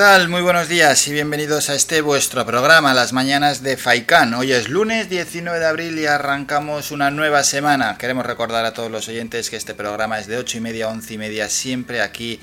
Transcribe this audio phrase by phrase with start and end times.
[0.00, 0.30] Tal?
[0.30, 4.32] Muy buenos días y bienvenidos a este vuestro programa, Las Mañanas de Faicán.
[4.32, 7.98] Hoy es lunes 19 de abril y arrancamos una nueva semana.
[7.98, 10.88] Queremos recordar a todos los oyentes que este programa es de 8 y media a
[10.88, 12.40] 11 y media, siempre aquí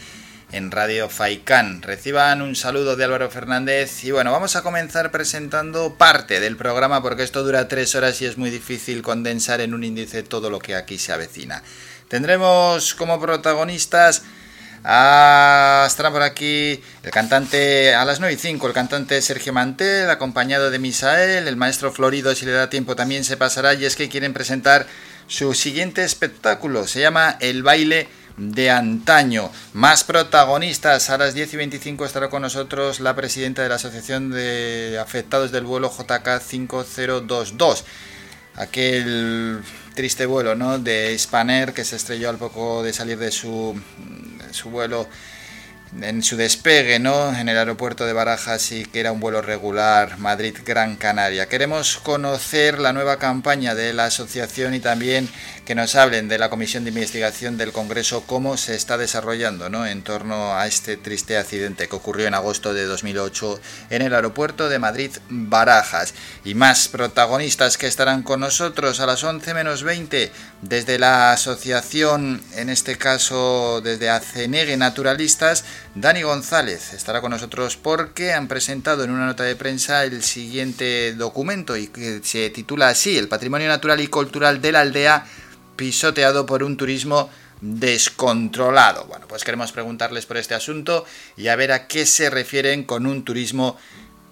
[0.51, 1.81] en Radio Faicán.
[1.81, 7.01] Reciban un saludo de Álvaro Fernández y bueno, vamos a comenzar presentando parte del programa
[7.01, 10.59] porque esto dura tres horas y es muy difícil condensar en un índice todo lo
[10.59, 11.63] que aquí se avecina.
[12.07, 14.21] Tendremos como protagonistas
[14.83, 20.09] Ah, estará por aquí el cantante a las 9 y 5, el cantante Sergio Mantel,
[20.09, 23.95] acompañado de Misael, el maestro Florido, si le da tiempo también se pasará, y es
[23.95, 24.87] que quieren presentar
[25.27, 29.51] su siguiente espectáculo, se llama El baile de antaño.
[29.73, 34.31] Más protagonistas, a las 10 y 25 estará con nosotros la presidenta de la Asociación
[34.31, 37.83] de Afectados del Vuelo JK 5022
[38.57, 39.61] aquel
[39.93, 40.79] triste vuelo ¿no?
[40.79, 43.79] de Spanair que se estrelló al poco de salir de su,
[44.53, 45.07] su vuelo
[46.01, 47.33] en su despegue ¿no?
[47.37, 51.47] en el aeropuerto de Barajas y que era un vuelo regular Madrid-Gran Canaria.
[51.47, 55.29] Queremos conocer la nueva campaña de la asociación y también
[55.67, 59.85] que nos hablen de la comisión de investigación del Congreso, cómo se está desarrollando ¿no?
[59.85, 64.69] en torno a este triste accidente que ocurrió en agosto de 2008 en el aeropuerto
[64.69, 66.13] de Madrid-Barajas.
[66.45, 72.41] Y más protagonistas que estarán con nosotros a las 11 menos 20 desde la asociación,
[72.55, 79.11] en este caso desde Acenegue Naturalistas, Dani González estará con nosotros porque han presentado en
[79.11, 83.99] una nota de prensa el siguiente documento y que se titula así, El patrimonio natural
[83.99, 85.25] y cultural de la aldea
[85.77, 87.29] pisoteado por un turismo
[87.61, 89.05] descontrolado.
[89.05, 91.05] Bueno, pues queremos preguntarles por este asunto
[91.37, 93.77] y a ver a qué se refieren con un turismo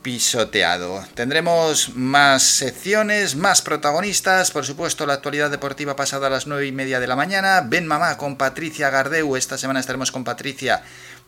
[0.06, 1.04] pisoteado.
[1.16, 6.72] Tendremos más secciones, más protagonistas, por supuesto la actualidad deportiva pasada a las 9 y
[6.72, 7.66] media de la mañana.
[7.66, 10.84] Ven mamá con Patricia Gardeu, esta semana estaremos con Patricia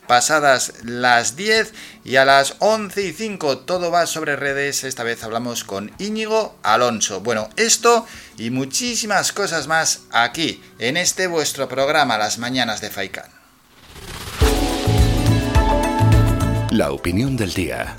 [0.07, 1.73] pasadas las 10
[2.03, 6.57] y a las 11 y 5 todo va sobre redes, esta vez hablamos con Íñigo
[6.63, 7.22] Alonso.
[7.22, 8.06] Bueno, esto
[8.38, 13.29] y muchísimas cosas más aquí, en este vuestro programa Las Mañanas de Faikán.
[16.72, 17.95] La opinión del día.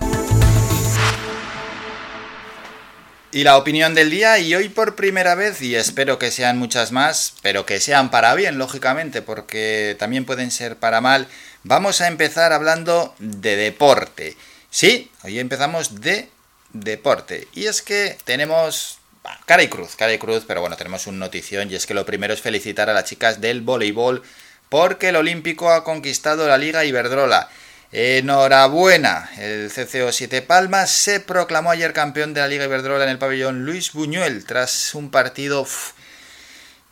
[3.30, 6.92] Y la opinión del día, y hoy por primera vez, y espero que sean muchas
[6.92, 11.28] más, pero que sean para bien, lógicamente, porque también pueden ser para mal,
[11.68, 14.36] vamos a empezar hablando de deporte.
[14.70, 16.30] Sí, hoy empezamos de
[16.72, 17.46] deporte.
[17.52, 18.98] Y es que tenemos
[19.44, 22.06] cara y cruz, cara y cruz, pero bueno, tenemos un notición, y es que lo
[22.06, 24.22] primero es felicitar a las chicas del voleibol,
[24.70, 27.50] porque el Olímpico ha conquistado la Liga Iberdrola.
[27.92, 33.18] Enhorabuena, el CCO 7 Palmas se proclamó ayer campeón de la Liga Iberdrola en el
[33.18, 35.66] pabellón Luis Buñuel tras un partido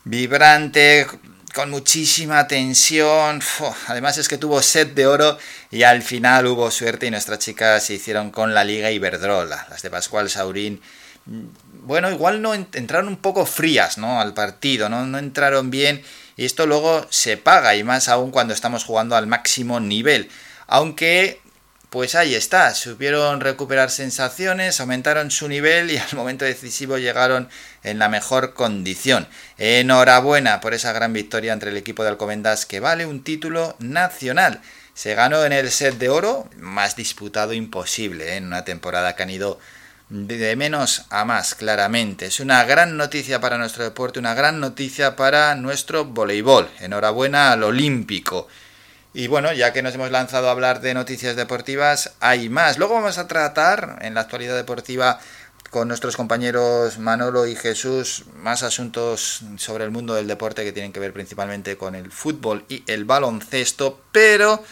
[0.04, 1.06] vibrante,
[1.56, 3.40] con muchísima tensión.
[3.86, 5.38] Además es que tuvo set de oro
[5.70, 9.66] y al final hubo suerte y nuestras chicas se hicieron con la Liga Iberdrola.
[9.70, 10.82] Las de Pascual Saurín,
[11.24, 14.20] bueno, igual no entraron un poco frías ¿no?
[14.20, 16.03] al partido, no entraron bien
[16.36, 20.28] y esto luego se paga y más aún cuando estamos jugando al máximo nivel.
[20.66, 21.41] Aunque,
[21.88, 27.48] pues ahí está, supieron recuperar sensaciones, aumentaron su nivel y al momento decisivo llegaron
[27.86, 29.27] en la mejor condición.
[29.56, 34.60] Enhorabuena por esa gran victoria entre el equipo de Alcobendas que vale un título nacional.
[34.92, 38.36] Se ganó en el set de oro, más disputado imposible, ¿eh?
[38.36, 39.59] en una temporada que han ido
[40.09, 42.27] de menos a más, claramente.
[42.27, 46.68] Es una gran noticia para nuestro deporte, una gran noticia para nuestro voleibol.
[46.80, 48.48] Enhorabuena al Olímpico.
[49.15, 52.77] Y bueno, ya que nos hemos lanzado a hablar de noticias deportivas, hay más.
[52.77, 55.18] Luego vamos a tratar en la actualidad deportiva
[55.71, 60.92] con nuestros compañeros Manolo y Jesús más asuntos sobre el mundo del deporte que tienen
[60.92, 64.63] que ver principalmente con el fútbol y el baloncesto, pero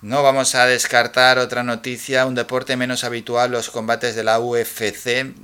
[0.00, 5.34] No vamos a descartar otra noticia, un deporte menos habitual, los combates de la UFC.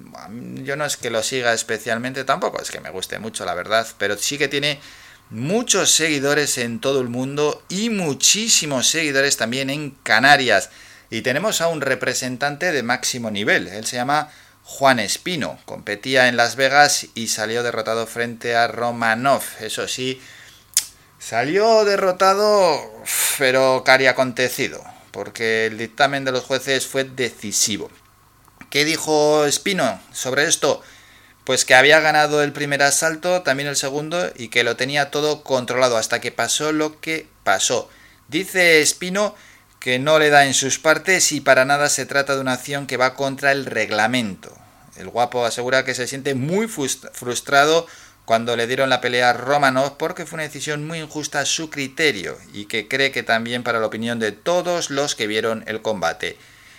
[0.62, 3.84] Yo no es que lo siga especialmente, tampoco es que me guste mucho, la verdad,
[3.98, 4.78] pero sí que tiene
[5.28, 10.70] muchos seguidores en todo el mundo y muchísimos seguidores también en Canarias.
[11.10, 14.30] Y tenemos a un representante de máximo nivel, él se llama
[14.64, 20.20] Juan Espino, competía en Las Vegas y salió derrotado frente a Romanov, eso sí,
[21.26, 22.78] Salió derrotado,
[23.38, 27.90] pero cari acontecido, porque el dictamen de los jueces fue decisivo.
[28.68, 30.82] ¿Qué dijo Espino sobre esto?
[31.44, 35.42] Pues que había ganado el primer asalto, también el segundo, y que lo tenía todo
[35.42, 37.88] controlado hasta que pasó lo que pasó.
[38.28, 39.34] Dice Espino
[39.84, 42.86] que no le da en sus partes y para nada se trata de una acción
[42.86, 44.50] que va contra el reglamento.
[44.96, 47.86] El guapo asegura que se siente muy frustrado
[48.24, 51.68] cuando le dieron la pelea a Romanov porque fue una decisión muy injusta a su
[51.68, 55.82] criterio y que cree que también para la opinión de todos los que vieron el
[55.82, 56.38] combate.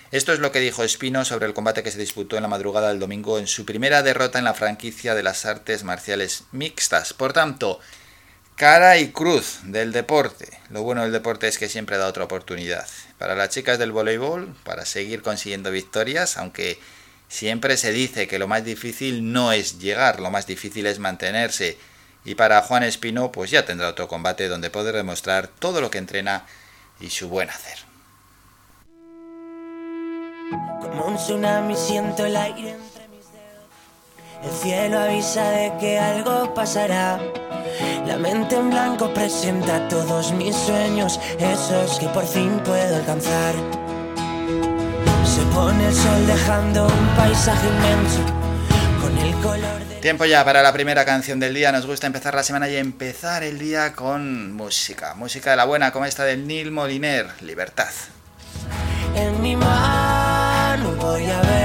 [0.09, 2.87] Esto es lo que dijo Espino sobre el combate que se disputó en la madrugada
[2.89, 7.13] del domingo en su primera derrota en la franquicia de las artes marciales mixtas.
[7.13, 7.79] Por tanto,
[8.55, 10.57] cara y cruz del deporte.
[10.69, 12.87] Lo bueno del deporte es que siempre da otra oportunidad.
[13.17, 16.79] Para las chicas del voleibol, para seguir consiguiendo victorias, aunque
[17.27, 21.77] Siempre se dice que lo más difícil no es llegar, lo más difícil es mantenerse.
[22.23, 25.97] Y para Juan Espino, pues ya tendrá otro combate donde poder demostrar todo lo que
[25.97, 26.45] entrena
[26.99, 27.79] y su buen hacer.
[30.81, 32.75] Como un tsunami siento el aire.
[34.43, 37.19] El cielo avisa de que algo pasará.
[38.05, 43.55] La mente en blanco presenta todos mis sueños, esos que por fin puedo alcanzar.
[45.25, 48.21] Se pone el sol dejando un paisaje inmenso
[49.01, 49.95] con el color de...
[49.95, 51.71] Tiempo ya para la primera canción del día.
[51.71, 55.15] Nos gusta empezar la semana y empezar el día con música.
[55.15, 57.91] Música de la buena, como esta del Neil Moliner, Libertad.
[59.15, 61.64] En mi mano voy a ver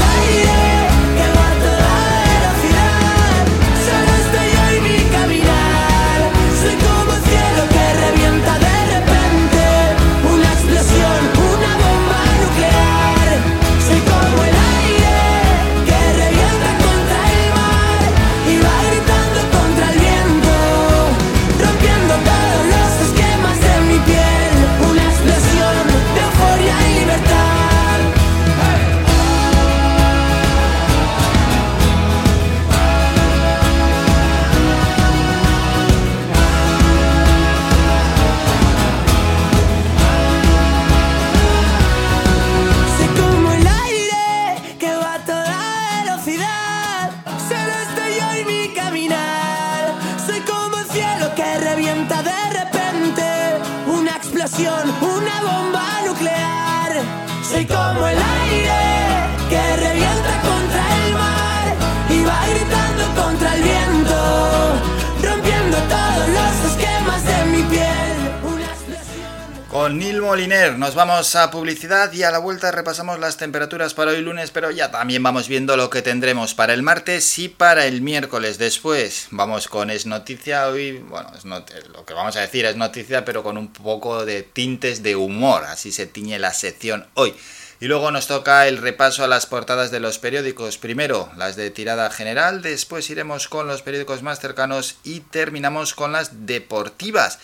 [69.91, 70.79] Con Neil Moliner.
[70.79, 74.71] Nos vamos a publicidad y a la vuelta repasamos las temperaturas para hoy lunes, pero
[74.71, 78.57] ya también vamos viendo lo que tendremos para el martes y para el miércoles.
[78.57, 80.69] Después vamos con Es Noticia.
[80.69, 84.43] Hoy, bueno, es lo que vamos a decir es noticia, pero con un poco de
[84.43, 85.65] tintes de humor.
[85.65, 87.35] Así se tiñe la sección hoy.
[87.81, 90.77] Y luego nos toca el repaso a las portadas de los periódicos.
[90.77, 96.13] Primero las de tirada general, después iremos con los periódicos más cercanos y terminamos con
[96.13, 97.39] las deportivas.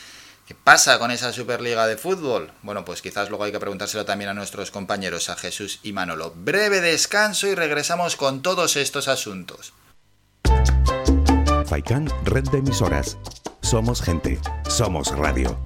[0.47, 2.51] ¿Qué pasa con esa Superliga de fútbol?
[2.61, 6.31] Bueno, pues quizás luego hay que preguntárselo también a nuestros compañeros, a Jesús y Manolo.
[6.37, 9.73] Breve descanso y regresamos con todos estos asuntos.
[11.65, 13.17] Faikan, red de emisoras.
[13.61, 14.39] Somos gente,
[14.69, 15.59] somos radio.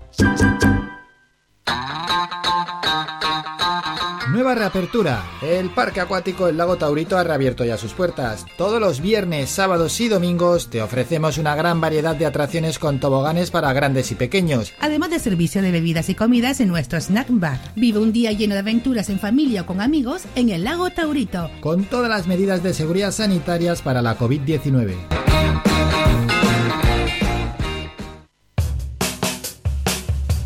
[4.32, 5.26] Nueva reapertura.
[5.42, 8.46] El Parque Acuático El Lago Taurito ha reabierto ya sus puertas.
[8.58, 13.52] Todos los viernes, sábados y domingos te ofrecemos una gran variedad de atracciones con toboganes
[13.52, 14.72] para grandes y pequeños.
[14.80, 17.60] Además de servicio de bebidas y comidas en nuestro snack bar.
[17.76, 21.52] Vive un día lleno de aventuras en familia o con amigos en el Lago Taurito.
[21.60, 25.31] Con todas las medidas de seguridad sanitarias para la COVID-19.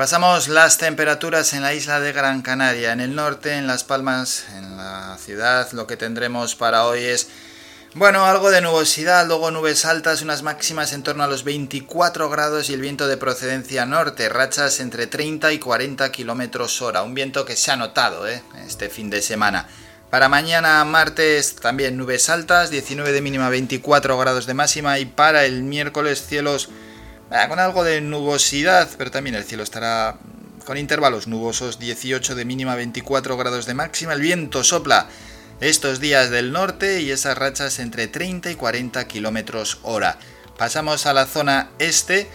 [0.00, 2.92] Repasamos las temperaturas en la isla de Gran Canaria.
[2.92, 7.28] En el norte, en Las Palmas, en la ciudad, lo que tendremos para hoy es,
[7.92, 12.70] bueno, algo de nubosidad, luego nubes altas, unas máximas en torno a los 24 grados
[12.70, 17.02] y el viento de procedencia norte, rachas entre 30 y 40 kilómetros hora.
[17.02, 18.42] Un viento que se ha notado ¿eh?
[18.66, 19.68] este fin de semana.
[20.08, 25.44] Para mañana martes también nubes altas, 19 de mínima, 24 grados de máxima y para
[25.44, 26.70] el miércoles cielos
[27.48, 30.16] con algo de nubosidad, pero también el cielo estará
[30.66, 34.12] con intervalos nubosos, 18 de mínima, 24 grados de máxima.
[34.12, 35.06] El viento sopla
[35.60, 40.18] estos días del norte y esas rachas entre 30 y 40 kilómetros hora.
[40.58, 42.28] Pasamos a la zona este.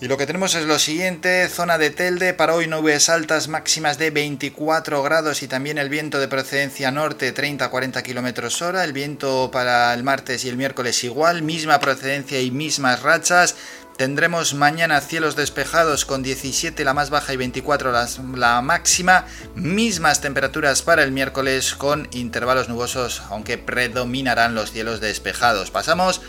[0.00, 3.98] Y lo que tenemos es lo siguiente, zona de Telde, para hoy nubes altas máximas
[3.98, 9.52] de 24 grados y también el viento de procedencia norte 30-40 kilómetros hora, el viento
[9.52, 13.54] para el martes y el miércoles igual, misma procedencia y mismas rachas,
[13.96, 19.26] Tendremos mañana cielos despejados con 17 la más baja y 24 la, la, máxima.
[19.54, 25.70] Mismas temperaturas para el miércoles con intervalos nubosos, aunque predominarán los cielos despejados.
[25.70, 26.22] Pasamos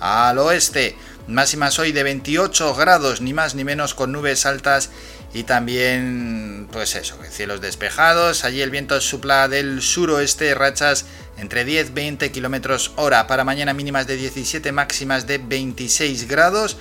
[0.00, 0.96] al oeste.
[1.28, 4.90] Máximas hoy de 28 grados, ni más ni menos, con nubes altas
[5.32, 8.44] y también, pues eso, cielos despejados.
[8.44, 11.04] Allí el viento supla del suroeste, rachas
[11.36, 13.26] entre 10-20 kilómetros hora.
[13.26, 16.78] Para mañana mínimas de 17, máximas de 26 grados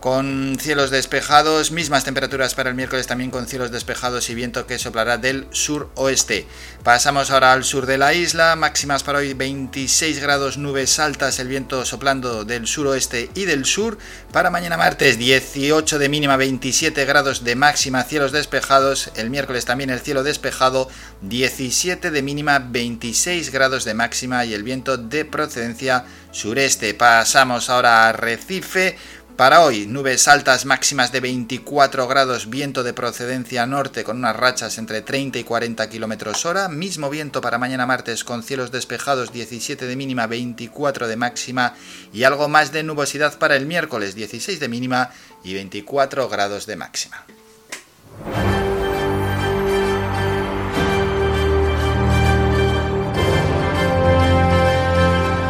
[0.00, 4.78] con cielos despejados, mismas temperaturas para el miércoles también con cielos despejados y viento que
[4.78, 6.46] soplará del sur-oeste.
[6.82, 11.48] Pasamos ahora al sur de la isla, máximas para hoy 26 grados, nubes altas, el
[11.48, 13.98] viento soplando del suroeste y del sur.
[14.32, 19.10] Para mañana martes 18 de mínima, 27 grados de máxima, cielos despejados.
[19.16, 20.88] El miércoles también el cielo despejado,
[21.20, 26.94] 17 de mínima, 26 grados de máxima y el viento de procedencia sureste.
[26.94, 28.96] Pasamos ahora a Recife.
[29.40, 34.76] Para hoy, nubes altas máximas de 24 grados, viento de procedencia norte con unas rachas
[34.76, 39.86] entre 30 y 40 kilómetros hora, mismo viento para mañana martes con cielos despejados 17
[39.86, 41.74] de mínima, 24 de máxima
[42.12, 45.08] y algo más de nubosidad para el miércoles 16 de mínima
[45.42, 47.24] y 24 grados de máxima.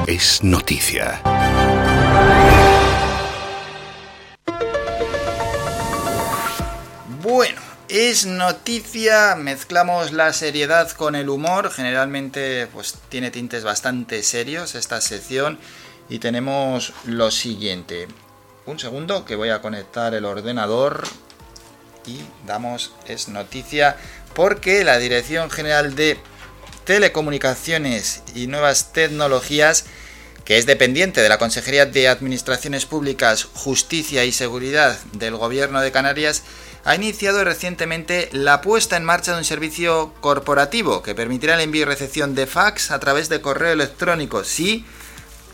[0.07, 1.21] Es noticia.
[7.31, 14.75] Bueno, es noticia, mezclamos la seriedad con el humor, generalmente pues tiene tintes bastante serios
[14.75, 15.57] esta sección.
[16.09, 18.09] Y tenemos lo siguiente.
[18.67, 21.05] Un segundo que voy a conectar el ordenador.
[22.05, 22.19] Y
[22.49, 23.97] damos es noticia
[24.35, 26.19] porque la Dirección General de
[26.85, 29.85] Telecomunicaciones y Nuevas Tecnologías
[30.45, 35.93] que es dependiente de la Consejería de Administraciones Públicas, Justicia y Seguridad del Gobierno de
[35.93, 36.43] Canarias,
[36.85, 41.83] ha iniciado recientemente la puesta en marcha de un servicio corporativo que permitirá el envío
[41.83, 44.45] y recepción de fax a través de correo electrónico.
[44.45, 44.85] Sí,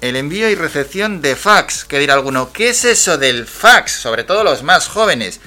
[0.01, 1.85] el envío y recepción de fax.
[1.85, 2.53] ¿Qué dirá alguno?
[2.53, 3.93] ¿Qué es eso del fax?
[3.93, 5.41] Sobre todo los más jóvenes.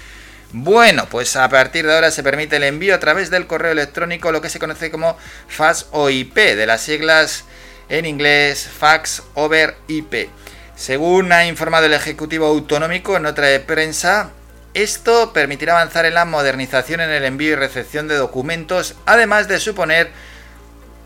[0.52, 4.32] Bueno, pues a partir de ahora se permite el envío a través del correo electrónico,
[4.32, 5.18] lo que se conoce como
[5.48, 7.46] fax o IP, de las siglas
[7.90, 10.30] en inglés Fax over IP.
[10.76, 14.32] Según ha informado el Ejecutivo Autonómico en otra de prensa,
[14.74, 19.60] esto permitirá avanzar en la modernización en el envío y recepción de documentos, además de
[19.60, 20.12] suponer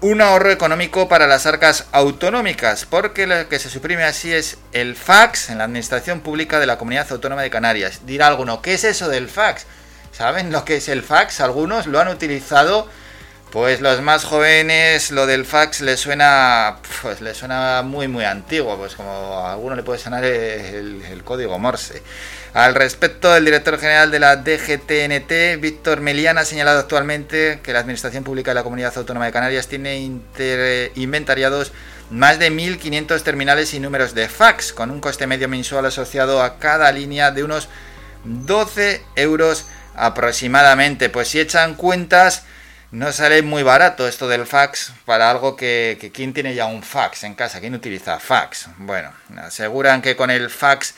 [0.01, 4.97] un ahorro económico para las arcas autonómicas, porque lo que se suprime así es el
[4.97, 8.01] fax en la Administración Pública de la Comunidad Autónoma de Canarias.
[8.05, 9.65] Dirá alguno, ¿qué es eso del fax?
[10.11, 11.39] ¿Saben lo que es el fax?
[11.39, 12.89] Algunos lo han utilizado
[13.53, 18.75] pues los más jóvenes lo del fax les suena pues les suena muy muy antiguo,
[18.77, 22.01] pues como a alguno le puede sonar el, el, código Morse.
[22.53, 27.79] Al respecto, el director general de la DGTNT, Víctor Meliana, ha señalado actualmente que la
[27.79, 29.97] Administración Pública de la Comunidad Autónoma de Canarias tiene
[30.93, 31.71] inventariados
[32.11, 36.59] más de 1.500 terminales y números de fax, con un coste medio mensual asociado a
[36.59, 37.69] cada línea de unos
[38.23, 41.09] 12 euros aproximadamente.
[41.09, 42.43] Pues si echan cuentas
[42.91, 46.83] no sale muy barato esto del fax para algo que, que ¿quién tiene ya un
[46.83, 47.59] fax en casa?
[47.59, 48.67] ¿Quién utiliza fax?
[48.77, 50.93] Bueno, aseguran que con el fax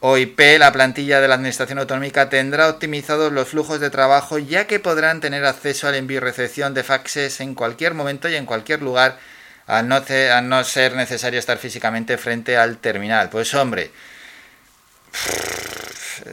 [0.00, 4.78] OIP la plantilla de la Administración Autonómica tendrá optimizados los flujos de trabajo ya que
[4.78, 8.82] podrán tener acceso al envío y recepción de faxes en cualquier momento y en cualquier
[8.82, 9.18] lugar
[9.66, 10.02] al no,
[10.42, 13.28] no ser necesario estar físicamente frente al terminal.
[13.28, 13.90] Pues hombre,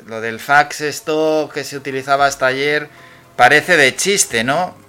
[0.05, 2.87] lo del fax esto que se utilizaba hasta ayer
[3.35, 4.85] parece de chiste, ¿no?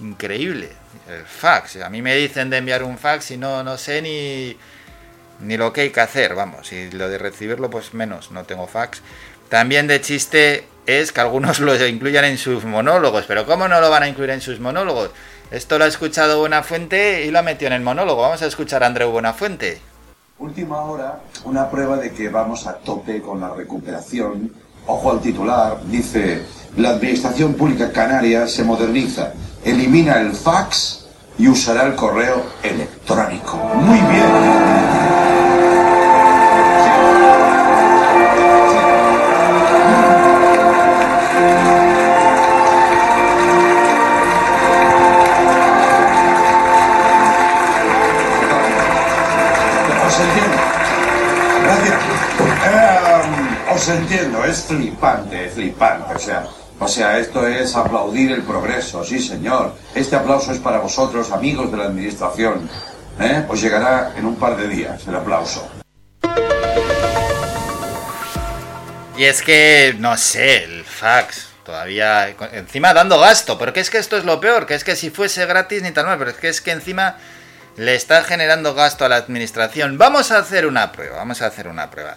[0.00, 0.70] increíble.
[1.08, 1.76] El fax.
[1.76, 4.56] A mí me dicen de enviar un fax y no, no sé ni,
[5.40, 6.34] ni lo que hay que hacer.
[6.34, 8.30] Vamos, y lo de recibirlo, pues menos.
[8.30, 9.02] No tengo fax.
[9.48, 13.24] También de chiste es que algunos lo incluyan en sus monólogos.
[13.26, 15.10] Pero ¿cómo no lo van a incluir en sus monólogos?
[15.50, 18.22] Esto lo ha escuchado Buenafuente y lo ha metido en el monólogo.
[18.22, 19.80] Vamos a escuchar a Andreu Buenafuente.
[20.38, 24.52] Última hora, una prueba de que vamos a tope con la recuperación.
[24.86, 26.42] Ojo al titular, dice,
[26.76, 29.32] la Administración Pública Canaria se moderniza
[29.64, 30.97] elimina el fax
[31.38, 33.56] y usará el correo electrónico.
[33.56, 34.78] Muy bien.
[50.18, 50.56] Entiendo.
[51.62, 51.96] Gracias.
[52.66, 56.14] Eh, entiendo, es flipante, es flipante.
[56.14, 56.48] O sea,
[56.80, 59.74] o sea, esto es aplaudir el progreso, sí señor.
[59.94, 62.68] Este aplauso es para vosotros, amigos de la Administración.
[63.20, 63.44] ¿Eh?
[63.48, 65.68] Os llegará en un par de días el aplauso.
[69.16, 74.16] Y es que, no sé, el fax todavía, encima dando gasto, porque es que esto
[74.16, 76.48] es lo peor, que es que si fuese gratis ni tal mal, pero es que
[76.48, 77.16] es que encima
[77.76, 79.98] le está generando gasto a la administración.
[79.98, 82.16] Vamos a hacer una prueba, vamos a hacer una prueba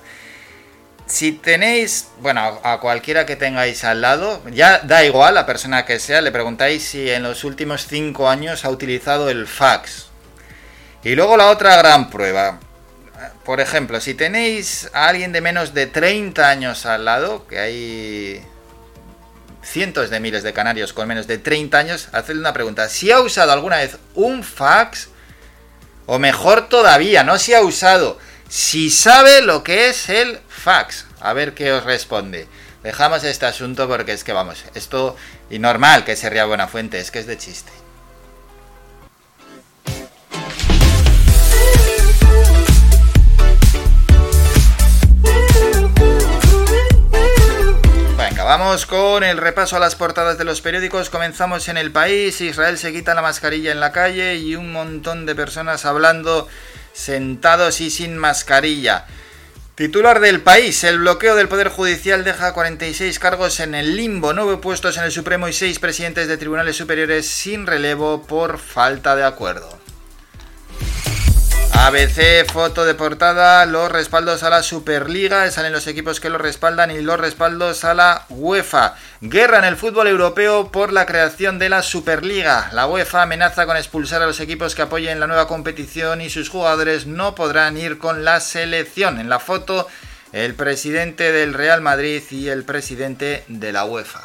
[1.11, 5.99] si tenéis, bueno, a cualquiera que tengáis al lado, ya da igual la persona que
[5.99, 10.05] sea, le preguntáis si en los últimos 5 años ha utilizado el fax.
[11.03, 12.61] Y luego la otra gran prueba.
[13.43, 18.41] Por ejemplo, si tenéis a alguien de menos de 30 años al lado, que hay
[19.61, 22.87] cientos de miles de canarios con menos de 30 años, hacedle una pregunta.
[22.87, 25.09] Si ha usado alguna vez un fax,
[26.05, 31.05] o mejor todavía, no si ha usado, si sabe lo que es el fax.
[31.19, 32.47] A ver qué os responde.
[32.83, 35.15] Dejamos este asunto porque es que vamos, esto
[35.49, 37.71] y normal que se ría buena fuente, es que es de chiste.
[48.17, 51.09] Venga, vamos con el repaso a las portadas de los periódicos.
[51.09, 52.41] Comenzamos en el país.
[52.41, 56.47] Israel se quita la mascarilla en la calle y un montón de personas hablando
[56.93, 59.05] sentados y sin mascarilla.
[59.81, 64.57] Titular del país, el bloqueo del Poder Judicial deja 46 cargos en el limbo, nueve
[64.57, 69.23] puestos en el Supremo y seis presidentes de tribunales superiores sin relevo por falta de
[69.23, 69.81] acuerdo.
[71.73, 76.91] ABC, foto de portada, los respaldos a la Superliga, salen los equipos que lo respaldan
[76.91, 78.95] y los respaldos a la UEFA.
[79.21, 82.69] Guerra en el fútbol europeo por la creación de la Superliga.
[82.73, 86.49] La UEFA amenaza con expulsar a los equipos que apoyen la nueva competición y sus
[86.49, 89.19] jugadores no podrán ir con la selección.
[89.19, 89.87] En la foto,
[90.33, 94.21] el presidente del Real Madrid y el presidente de la UEFA.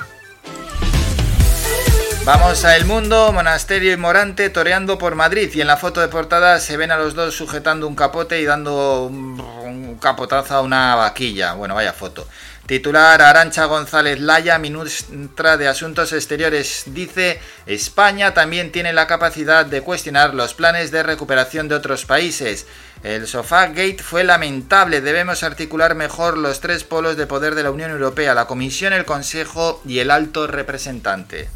[2.27, 6.09] Vamos a El Mundo, Monasterio y Morante toreando por Madrid y en la foto de
[6.09, 10.97] portada se ven a los dos sujetando un capote y dando un, capotazo a una
[10.97, 11.55] vaquilla.
[11.55, 12.27] Bueno, vaya foto.
[12.67, 19.83] Titular Arancha González Laya, ministra de Asuntos Exteriores, dice España también tiene la capacidad de
[19.83, 22.67] cuestionar los planes de recuperación de otros países.
[23.05, 27.71] El Sofá Gate fue lamentable, debemos articular mejor los tres polos de poder de la
[27.71, 31.49] Unión Europea, la Comisión, el Consejo y el alto representante.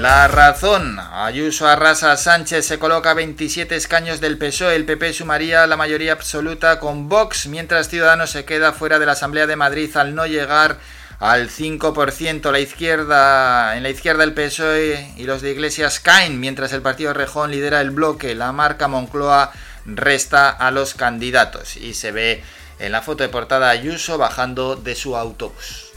[0.00, 0.98] La razón.
[0.98, 4.74] Ayuso arrasa Sánchez se coloca 27 escaños del PSOE.
[4.74, 9.12] El PP sumaría la mayoría absoluta con Vox, mientras Ciudadanos se queda fuera de la
[9.12, 10.78] Asamblea de Madrid al no llegar
[11.18, 12.50] al 5%.
[12.50, 17.12] La izquierda, en la izquierda el PSOE y los de Iglesias caen, mientras el partido
[17.12, 18.34] Rejón lidera el bloque.
[18.34, 19.52] La marca Moncloa
[19.84, 22.42] resta a los candidatos y se ve
[22.78, 25.90] en la foto de portada Ayuso bajando de su autobús.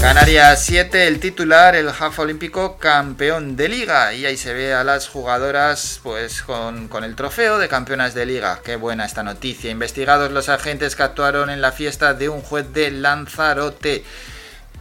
[0.00, 4.14] Canarias 7, el titular, el half olímpico campeón de liga.
[4.14, 8.24] Y ahí se ve a las jugadoras pues con, con, el trofeo de campeonas de
[8.24, 8.60] liga.
[8.64, 9.70] Qué buena esta noticia.
[9.70, 14.02] Investigados los agentes que actuaron en la fiesta de un juez de Lanzarote.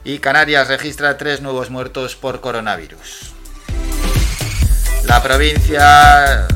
[0.05, 3.33] Y Canarias registra tres nuevos muertos por coronavirus.
[5.03, 6.47] La provincia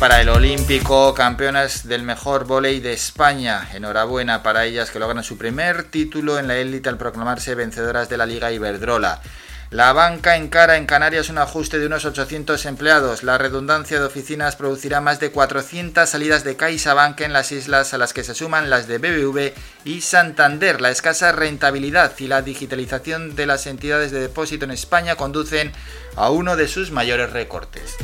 [0.00, 3.68] para el Olímpico, campeonas del mejor volei de España.
[3.74, 8.16] Enhorabuena para ellas que logran su primer título en la élite al proclamarse vencedoras de
[8.16, 9.20] la Liga Iberdrola.
[9.68, 13.22] La banca encara en Canarias un ajuste de unos 800 empleados.
[13.22, 17.98] La redundancia de oficinas producirá más de 400 salidas de CaixaBank en las islas a
[17.98, 19.52] las que se suman las de BBV
[19.84, 20.80] y Santander.
[20.80, 25.72] La escasa rentabilidad y la digitalización de las entidades de depósito en España conducen
[26.16, 27.96] a uno de sus mayores recortes.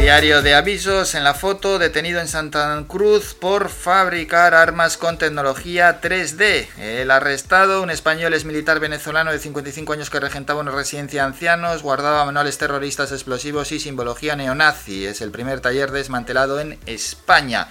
[0.00, 6.00] Diario de avisos en la foto, detenido en Santa Cruz por fabricar armas con tecnología
[6.00, 6.68] 3D.
[6.78, 11.28] El arrestado, un español es militar venezolano de 55 años que regentaba una residencia de
[11.28, 15.04] ancianos, guardaba manuales terroristas explosivos y simbología neonazi.
[15.04, 17.68] Es el primer taller desmantelado en España.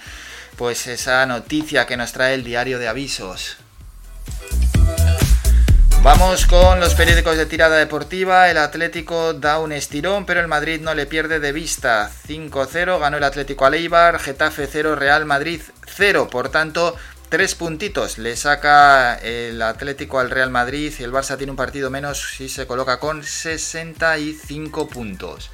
[0.56, 3.56] Pues esa noticia que nos trae el diario de avisos.
[6.02, 8.50] Vamos con los periódicos de tirada deportiva.
[8.50, 12.10] El Atlético da un estirón, pero el Madrid no le pierde de vista.
[12.26, 16.28] 5-0 ganó el Atlético a Leibar, Getafe 0, Real Madrid 0.
[16.30, 16.96] Por tanto,
[17.28, 21.90] tres puntitos le saca el Atlético al Real Madrid y el Barça tiene un partido
[21.90, 25.50] menos y se coloca con 65 puntos.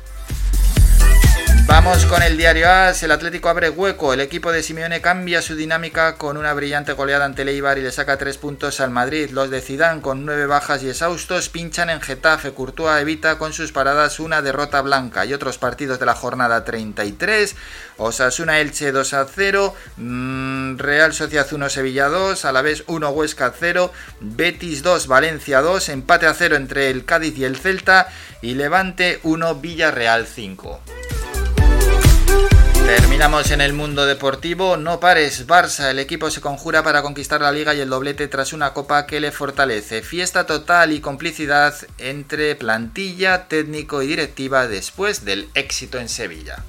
[1.66, 5.56] Vamos con el diario AS, el Atlético abre hueco, el equipo de Simeone cambia su
[5.56, 9.30] dinámica con una brillante goleada ante Leibar y le saca tres puntos al Madrid.
[9.30, 13.72] Los de Zidane con nueve bajas y exhaustos pinchan en Getafe, Courtois evita con sus
[13.72, 15.26] paradas una derrota blanca.
[15.26, 17.56] Y otros partidos de la jornada 33,
[17.96, 23.10] Osasuna Elche 2 a 0, mmm, Real Sociedad 1 Sevilla 2, a la vez 1
[23.10, 28.08] Huesca 0, Betis 2 Valencia 2, empate a 0 entre el Cádiz y el Celta.
[28.40, 30.80] Y Levante 1 Villarreal 5.
[32.86, 34.76] Terminamos en el mundo deportivo.
[34.76, 35.90] No pares, Barça.
[35.90, 39.18] El equipo se conjura para conquistar la liga y el doblete tras una copa que
[39.18, 40.02] le fortalece.
[40.02, 46.64] Fiesta total y complicidad entre plantilla, técnico y directiva después del éxito en Sevilla.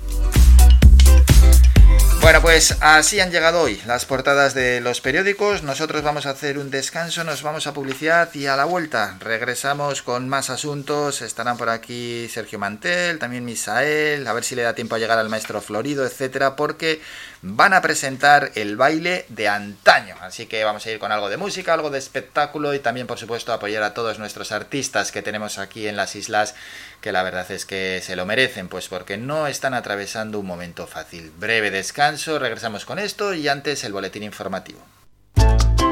[2.28, 5.64] Bueno, pues así han llegado hoy las portadas de los periódicos.
[5.64, 10.02] Nosotros vamos a hacer un descanso, nos vamos a publicidad y a la vuelta regresamos
[10.02, 11.22] con más asuntos.
[11.22, 15.18] Estarán por aquí Sergio Mantel, también Misael, a ver si le da tiempo a llegar
[15.20, 17.02] al maestro Florido, etcétera, porque
[17.42, 20.16] van a presentar el baile de antaño.
[20.20, 23.20] Así que vamos a ir con algo de música, algo de espectáculo y también, por
[23.20, 26.56] supuesto, apoyar a todos nuestros artistas que tenemos aquí en las islas,
[27.02, 30.88] que la verdad es que se lo merecen, pues porque no están atravesando un momento
[30.88, 31.32] fácil.
[31.38, 34.80] Breve descanso, regresamos con esto y antes el boletín informativo.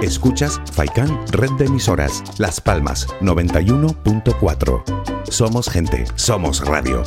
[0.02, 5.30] Escuchas Faikan Red de Emisoras, Las Palmas 91.4.
[5.30, 7.04] Somos gente, somos radio.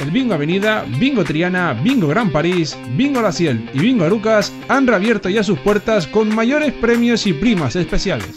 [0.00, 4.86] El Bingo Avenida, Bingo Triana, Bingo Gran París, Bingo La Ciel y Bingo Arucas han
[4.86, 8.36] reabierto ya sus puertas con mayores premios y primas especiales.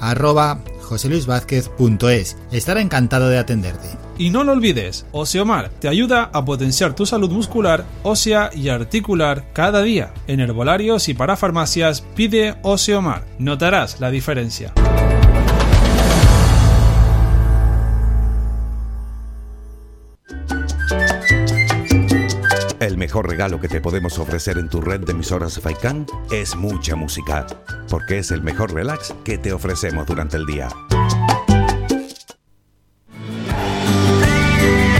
[0.00, 2.36] arroba joseluisvázquez.es.
[2.50, 3.88] Estará encantado de atenderte.
[4.18, 9.44] Y no lo olvides, Oseomar te ayuda a potenciar tu salud muscular, ósea y articular
[9.52, 10.12] cada día.
[10.26, 13.24] En herbolarios y para farmacias pide Oseomar.
[13.38, 14.72] Notarás la diferencia.
[23.10, 27.44] Mejor regalo que te podemos ofrecer en tu red de emisoras Faikan es mucha música,
[27.88, 30.68] porque es el mejor relax que te ofrecemos durante el día.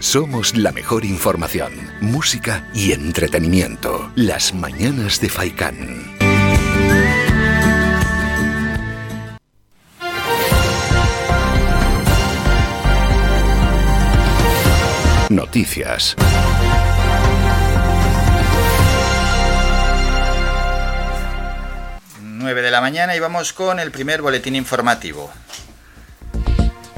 [0.00, 4.10] Somos la mejor información, música y entretenimiento.
[4.16, 6.18] Las mañanas de Faikán.
[15.28, 16.16] Noticias.
[22.40, 25.30] Nueve de la mañana y vamos con el primer boletín informativo.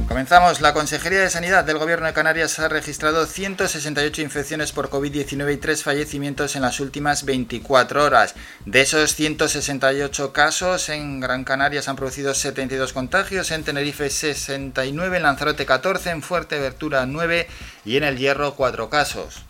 [0.06, 0.60] Comenzamos.
[0.60, 5.56] La Consejería de Sanidad del Gobierno de Canarias ha registrado 168 infecciones por COVID-19 y
[5.56, 8.36] 3 fallecimientos en las últimas 24 horas.
[8.66, 15.16] De esos 168 casos, en Gran Canaria se han producido 72 contagios, en Tenerife 69,
[15.16, 17.48] en Lanzarote 14, en Fuerteventura 9
[17.84, 19.42] y en El Hierro 4 casos.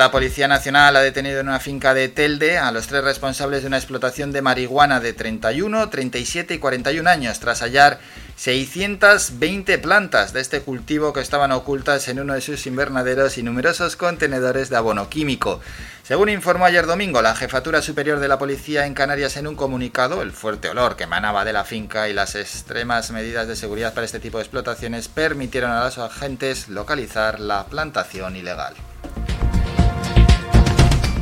[0.00, 3.68] La Policía Nacional ha detenido en una finca de Telde a los tres responsables de
[3.68, 8.00] una explotación de marihuana de 31, 37 y 41 años, tras hallar
[8.36, 13.96] 620 plantas de este cultivo que estaban ocultas en uno de sus invernaderos y numerosos
[13.96, 15.60] contenedores de abono químico.
[16.02, 20.22] Según informó ayer domingo la Jefatura Superior de la Policía en Canarias en un comunicado,
[20.22, 24.06] el fuerte olor que emanaba de la finca y las extremas medidas de seguridad para
[24.06, 28.74] este tipo de explotaciones permitieron a los agentes localizar la plantación ilegal.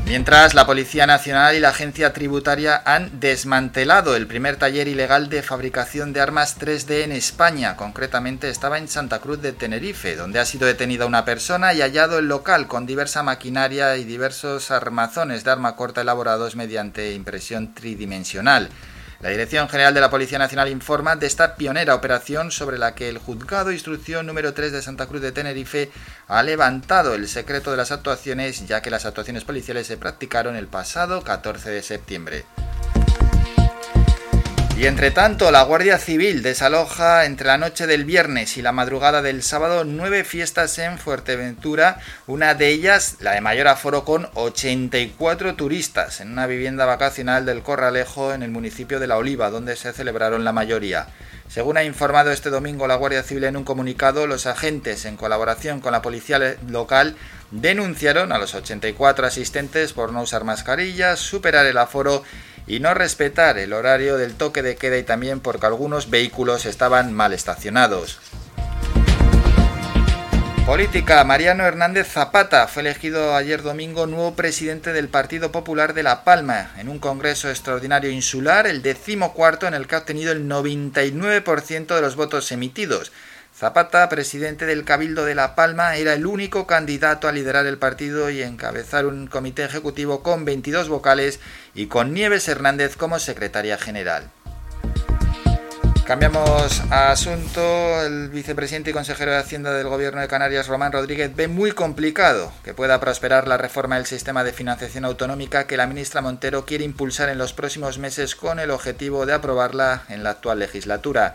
[0.09, 5.42] Mientras, la Policía Nacional y la Agencia Tributaria han desmantelado el primer taller ilegal de
[5.42, 7.77] fabricación de armas 3D en España.
[7.77, 12.18] Concretamente estaba en Santa Cruz de Tenerife, donde ha sido detenida una persona y hallado
[12.18, 18.71] el local con diversa maquinaria y diversos armazones de arma corta elaborados mediante impresión tridimensional.
[19.20, 23.09] La Dirección General de la Policía Nacional informa de esta pionera operación sobre la que
[23.09, 25.90] el Juzgado de Instrucción número 3 de Santa Cruz de Tenerife
[26.28, 30.68] ha levantado el secreto de las actuaciones, ya que las actuaciones policiales se practicaron el
[30.68, 32.44] pasado 14 de septiembre.
[34.78, 39.22] Y entre tanto, la Guardia Civil desaloja entre la noche del viernes y la madrugada
[39.22, 45.56] del sábado nueve fiestas en Fuerteventura, una de ellas la de mayor aforo con 84
[45.56, 49.92] turistas en una vivienda vacacional del Corralejo en el municipio de La Oliva, donde se
[49.92, 51.08] celebraron la mayoría.
[51.48, 55.80] Según ha informado este domingo la Guardia Civil en un comunicado, los agentes, en colaboración
[55.80, 57.16] con la policía local,
[57.50, 62.22] denunciaron a los 84 asistentes por no usar mascarillas, superar el aforo
[62.68, 67.12] y no respetar el horario del toque de queda y también porque algunos vehículos estaban
[67.12, 68.20] mal estacionados.
[70.68, 71.24] Política.
[71.24, 76.72] Mariano Hernández Zapata fue elegido ayer domingo nuevo presidente del Partido Popular de La Palma
[76.76, 82.02] en un congreso extraordinario insular, el decimocuarto en el que ha obtenido el 99% de
[82.02, 83.12] los votos emitidos.
[83.59, 88.31] Zapata, presidente del Cabildo de La Palma, era el único candidato a liderar el partido
[88.31, 91.40] y encabezar un comité ejecutivo con 22 vocales
[91.75, 94.31] y con Nieves Hernández como secretaria general.
[96.07, 97.61] Cambiamos a asunto.
[98.01, 102.53] El vicepresidente y consejero de Hacienda del Gobierno de Canarias, Román Rodríguez, ve muy complicado
[102.62, 106.85] que pueda prosperar la reforma del sistema de financiación autonómica que la ministra Montero quiere
[106.85, 111.35] impulsar en los próximos meses con el objetivo de aprobarla en la actual legislatura.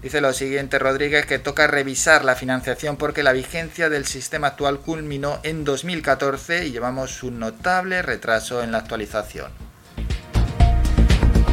[0.00, 4.80] Dice lo siguiente Rodríguez que toca revisar la financiación porque la vigencia del sistema actual
[4.80, 9.71] culminó en 2014 y llevamos un notable retraso en la actualización.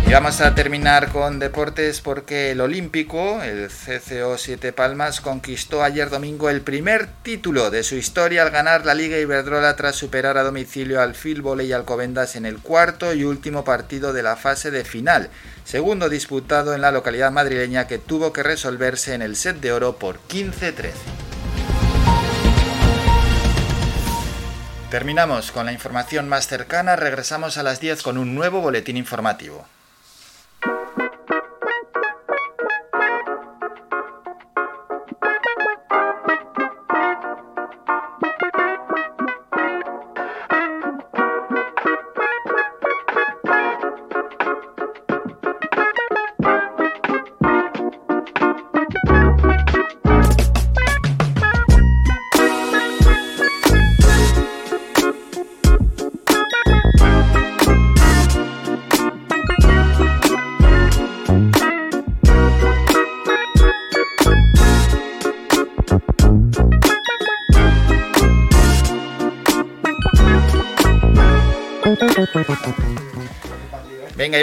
[0.10, 6.10] Y vamos a terminar con deportes porque el Olímpico, el CCO 7 Palmas, conquistó ayer
[6.10, 10.43] domingo el primer título de su historia al ganar la Liga Iberdrola tras superar a
[10.43, 14.84] domicilio al Filbole y Alcobendas en el cuarto y último partido de la fase de
[14.84, 15.30] final,
[15.63, 19.98] segundo disputado en la localidad madrileña que tuvo que resolverse en el set de oro
[19.98, 20.89] por 15-13.
[24.89, 29.67] Terminamos con la información más cercana, regresamos a las 10 con un nuevo boletín informativo.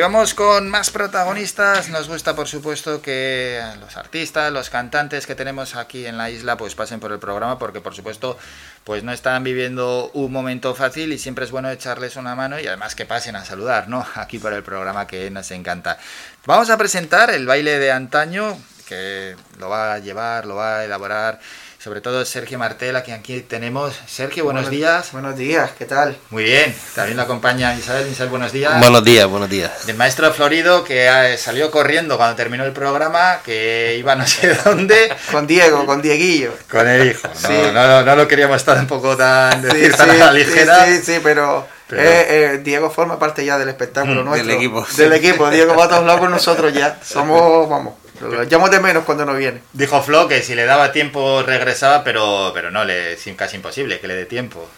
[0.06, 1.88] Vamos con más protagonistas.
[1.88, 6.56] Nos gusta, por supuesto, que los artistas, los cantantes que tenemos aquí en la isla,
[6.56, 8.38] pues pasen por el programa, porque por supuesto,
[8.84, 12.68] pues no están viviendo un momento fácil y siempre es bueno echarles una mano y
[12.68, 14.06] además que pasen a saludar, ¿no?
[14.14, 15.98] Aquí por el programa que nos encanta.
[16.44, 20.84] Vamos a presentar el baile de antaño, que lo va a llevar, lo va a
[20.84, 21.40] elaborar
[21.86, 23.94] sobre todo Sergio Martel, a quien aquí tenemos.
[24.08, 25.12] Sergio, buenos, días.
[25.12, 26.16] Buenos días, ¿qué tal?
[26.30, 28.08] Muy bien, también lo acompaña Isabel.
[28.10, 28.80] Isabel, buenos días.
[28.80, 29.86] Buenos días, buenos días.
[29.86, 34.52] Del maestro Florido, que eh, salió corriendo cuando terminó el programa, que iba no sé
[34.64, 35.14] dónde.
[35.30, 36.54] Con Diego, con Dieguillo.
[36.68, 37.28] Con el hijo.
[37.28, 37.54] No, Sí.
[37.72, 40.32] no, no, no lo queríamos estar un poco tan, Sí, decir, sí, tan a la
[40.32, 40.86] ligera.
[40.86, 44.48] sí, sí, sí, pero, Pero- eh, eh, Diego forma parte ya del espectáculo Mm, nuestro.
[44.48, 45.18] del equipo, Del sí.
[45.24, 45.48] equipo.
[45.50, 46.98] Diego va a todos lados con nosotros ya.
[47.04, 49.62] Somos, vamos, lo echamos de menos cuando no viene.
[49.72, 54.00] Dijo Flo que si le daba tiempo regresaba, pero, pero no, le, es casi imposible
[54.00, 54.68] que le dé tiempo.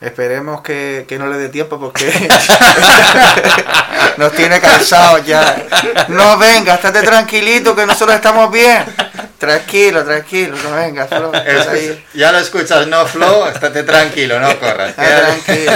[0.00, 2.10] Esperemos que, que no le dé tiempo porque
[4.16, 5.62] nos tiene cansados ya.
[6.08, 8.84] No venga, estate tranquilito que nosotros estamos bien.
[9.38, 12.06] Tranquilo, tranquilo, no venga, Flo, estás ahí.
[12.14, 14.94] Ya lo escuchas, no, Flo, estate tranquilo, no corras.
[14.96, 15.72] Ah, tranquilo.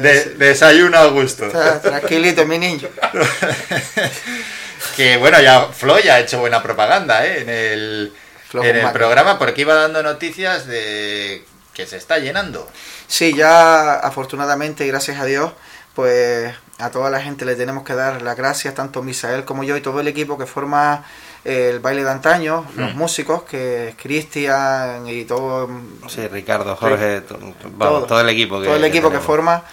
[0.00, 1.46] De- desayuno a gusto.
[1.46, 2.88] Está tranquilito, mi niño.
[5.00, 7.40] Que bueno, ya Flo ya ha hecho buena propaganda ¿eh?
[7.40, 8.12] en el,
[8.50, 12.68] Flo en el programa porque iba dando noticias de que se está llenando.
[13.06, 15.52] Sí, ya afortunadamente y gracias a Dios,
[15.94, 19.74] pues a toda la gente le tenemos que dar las gracias, tanto Misael como yo
[19.74, 21.02] y todo el equipo que forma
[21.46, 22.98] el baile de antaño, los Mm.
[22.98, 25.66] músicos, que es Cristian y todo.
[26.10, 27.38] Sí, Ricardo, Jorge, to-
[27.70, 29.64] vamos, todo, el equipo que todo el equipo que forma,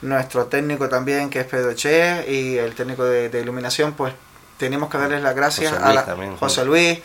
[0.00, 4.14] nuestro técnico también, que es Pedro Che, y el técnico de, de iluminación, pues
[4.66, 6.66] tenemos que darles las gracias José a la- también, José sí.
[6.66, 6.98] Luis.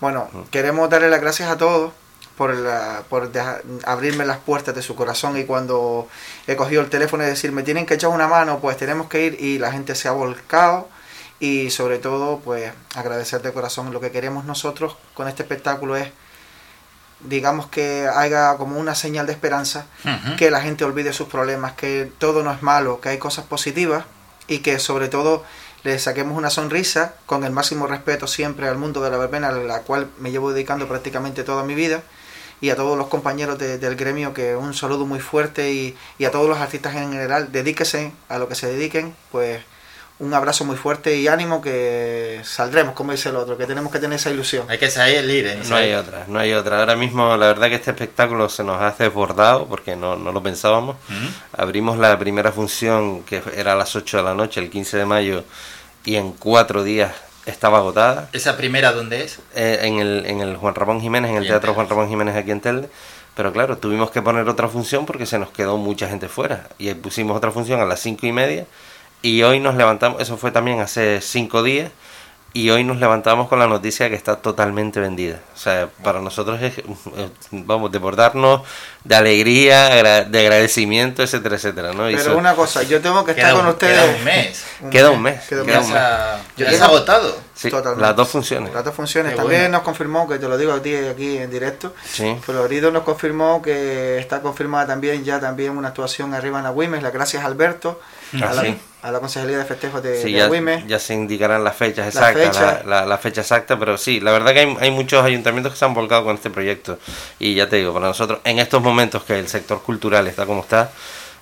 [0.00, 1.92] Bueno, queremos darle las gracias a todos
[2.36, 6.08] por, la- por deja- abrirme las puertas de su corazón y cuando
[6.46, 9.24] he cogido el teléfono y decir me tienen que echar una mano, pues tenemos que
[9.26, 10.88] ir y la gente se ha volcado
[11.40, 16.08] y sobre todo pues agradecer de corazón lo que queremos nosotros con este espectáculo es
[17.20, 19.86] digamos que haga como una señal de esperanza
[20.38, 24.04] que la gente olvide sus problemas, que todo no es malo, que hay cosas positivas
[24.46, 25.44] y que sobre todo
[25.84, 29.52] le saquemos una sonrisa con el máximo respeto siempre al mundo de la verbena, a
[29.52, 32.02] la cual me llevo dedicando prácticamente toda mi vida
[32.60, 36.24] y a todos los compañeros de- del gremio que un saludo muy fuerte y, y
[36.24, 39.62] a todos los artistas en general, dedíquese a lo que se dediquen, pues
[40.20, 43.98] un abrazo muy fuerte y ánimo que saldremos, como dice el otro, que tenemos que
[43.98, 44.68] tener esa ilusión.
[44.68, 45.60] Hay que salir, ¿eh?
[45.68, 46.80] No hay otra, no hay otra.
[46.80, 50.42] Ahora mismo la verdad que este espectáculo se nos hace desbordado porque no, no lo
[50.42, 50.96] pensábamos.
[51.56, 55.04] Abrimos la primera función que era a las 8 de la noche, el 15 de
[55.04, 55.44] mayo,
[56.04, 57.12] y en cuatro días
[57.46, 58.28] estaba agotada.
[58.32, 59.38] ¿Esa primera dónde es?
[59.54, 61.74] Eh, en, el, en el Juan Ramón Jiménez, en el Teatro.
[61.74, 62.88] Juan Ramón Jiménez aquí en Telde.
[63.36, 66.66] Pero claro, tuvimos que poner otra función porque se nos quedó mucha gente fuera.
[66.76, 68.66] Y ahí pusimos otra función a las cinco y media.
[69.22, 71.90] Y hoy nos levantamos, eso fue también hace cinco días.
[72.54, 75.38] Y hoy nos levantamos con la noticia de que está totalmente vendida.
[75.54, 78.62] O sea, para nosotros es, eh, vamos, desbordarnos
[79.04, 81.92] de alegría, de agradecimiento, etcétera, etcétera.
[81.92, 82.08] ¿no?
[82.10, 83.94] Y Pero eso- una cosa, yo tengo que estar con un- ustedes.
[84.00, 84.64] queda un mes.
[84.90, 85.88] Queda un mes, Queda un queda mes.
[85.88, 87.38] un Ya Yo ya ha agotado.
[87.54, 88.02] Sí, Totalmente.
[88.06, 88.72] las dos funciones.
[88.72, 89.32] Las dos funciones.
[89.32, 89.76] Qué También bueno.
[89.78, 92.34] nos confirmó, que te lo digo a ti aquí en directo, Sí.
[92.40, 97.12] Florido nos confirmó que está confirmada también ya también una actuación arriba en Agüimes, las
[97.12, 98.00] gracias a Alberto,
[98.42, 98.78] Ah, a, la, sí.
[99.08, 100.86] A la Consejería de Festejos de, Sí, de ya, Agüimes.
[100.86, 102.82] ya se indicarán las fechas La exactas, fecha.
[102.86, 105.78] la, la- la fecha exacta, pero sí, la verdad que hay, hay muchos ayuntamientos que
[105.78, 106.98] se han volcado con este proyecto.
[107.38, 110.60] Y ya te digo, para nosotros, en estos momentos que el sector cultural está como
[110.62, 110.90] está,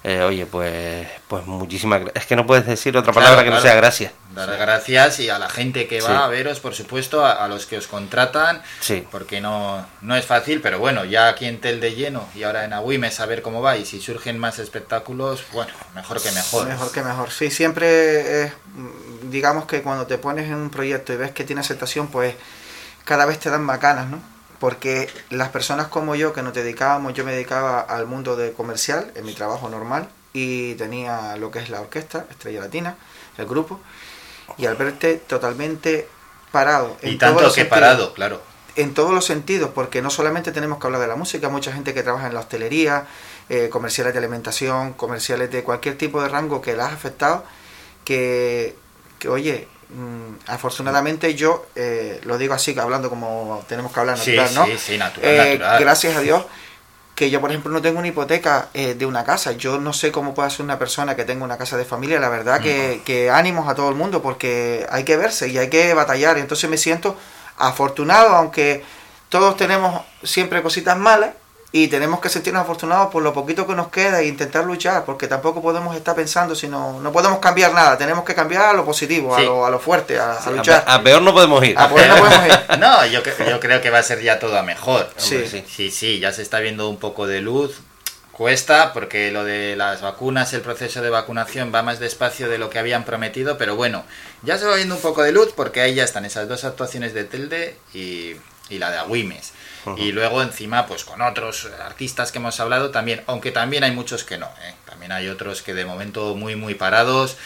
[0.09, 2.23] eh, oye, pues, pues muchísimas gracias.
[2.23, 4.13] Es que no puedes decir otra palabra Claro, que no sea gracias.
[4.37, 6.15] Dar gracias y a la gente que va Sí.
[6.15, 9.05] a veros, por supuesto, a, a los que os contratan, Sí.
[9.11, 12.65] porque no, no es fácil, pero bueno, ya aquí en Tel de lleno y ahora
[12.65, 16.69] en Agüimes a ver cómo va y si surgen más espectáculos, bueno, mejor que mejor.
[16.69, 17.31] Mejor que mejor.
[17.33, 18.53] Sí, siempre es,
[19.23, 22.35] digamos que cuando te pones en un proyecto y ves que tiene aceptación, pues
[23.05, 24.36] cada vez te dan más ganas, ¿no?
[24.59, 29.13] Porque las personas como yo que nos dedicábamos, yo me dedicaba al mundo de comercial,
[29.15, 32.97] en mi trabajo normal, y tenía lo que es la orquesta, Estrella Latina,
[33.39, 33.81] el grupo,
[34.59, 36.09] y al verte totalmente
[36.53, 36.97] parado.
[37.03, 38.43] Y en tanto todos los que sentidos, parado, claro.
[38.77, 41.95] en todos los sentidos, porque no solamente tenemos que hablar de la música, mucha gente
[41.95, 43.07] que trabaja en la hostelería,
[43.49, 47.45] eh, comerciales de alimentación, comerciales de cualquier tipo de rango que la has afectado,
[48.05, 48.77] que,
[49.19, 54.37] que oye, mm, afortunadamente yo, eh, lo digo así, hablando como tenemos que hablar Sí,
[54.37, 54.67] natural, ¿no?
[54.67, 55.81] sí, sí, natural, Eh, natural.
[55.81, 56.45] Gracias a Dios
[57.15, 59.53] que yo, por ejemplo, no tengo una hipoteca eh, de una casa.
[59.53, 62.21] Yo no sé cómo puede ser una persona que tenga una casa de familia.
[62.21, 65.71] La verdad que, que ánimos a todo el mundo porque hay que verse y hay
[65.71, 66.37] que batallar.
[66.37, 67.17] Entonces me siento
[67.57, 68.85] afortunado, aunque
[69.31, 71.31] todos tenemos siempre cositas malas,
[71.73, 75.27] y tenemos que sentirnos afortunados por lo poquito que nos queda e intentar luchar, porque
[75.27, 78.85] tampoco podemos estar pensando si no, no podemos cambiar nada, tenemos que cambiar a lo
[78.85, 80.85] positivo, a, lo, a lo fuerte, a, a Sí, a luchar.
[80.87, 81.79] a peor no podemos ir.
[81.79, 82.53] A peor no podemos ir.
[82.79, 85.11] No, yo, yo creo que va a ser ya todo a mejor.
[85.17, 85.35] Sí.
[85.37, 87.81] Hombre, sí, sí, ya se está viendo un poco de luz.
[88.33, 92.69] Cuesta porque lo de las vacunas, el proceso de vacunación va más despacio de lo
[92.69, 94.05] que habían prometido, pero bueno,
[94.43, 97.15] ya se va viendo un poco de luz porque ahí ya están esas dos actuaciones
[97.15, 98.37] de Telde y,
[98.69, 99.55] y la de Agüimes.
[99.97, 104.25] Y luego encima, pues con otros artistas que hemos hablado también, aunque también hay muchos
[104.25, 104.75] que no, ¿eh?
[104.85, 107.37] también hay otros que de momento muy, muy parados.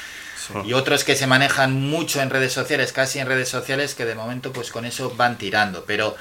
[0.64, 4.16] Y otros que se manejan mucho en redes sociales, casi en redes sociales, que de
[4.16, 5.84] momento pues con eso van tirando.
[5.84, 6.16] Pero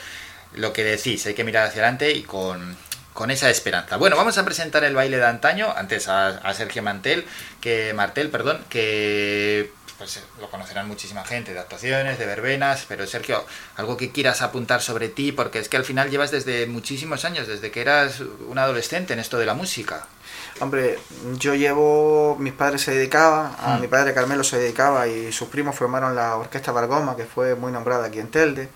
[0.53, 2.77] lo que decís, hay que mirar hacia adelante y con,
[3.13, 3.97] con esa esperanza.
[3.97, 7.25] Bueno, vamos a presentar el baile de antaño, antes a, a Sergio Mantel,
[7.59, 13.45] que Martel, perdón, que pues lo conocerán muchísima gente de actuaciones, de verbenas, pero Sergio,
[13.75, 17.47] algo que quieras apuntar sobre ti, porque es que al final llevas desde muchísimos años,
[17.47, 20.07] desde que eras un adolescente en esto de la música.
[20.61, 20.97] Hombre,
[21.37, 23.81] yo llevo, mis padres se dedicaban, a Mm.
[23.81, 27.71] mi padre Carmelo se dedicaba y sus primos formaron la Orquesta Vargoma, que fue muy
[27.71, 28.69] nombrada aquí en Telde.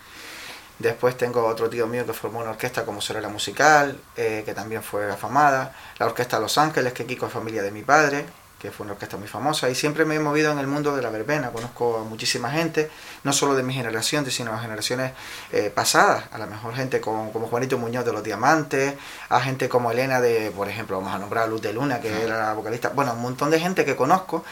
[0.80, 4.84] Después tengo otro tío mío que formó una orquesta como Sorella Musical, eh, que también
[4.84, 5.74] fue afamada.
[5.99, 8.26] La Orquesta Los Ángeles, que Kiko es familia de mi padre,
[8.64, 9.70] que fue una orquesta muy famosa.
[9.70, 11.51] Y siempre me he movido en el mundo de la verbena.
[11.51, 12.89] Conozco a muchísima gente,
[13.24, 15.11] no solo de mi generación, sino a generaciones
[15.51, 16.24] eh, pasadas.
[16.32, 18.95] A lo mejor gente con- como Juanito Muñoz de Los Diamantes,
[19.30, 22.24] a gente como Elena de, por ejemplo, vamos a nombrar a Luz de Luna, que
[22.24, 22.89] era la vocalista.
[22.89, 24.45] Bueno, un montón de gente que conozco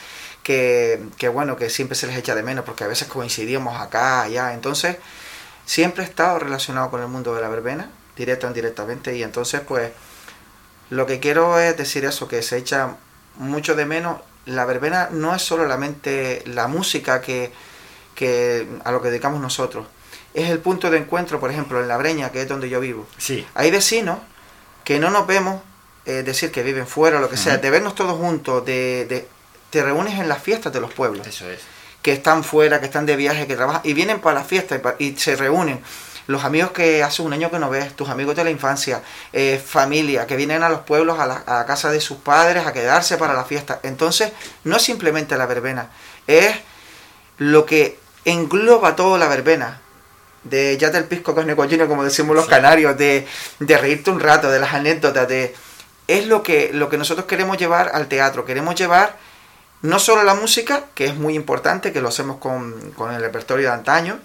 [0.44, 4.24] que, que bueno, que siempre se les echa de menos porque a veces coincidíamos acá,
[4.24, 4.54] allá.
[4.54, 4.98] Entonces,
[5.66, 9.62] siempre he estado relacionado con el mundo de la verbena, directa o indirectamente, y entonces
[9.62, 9.92] pues
[10.90, 12.98] lo que quiero es decir eso, que se echa
[13.42, 14.20] mucho de menos.
[14.46, 17.52] La verbena no es solamente la música que,
[18.16, 19.86] que a lo que dedicamos nosotros,
[20.34, 23.06] es el punto de encuentro, por ejemplo, en La Breña, que es donde yo vivo.
[23.18, 23.46] Sí.
[23.54, 24.20] Hay vecinos
[24.84, 25.62] que no nos vemos,
[26.06, 29.28] es decir, que viven fuera lo que sea, de vernos todos juntos, de, de-
[29.70, 31.60] te reúnes en las fiestas de los pueblos Eso es.
[32.02, 34.80] que están fuera, que están de viaje, que trabajan y vienen para la fiesta y,
[34.80, 35.82] pa- y se reúnen.
[36.28, 39.02] Los amigos que hace un año que no ves, tus amigos de la infancia,
[39.34, 42.66] eh, familia, que vienen a los pueblos, a la, a la casa de sus padres,
[42.66, 43.80] a quedarse para la fiesta.
[43.84, 44.32] Entonces,
[44.64, 45.90] no es simplemente la verbena,
[46.28, 46.56] es
[47.38, 49.82] lo que engloba toda la verbena.
[50.44, 53.28] De ya del pisco con necollino, como decimos los canarios, de,
[53.60, 55.56] de reírte un rato, de las anécdotas, de
[56.08, 58.44] es lo que, lo que nosotros queremos llevar al teatro.
[58.44, 59.18] Queremos llevar
[59.84, 63.68] no solo la música, que es muy importante, que lo hacemos con, con el repertorio
[63.68, 64.20] de antaño,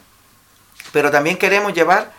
[0.96, 2.10] pero también queremos llevar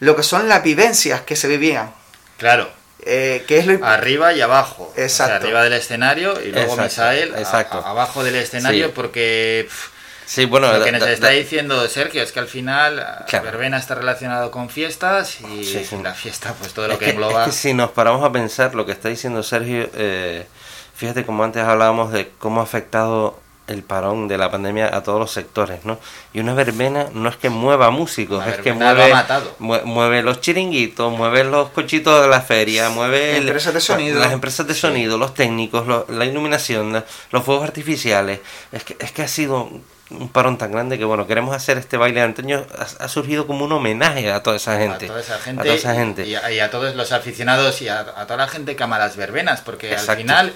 [0.00, 1.90] lo que son las vivencias que se vivían,
[2.36, 2.68] Claro.
[3.06, 4.90] eh, que es lo Arriba y abajo.
[4.90, 5.46] O sea, Exacto.
[5.46, 7.78] arriba del escenario y luego Exacto, Misael exacto.
[7.78, 8.92] a- abajo del escenario Sí.
[8.94, 9.88] porque pff,
[10.26, 13.46] Sí, bueno, lo que nos da- está diciendo Sergio es que al final ah, Claro.
[13.46, 15.96] verbena está relacionado con fiestas y Sí, sí.
[16.02, 17.44] la fiesta pues todo lo es que, que, engloba.
[17.44, 20.46] es que si nos paramos a pensar lo que está diciendo Sergio, eh,
[20.94, 25.20] fíjate como antes hablábamos de cómo ha afectado el parón de la pandemia a todos
[25.20, 25.98] los sectores, ¿no?
[26.32, 30.40] Y una verbena no es que mueva músicos, es que verbena lo mueve, mueve los
[30.40, 34.18] chiringuitos, mueve los cochitos de la feria, mueve el- Empresas de sonido.
[34.20, 38.40] las empresas de sonido, los técnicos, lo- la iluminación, la- los fuegos artificiales.
[38.72, 39.68] Es que, es que ha sido
[40.10, 43.46] un parón tan grande que bueno, queremos hacer este baile de antaño, ha, ha surgido
[43.46, 45.04] como un homenaje a toda esa gente.
[45.04, 46.26] a toda esa gente, A toda esa gente.
[46.26, 49.16] Y, a, y a todos los aficionados y a, toda la gente que ama las
[49.16, 50.54] verbenas, porque al final,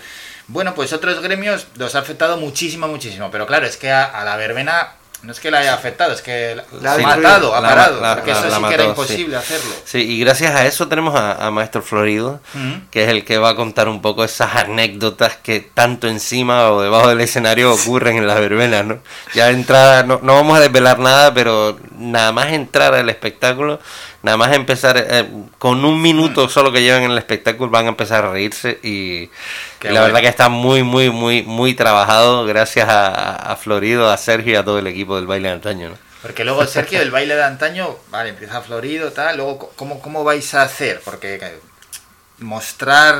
[0.53, 4.24] bueno, pues otros gremios los ha afectado muchísimo, muchísimo, pero claro, es que a, a
[4.24, 4.92] la verbena
[5.22, 8.00] no es que la haya afectado, es que la, La ha matado, ha La- parado,
[8.00, 8.88] la- porque la- eso la sí que era sí.
[8.90, 9.70] imposible hacerlo.
[9.84, 12.40] Sí, y gracias a eso tenemos a, a Maestro Florido,
[12.90, 16.82] que es el que va a contar un poco esas anécdotas que tanto encima o
[16.82, 18.98] debajo del escenario ocurren en las verbenas, ¿no?
[19.32, 23.78] Ya de entrada, no, no vamos a desvelar nada, pero nada más entrar al espectáculo,
[24.22, 25.26] nada más empezar, eh,
[25.58, 26.02] con un Mm.
[26.02, 29.26] minuto solo que llevan en el espectáculo van a empezar a reírse y,
[29.82, 30.02] la bueno.
[30.06, 34.56] verdad que está muy, muy, muy, muy trabajado gracias a, a Florido, a Sergio y
[34.56, 35.96] a todo el equipo del baile de antaño, ¿no?
[36.22, 40.54] Porque luego Sergio, el baile de antaño, vale, empieza florido, tal, luego, ¿cómo, cómo vais
[40.54, 41.00] a hacer?
[41.04, 41.58] Porque eh,
[42.38, 43.16] mostrar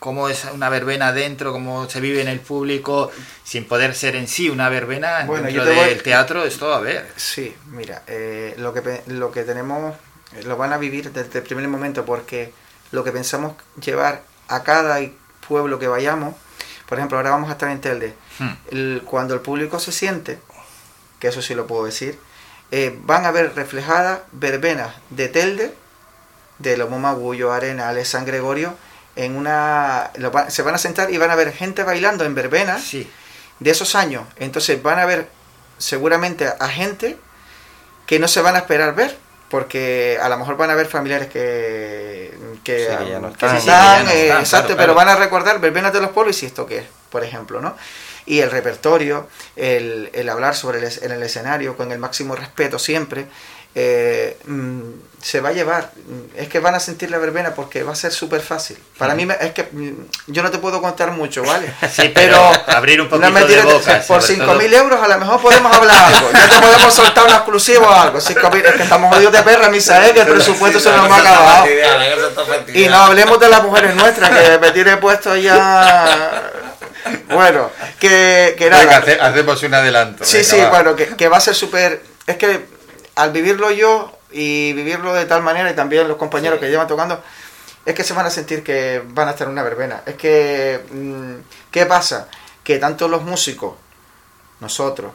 [0.00, 3.10] cómo es una verbena dentro, cómo se vive en el público,
[3.44, 6.72] sin poder ser en sí una verbena Bueno, dentro yo te voy- del teatro, esto
[6.74, 7.06] a ver.
[7.16, 9.94] Sí, mira, eh, lo, que, lo que tenemos
[10.44, 12.52] lo van a vivir desde el primer momento porque
[12.92, 14.98] lo que pensamos llevar a cada
[15.46, 16.34] pueblo que vayamos,
[16.88, 18.50] por ejemplo, ahora vamos a estar en Telde, Hmm.
[18.70, 20.38] el- cuando el público se siente,
[21.18, 22.18] que eso sí lo puedo decir,
[22.70, 25.74] eh, van a ver reflejadas verbenas de Telde,
[26.58, 28.74] de Lomo Magullo, Arenales, San Gregorio,
[29.16, 32.82] en una va- se van a sentar y van a ver gente bailando en verbenas
[32.82, 33.10] Sí,
[33.58, 34.24] de esos años.
[34.36, 35.28] Entonces van a ver
[35.78, 37.18] seguramente a gente
[38.06, 39.16] que no se van a esperar ver.
[39.50, 42.32] Porque a lo mejor van a haber familiares que,
[42.62, 43.60] que, Sí, que ya no que están.
[43.60, 46.66] Sí, ya eh, exacto, claro, pero van a recordar verbenas de los pueblos y esto
[46.66, 47.76] qué es, por ejemplo, ¿no?
[48.26, 52.78] Y el repertorio, el, el hablar sobre el, en el escenario con el máximo respeto
[52.78, 53.26] siempre,
[53.74, 54.80] eh, mm,
[55.22, 55.90] se va a llevar.
[56.34, 58.78] Es que van a sentir la verbena porque va a ser súper fácil.
[58.98, 59.90] Para mí es que mm,
[60.28, 61.72] yo no te puedo contar mucho, ¿vale?
[61.94, 65.76] Sí, pero abrir un poquito de boca, Por sobre 5.000 euros a lo mejor podemos
[65.76, 66.30] hablar algo.
[66.32, 68.18] Ya te podemos soltar un exclusivo o algo.
[68.18, 70.12] 5.000, es que estamos jodidos de perra, misa, ¿eh?
[70.14, 71.66] que el presupuesto se nos va acabado.
[72.74, 76.50] Y no hablemos de las mujeres nuestras, que me tiene puesto ya...
[77.28, 78.82] Bueno, que, que nada.
[78.84, 80.24] Venga, hace- hacemos un adelanto.
[80.24, 80.68] Sí, venga, sí, va.
[80.70, 82.02] bueno, que, que va a ser súper...
[82.26, 82.66] Es que
[83.20, 87.22] al vivirlo yo y vivirlo de tal manera y también los compañeros que llevan tocando,
[87.84, 90.02] es que se van a sentir que van a estar en una verbena.
[90.06, 91.34] Es que, mm,
[91.70, 92.28] ¿qué pasa?
[92.62, 93.74] Que tanto los músicos,
[94.60, 95.12] nosotros,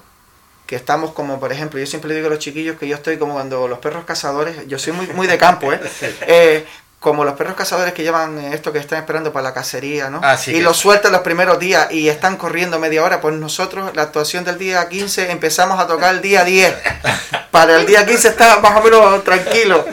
[0.65, 3.17] que estamos como, por ejemplo, yo siempre le digo a los chiquillos que yo estoy
[3.17, 5.79] como cuando los perros cazadores, yo soy muy, muy de campo, ¿eh?
[6.27, 6.65] Eh,
[7.05, 10.21] como los perros cazadores que llevan esto que están esperando para la cacería, ¿no?
[10.23, 13.35] Ah, sí, y que- los sueltan los primeros días y están corriendo media hora, pues
[13.35, 16.73] nosotros la actuación del día 15 empezamos a tocar el día 10.
[17.51, 19.85] Para el día 15 está más o menos tranquilo.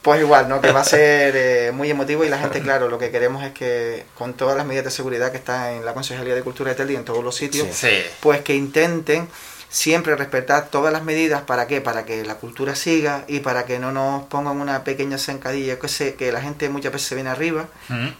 [0.00, 0.62] Pues igual, ¿no?
[0.62, 3.52] Que va a ser eh, muy emotivo y la gente, claro, lo que queremos es
[3.52, 6.76] que con todas las medidas de seguridad que está en la Concejalía de Cultura de
[6.76, 7.68] Telde y en todos los sitios.
[7.70, 8.02] Sí.
[8.20, 9.28] pues que intenten
[9.68, 13.78] siempre respetar todas las medidas para qué para que la cultura siga y para que
[13.78, 17.30] no nos pongan una pequeña zancadilla que sé que la gente muchas veces se viene
[17.30, 17.68] arriba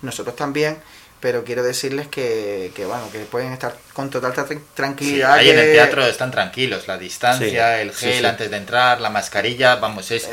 [0.02, 0.76] nosotros también
[1.20, 5.48] pero quiero decirles que, que bueno que pueden estar con total tra- Sí, tranquilidad ahí
[5.50, 8.26] en el que- teatro están tranquilos, la distancia, Sí, el gel sí.
[8.26, 10.30] antes de entrar, la mascarilla, vamos, es Eh,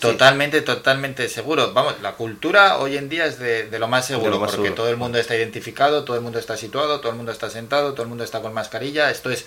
[0.00, 1.72] totalmente, totalmente seguro.
[1.72, 4.66] Vamos, la cultura hoy en día es de, de lo más seguro, lo más porque
[4.68, 4.74] seguro.
[4.74, 7.92] todo el mundo está identificado, todo el mundo está situado, todo el mundo está sentado,
[7.92, 9.46] todo el mundo está con mascarilla, esto es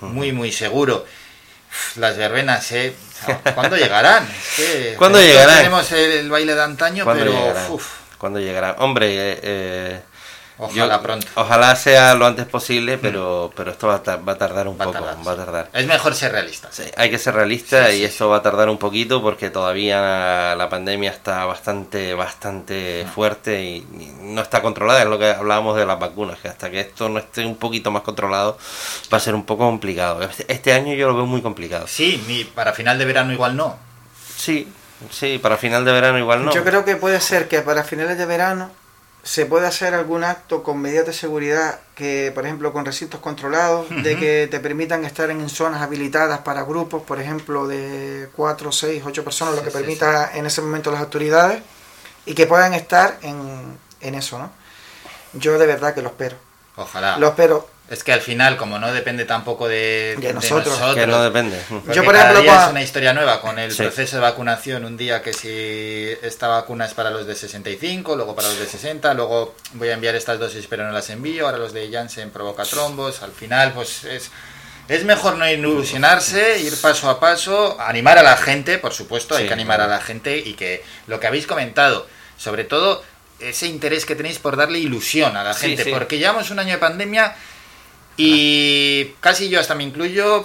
[0.00, 1.04] muy, muy seguro.
[1.70, 2.94] Uf, Las verbenas, ¿eh?
[3.54, 4.26] ¿Cuándo llegarán?
[4.50, 5.56] Es que ¿Cuándo llegarán?
[5.58, 7.70] Tenemos el, el baile de antaño, ¿Cuándo pero llegará?
[7.70, 7.86] uf,
[8.18, 8.72] ¿Cuándo llegará?
[8.78, 10.00] Hombre, eh, eh,
[10.58, 11.26] ojalá pronto.
[11.34, 14.78] Ojalá sea lo antes posible, pero, pero esto va a, tar- va a tardar un
[14.80, 14.98] Va poco.
[14.98, 15.70] tardar, va a tardar.
[15.72, 16.68] Es mejor ser realista.
[16.72, 19.50] Sí, hay que ser realista Sí, y sí, esto va a tardar un poquito porque
[19.50, 23.10] todavía la pandemia está bastante bastante Ah.
[23.10, 26.70] fuerte y, y no está controlada, es lo que hablábamos de las vacunas, que hasta
[26.70, 28.58] que esto no esté un poquito más controlado
[29.12, 30.22] va a ser un poco complicado.
[30.22, 31.86] Este, este año yo lo veo muy complicado.
[31.86, 33.76] Sí, ni para final de verano igual no.
[34.36, 34.68] Sí,
[35.10, 36.52] sí, para final de verano igual no.
[36.52, 38.70] yo creo que puede ser que para finales de verano
[39.26, 43.88] se puede hacer algún acto con medidas de seguridad que, por ejemplo, con recintos controlados,
[43.90, 49.02] de que te permitan estar en zonas habilitadas para grupos, por ejemplo, de 4, 6,
[49.04, 51.60] 8 personas, lo que Sí, sí, permita en ese momento las autoridades,
[52.24, 54.52] y que puedan estar en, en eso, ¿no?
[55.32, 56.36] Yo de verdad que lo espero.
[56.76, 57.18] Ojalá.
[57.18, 57.68] Lo espero.
[57.88, 60.76] Es que al final, como no depende tampoco de, De nosotros.
[60.94, 61.56] que no depende.
[61.94, 63.78] Yo, por cada ejemplo, día es una historia nueva con el Sí.
[63.82, 64.84] proceso de vacunación.
[64.84, 68.66] Un día que si esta vacuna es para los de 65, luego para los de
[68.66, 72.30] 60, luego voy a enviar estas dosis pero no las envío, ahora los de Janssen
[72.30, 73.22] provoca trombos.
[73.22, 74.30] Al final, pues es,
[74.88, 79.46] es mejor no ilusionarse, ir paso a paso, animar a la gente, por supuesto, hay
[79.46, 79.92] que animar claro.
[79.92, 83.04] a la gente y que lo que habéis comentado, sobre todo
[83.38, 85.90] ese interés que tenéis por darle ilusión a la Sí, gente, sí.
[85.92, 87.36] porque llevamos un año de pandemia
[88.16, 90.44] y casi yo hasta me incluyo,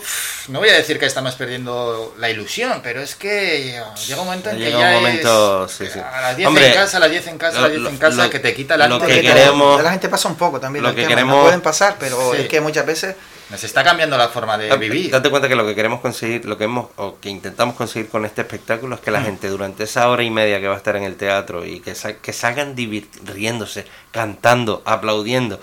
[0.49, 4.49] no voy a decir que estamos perdiendo la ilusión, pero es que llega un momento
[4.49, 5.99] en que ya un momento, es sí, sí.
[5.99, 7.97] a las 10 Hombre, en casa, a las 10 en casa, a las 10 en
[7.97, 10.83] casa, lo- que te quita la lo que queremos- la gente pasa un poco también.
[10.83, 12.41] lo que tema, queremos- No pueden pasar, pero Sí.
[12.41, 13.15] es que muchas veces
[13.51, 15.11] Nos está cambiando la forma de vivir.
[15.11, 18.25] Date cuenta que lo que queremos conseguir, lo que hemos o que intentamos conseguir con
[18.25, 19.25] este espectáculo es que la Mm.
[19.25, 21.93] gente durante esa hora y media que va a estar en el teatro y que,
[21.93, 25.59] sa- que salgan divir- riéndose, cantando, aplaudiendo,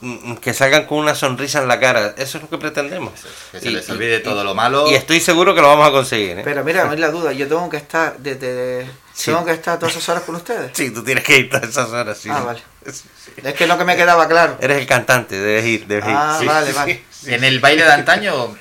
[0.00, 3.12] mm, que salgan con una sonrisa en la cara, eso es lo que pretendemos.
[3.52, 4.90] Que se Y- les olvide y- todo lo malo.
[4.90, 6.40] Y estoy seguro que lo vamos a conseguir.
[6.40, 6.42] ¿eh?
[6.44, 8.86] Pero mira, no es la duda, yo tengo que estar desde...
[9.14, 9.32] Sí.
[9.32, 10.70] Tengo que estar todas esas horas con ustedes.
[10.74, 12.18] Sí, tú tienes que ir a esas horas.
[12.18, 12.28] sí.
[12.32, 12.60] Ah, vale.
[13.44, 14.56] Es que lo que me quedaba claro.
[14.60, 16.14] Eres el cantante, debes ir, debes ir.
[16.16, 17.04] Ah, Sí, vale, vale.
[17.10, 17.34] sí.
[17.34, 18.56] En el baile de antaño,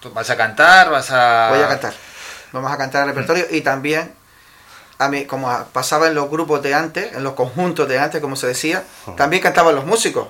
[0.00, 1.48] ¿tú vas a cantar, vas a...
[1.50, 1.94] Voy a cantar.
[2.52, 4.12] Vamos a cantar el repertorio y también,
[4.98, 8.36] a mí, como pasaba en los grupos de antes, en los conjuntos de antes, como
[8.36, 8.84] se decía,
[9.16, 10.28] también cantaban los músicos.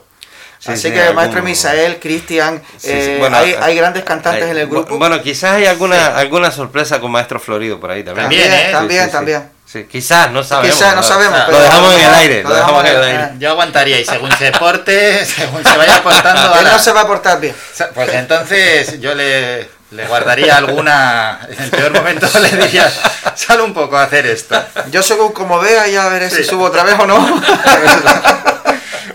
[0.58, 1.42] Sí, Así sí, que el maestro.
[1.42, 3.20] Misael, Cristian, Sí, eh, sí.
[3.20, 4.96] Bueno, hay, eh, hay grandes cantantes Hay- en el grupo.
[4.96, 8.24] Bueno, quizás hay alguna alguna sorpresa con Maestro Florido por ahí también.
[8.24, 8.72] También, también, ¿eh?
[8.72, 9.12] también, Sí, sí, sí.
[9.12, 9.55] también.
[9.66, 10.76] Sí, quizás, no sabemos.
[10.76, 13.20] Quizás, no sabemos, Lo dejamos en el aire, lo lo dejamos en el dejamos en-
[13.26, 13.34] aire.
[13.40, 17.06] Yo aguantaría y según se porte, según se vaya portando Él no se va a
[17.06, 17.54] portar bien.
[17.94, 21.40] Pues entonces yo le, le guardaría alguna.
[21.50, 22.92] En el peor momento le diría,
[23.34, 24.62] sal un poco a hacer esto.
[24.92, 26.44] Yo según como vea ya veré si Sí.
[26.44, 27.16] subo otra vez o no.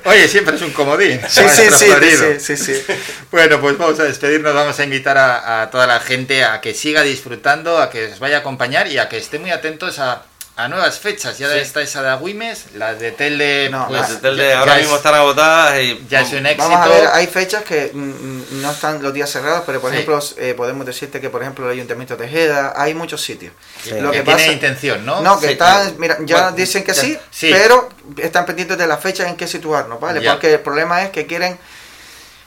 [0.03, 1.21] Oye, siempre es un comodín.
[1.29, 2.83] Sí, sí, sí, sí, sí.
[3.29, 6.73] Bueno, pues vamos a despedirnos, vamos a invitar a, a toda la gente a que
[6.73, 10.23] siga disfrutando, a que os vaya a acompañar y a que esté muy atentos a,
[10.63, 11.37] a nuevas fechas.
[11.37, 11.57] Ya Sí.
[11.59, 14.79] está esa de Agüimes, la de Telde, No, pues, Las de Telde ya- ahora ya
[14.79, 16.69] mismo es- están agotadas y ya es un éxito.
[16.69, 19.89] Vamos a ver, hay fechas que mm, mm, no están los días cerrados, pero por
[19.91, 19.95] Sí.
[19.97, 23.53] ejemplo, eh, podemos decirte que por ejemplo el Ayuntamiento de Tejeda, hay muchos sitios.
[23.83, 23.91] Sí.
[23.99, 25.21] Lo que que tiene pasa, intención, ¿no?
[25.21, 27.49] No, que Sí, están, mira, ya Bueno, dicen que ya- sí, sí.
[27.51, 30.21] pero están pendientes de las fechas en que situarnos, ¿vale?
[30.21, 30.31] Ya.
[30.33, 31.57] Porque el problema es que quieren,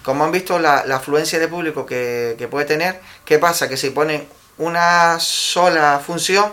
[0.03, 3.69] como han visto la, la afluencia de público que, que puede tener, ¿qué pasa?
[3.69, 6.53] Que si ponen una sola función,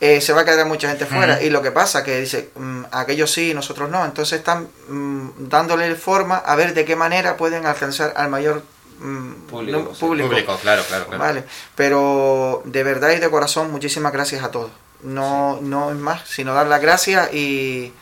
[0.00, 1.42] eh, se va a quedar mucha gente fuera.
[1.42, 4.04] Y lo que pasa que dice, mm, aquellos sí, nosotros no.
[4.04, 8.62] Entonces están mm, dándole forma a ver de qué manera pueden alcanzar al mayor
[8.98, 10.00] mm, Público, sí.
[10.00, 10.28] público.
[10.28, 11.22] Público, claro, claro, claro.
[11.22, 11.44] Vale,
[11.76, 14.70] pero de verdad y de corazón, muchísimas gracias a todos.
[15.02, 17.92] No, no es más, sino dar las gracias y,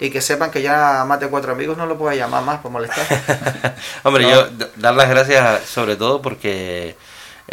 [0.00, 2.70] y que sepan que ya más de cuatro amigos no lo puedo llamar más por
[2.70, 3.04] molestar.
[4.04, 4.30] Hombre, No.
[4.30, 6.96] yo dar las gracias sobre todo porque eh,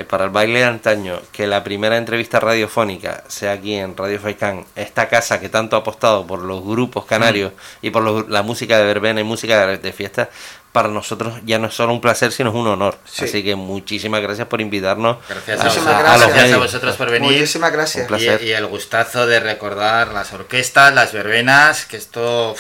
[0.03, 4.65] para el baile de antaño, que la primera entrevista radiofónica sea aquí en Radio Faikán,
[4.75, 8.77] esta casa que tanto ha apostado por los grupos canarios y por los- la música
[8.77, 10.29] de verbena y música de, de fiesta,
[10.73, 12.97] para nosotros ya no es solo un placer, sino es un honor.
[13.05, 13.23] Sí.
[13.23, 15.17] Así que muchísimas gracias por invitarnos.
[15.29, 16.33] Gracias a, Muchísimas vosotros, gracias.
[16.35, 17.31] gracias a vosotros por venir.
[17.31, 18.01] Muchísimas gracias.
[18.01, 18.43] Un placer.
[18.43, 22.55] Y, y el gustazo de recordar las orquestas, las verbenas, que esto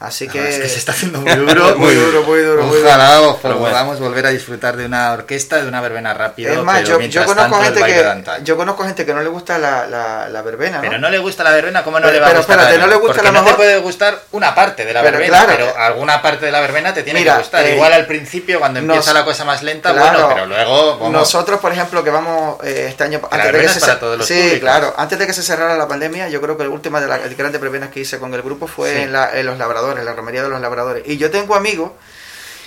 [0.00, 1.74] Así la que, es que se está haciendo muy duro.
[1.76, 2.86] muy duro, muy duro, muy duro.
[2.88, 3.70] Ojalá os Pero bueno.
[3.74, 6.52] podamos volver a disfrutar de una orquesta, de una verbena rápido.
[6.52, 9.28] Es más, pero yo, conozco tanto, gente de que yo conozco gente que no le
[9.28, 10.82] gusta la, la, la verbena, ¿no?
[10.82, 12.58] Pero no le gusta la verbena, ¿cómo no Pero- le va a pero gustar?
[12.60, 14.84] espérate, la no le gusta Porque a lo no te mejor- puede gustar una parte
[14.84, 15.52] de la Pero verbena, claro.
[15.72, 17.64] pero alguna parte de la verbena te tiene Mira, que gustar.
[17.66, 20.10] eh, Igual al principio, cuando nos- empieza la cosa más lenta, Claro.
[20.12, 20.98] bueno, pero luego...
[20.98, 24.18] vamos, Nosotros, por ejemplo, que vamos eh, este año la verbena es se para todos
[24.18, 24.60] los sí, públicos.
[24.60, 27.36] claro, antes de que se cerrara la pandemia, yo creo que la última de las
[27.36, 30.42] grandes verbenas que hice con el grupo fue la- en los labradores, en la romería
[30.42, 31.04] de los labradores.
[31.06, 31.92] Y yo tengo amigos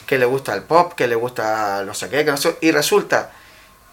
[0.08, 2.72] que le gusta el pop, que le gusta no sé qué, que no sé, y
[2.72, 3.32] resulta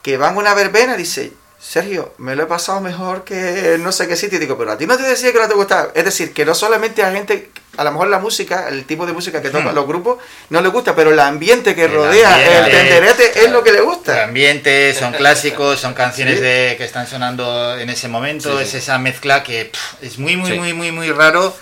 [0.03, 3.91] que van a una verbena y dice, Sergio, me lo he pasado mejor que no
[3.91, 4.37] sé qué sitio.
[4.39, 5.89] Y digo, pero a ti no te decía que no te gustaba.
[5.93, 9.12] Es decir, que no solamente a gente, a lo mejor la música, el tipo de
[9.12, 9.74] música que tocan Hmm.
[9.74, 10.18] los grupos,
[10.51, 13.72] no le gusta, pero el ambiente que El rodea el ambiente, tenderete es lo que
[13.72, 14.22] le El gusta.
[14.24, 16.43] ambiente, son clásicos, son canciones Sí.
[16.45, 18.76] de que están sonando en ese momento, Sí, es sí.
[18.76, 21.55] esa mezcla que pff, es muy, muy, muy, muy, muy raro.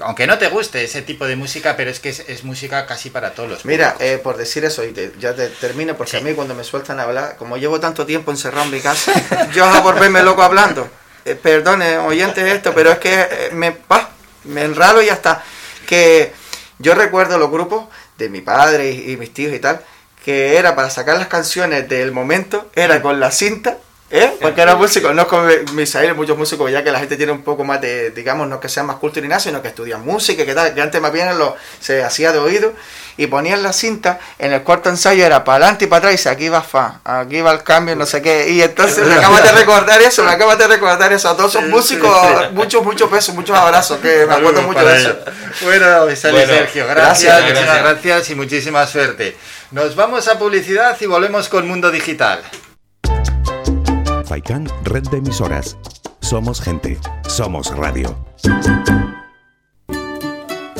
[0.00, 3.10] Aunque no te guste ese tipo de música, pero es que es, es música casi
[3.10, 6.16] para todos los Mira, eh, por decir eso, y te- ya te termino, porque Sí.
[6.18, 9.12] a mí cuando me sueltan a hablar, como llevo tanto tiempo encerrado en mi casa,
[9.52, 10.88] yo a volverme loco hablando.
[11.24, 14.10] Eh, perdone, oyentes, esto, pero es que eh, me, pa,
[14.44, 15.42] me enralo y ya está.
[15.86, 16.32] Que
[16.78, 17.86] yo recuerdo los grupos
[18.16, 19.80] de mi padre y, y mis tíos y tal,
[20.24, 23.78] que era para sacar las canciones del momento, era con la cinta.
[24.10, 24.38] ¿Eh?
[24.40, 27.42] Porque era músico, no es como Misael, muchos músicos ya que la gente tiene un
[27.42, 30.46] poco más de, digamos, no que sean más culto ni nada, sino que estudian música,
[30.46, 32.72] que tal, que antes más bien lo, se hacía de oído,
[33.18, 36.16] y ponían la cinta, en el cuarto ensayo era para adelante y para atrás, y
[36.16, 39.42] dice, aquí va fa, aquí va el cambio, no sé qué, y entonces me acabas
[39.42, 42.10] de recordar eso, me acabas de recordar eso, a todos esos músicos,
[42.52, 45.18] muchos, muchos besos, muchos abrazos, que me acuerdo mucho de eso.
[45.62, 48.02] Bueno, Isali Bueno, Sergio, gracias, gracias, muchísimas gracias.
[48.04, 49.36] gracias y muchísima suerte.
[49.70, 52.42] Nos vamos a publicidad y volvemos con Mundo Digital.
[54.28, 55.78] Red de emisoras.
[56.20, 58.14] Somos gente, somos radio.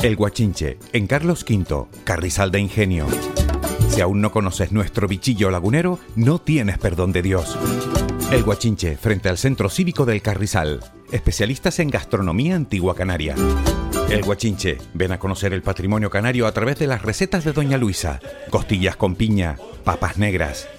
[0.03, 3.07] El Guachinche, en Carlos V, Carrizal de Ingenio.
[3.89, 7.57] Si aún no conoces nuestro bichillo lagunero, no tienes perdón de Dios.
[8.31, 10.81] El Guachinche, frente al Centro Cívico del Carrizal.
[11.11, 13.33] Especialistas en gastronomía antigua canaria.
[14.11, 17.79] El Guachinche, ven a conocer el patrimonio canario a través de las recetas de Doña
[17.79, 18.19] Luisa.
[18.51, 20.67] Costillas con piña, papas negras,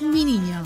[0.00, 0.64] Mi Niño.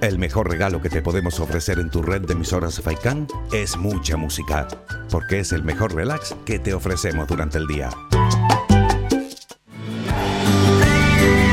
[0.00, 4.16] El mejor regalo que te podemos ofrecer en tu red de emisoras Faikan es mucha
[4.16, 4.68] música,
[5.10, 7.90] porque es el mejor relax que te ofrecemos durante el día.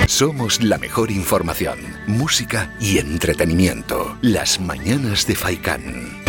[0.07, 4.17] Somos la mejor información, música y entretenimiento.
[4.21, 6.22] Las mañanas de Faikan.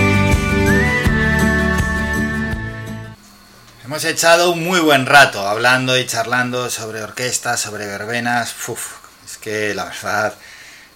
[3.85, 8.57] Hemos echado un muy buen rato hablando y charlando sobre orquestas, sobre verbenas.
[8.67, 8.95] Uf,
[9.27, 10.33] es que la verdad,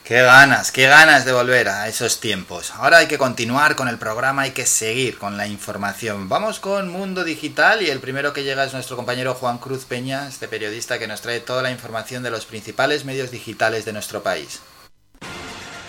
[0.04, 2.70] qué ganas, qué ganas de volver a esos tiempos.
[2.70, 6.30] Ahora hay que continuar con el programa, hay que seguir con la información.
[6.30, 10.26] Vamos con Mundo Digital y el primero que llega es nuestro compañero Juan Cruz Peña,
[10.26, 14.22] este periodista que nos trae toda la información de los principales medios digitales de nuestro
[14.22, 14.62] país.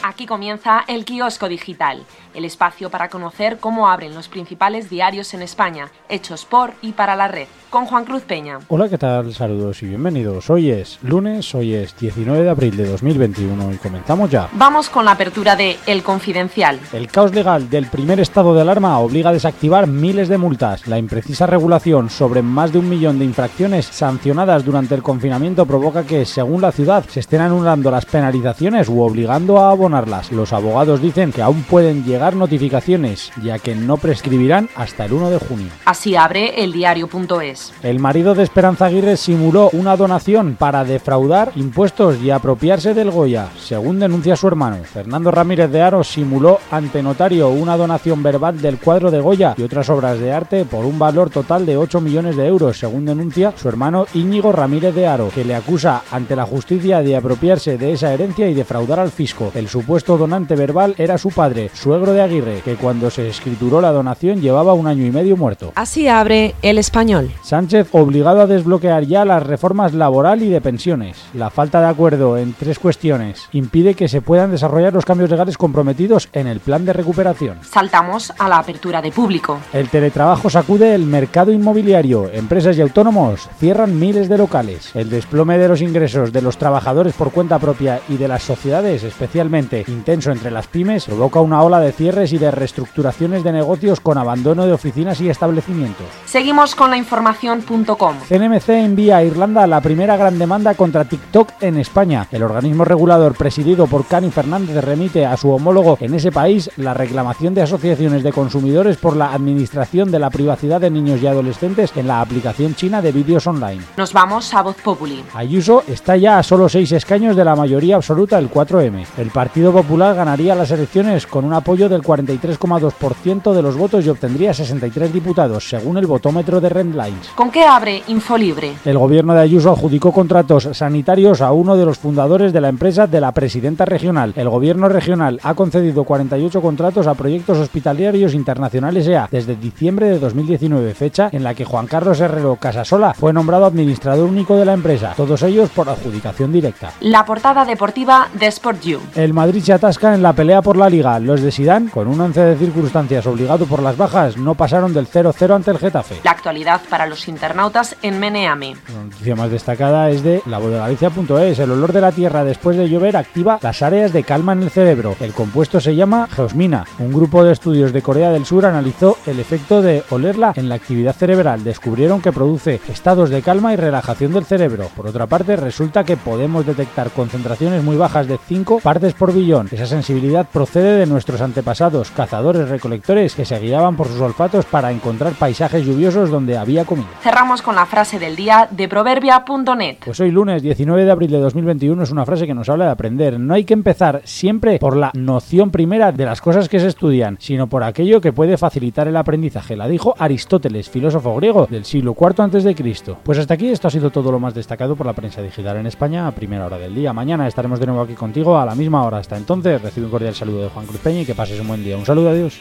[0.02, 5.42] Aquí comienza el kiosco digital, el espacio para conocer cómo abren los principales diarios en
[5.42, 8.60] España, hechos por y para la red, con Juan Cruz Peña.
[8.68, 9.34] Hola, ¿qué tal?
[9.34, 10.50] Saludos y bienvenidos.
[10.50, 14.50] Hoy es lunes, hoy es 19 de abril de 2021 y comenzamos ya.
[14.54, 16.80] Vamos con la apertura de El Confidencial.
[16.94, 20.88] El caos legal del primer estado de alarma obliga a desactivar miles de multas.
[20.88, 26.04] La imprecisa regulación sobre más de un millón de infracciones sancionadas durante el confinamiento provoca
[26.04, 30.32] que, según la ciudad, se estén anulando las penalizaciones u obligando a abonarlas.
[30.32, 35.30] Los abogados dicen que aún pueden llegar notificaciones, ya que no prescribirán hasta el 1
[35.30, 35.68] de junio.
[35.86, 37.74] Así abre el diario.es.
[37.82, 43.50] El marido de Esperanza Aguirre simuló una donación para defraudar impuestos y apropiarse del Goya,
[43.60, 44.78] según denuncia su hermano.
[44.84, 49.64] Fernando Ramírez de Aro simuló ante notario una donación verbal del cuadro de Goya y
[49.64, 53.54] otras obras de arte por un valor total de 8 millones de euros, según denuncia
[53.56, 57.94] su hermano Íñigo Ramírez de Aro, que le acusa ante la justicia de apropiarse de
[57.94, 59.52] esa herencia y defraudar al fisco.
[59.56, 63.92] El supuesto donante verbal era su padre, suegro de Aguirre, que cuando se escrituró la
[63.92, 65.72] donación llevaba un año y medio muerto.
[65.76, 67.32] Así abre el español.
[67.44, 71.18] Sánchez obligado a desbloquear ya las reformas laboral y de pensiones.
[71.34, 75.58] La falta de acuerdo en tres cuestiones impide que se puedan desarrollar los cambios legales
[75.58, 77.58] comprometidos en el plan de recuperación.
[77.64, 79.60] Saltamos a la apertura de público.
[79.74, 82.30] El teletrabajo sacude el mercado inmobiliario.
[82.32, 84.96] Empresas y autónomos cierran miles de locales.
[84.96, 89.04] El desplome de los ingresos de los trabajadores por cuenta propia y de las sociedades,
[89.04, 94.00] especialmente intenso entre las pymes, provoca una ola de cierres y de reestructuraciones de negocios
[94.00, 96.06] con abandono de oficinas y establecimientos.
[96.26, 98.16] Seguimos con la información.com.
[98.26, 102.26] CNMC envía a Irlanda la primera gran demanda contra TikTok en España.
[102.32, 106.94] El organismo regulador presidido por Cani Fernández remite a su homólogo en ese país la
[106.94, 111.92] reclamación de asociaciones de consumidores por la administración de la privacidad de niños y adolescentes
[111.98, 113.84] en la aplicación china de vídeos online.
[113.98, 115.22] Nos vamos a Voz Populi.
[115.34, 119.06] Ayuso está ya a solo seis escaños de la mayoría absoluta del 4M.
[119.18, 124.10] El Partido Popular ganaría las elecciones con un apoyo del 43,2% de los votos y
[124.10, 127.30] obtendría 63 diputados, según el votómetro de Rendlines.
[127.36, 128.74] ¿Con qué abre Infolibre?
[128.86, 133.08] El gobierno de Ayuso adjudicó contratos sanitarios a uno de los fundadores de la empresa
[133.08, 134.34] de la presidenta regional.
[134.36, 140.20] El gobierno regional ha concedido 48 contratos a proyectos hospitalarios internacionales EA desde diciembre de
[140.20, 144.74] 2019, fecha en la que Juan Carlos Herrero Casasola fue nombrado administrador único de la
[144.74, 146.92] empresa, todos ellos por adjudicación directa.
[147.02, 149.00] La portada deportiva de Sport You.
[149.16, 151.20] El Madrid se atasca en la pelea por la liga.
[151.20, 151.52] Los de
[151.88, 155.78] Con un once de circunstancias obligado por las bajas, no pasaron del 0-0 ante el
[155.78, 156.18] Getafe.
[156.24, 158.76] La actualidad para los internautas en Meneame.
[158.94, 161.60] La noticia más destacada es de lavodegalicia.es.
[161.60, 164.70] El olor de la tierra después de llover activa las áreas de calma en el
[164.70, 165.16] cerebro.
[165.20, 166.86] El compuesto se llama geosmina.
[167.00, 170.76] Un grupo de estudios de Corea del Sur analizó el efecto de olerla en la
[170.76, 171.64] actividad cerebral.
[171.64, 174.90] Descubrieron que produce estados de calma y relajación del cerebro.
[174.96, 179.70] Por otra parte, resulta que podemos detectar concentraciones muy bajas de 5 partes por billón.
[179.72, 181.69] Esa sensibilidad procede de nuestros antepasados,
[182.16, 187.08] cazadores recolectores que se guiaban por sus olfatos para encontrar paisajes lluviosos donde había comida.
[187.22, 189.98] Cerramos con la frase del día de proverbia.net.
[190.04, 192.92] Pues hoy lunes 19 de abril de 2021 es una frase que nos habla de
[192.92, 193.40] aprender.
[193.40, 197.38] No hay que empezar siempre por la noción primera de las cosas que se estudian,
[197.40, 199.76] sino por aquello que puede facilitar el aprendizaje.
[199.76, 203.18] La dijo Aristóteles, filósofo griego del siglo IV antes de Cristo.
[203.24, 205.86] Pues hasta aquí esto ha sido todo lo más destacado por la prensa digital en
[205.86, 207.14] España a primera hora del día.
[207.14, 209.20] Mañana estaremos de nuevo aquí contigo a la misma hora.
[209.20, 211.84] Hasta entonces, recibe un cordial saludo de Juan Cruz Peña y que pases un buen
[211.84, 211.98] día.
[211.98, 212.54] Un saludo, adiós.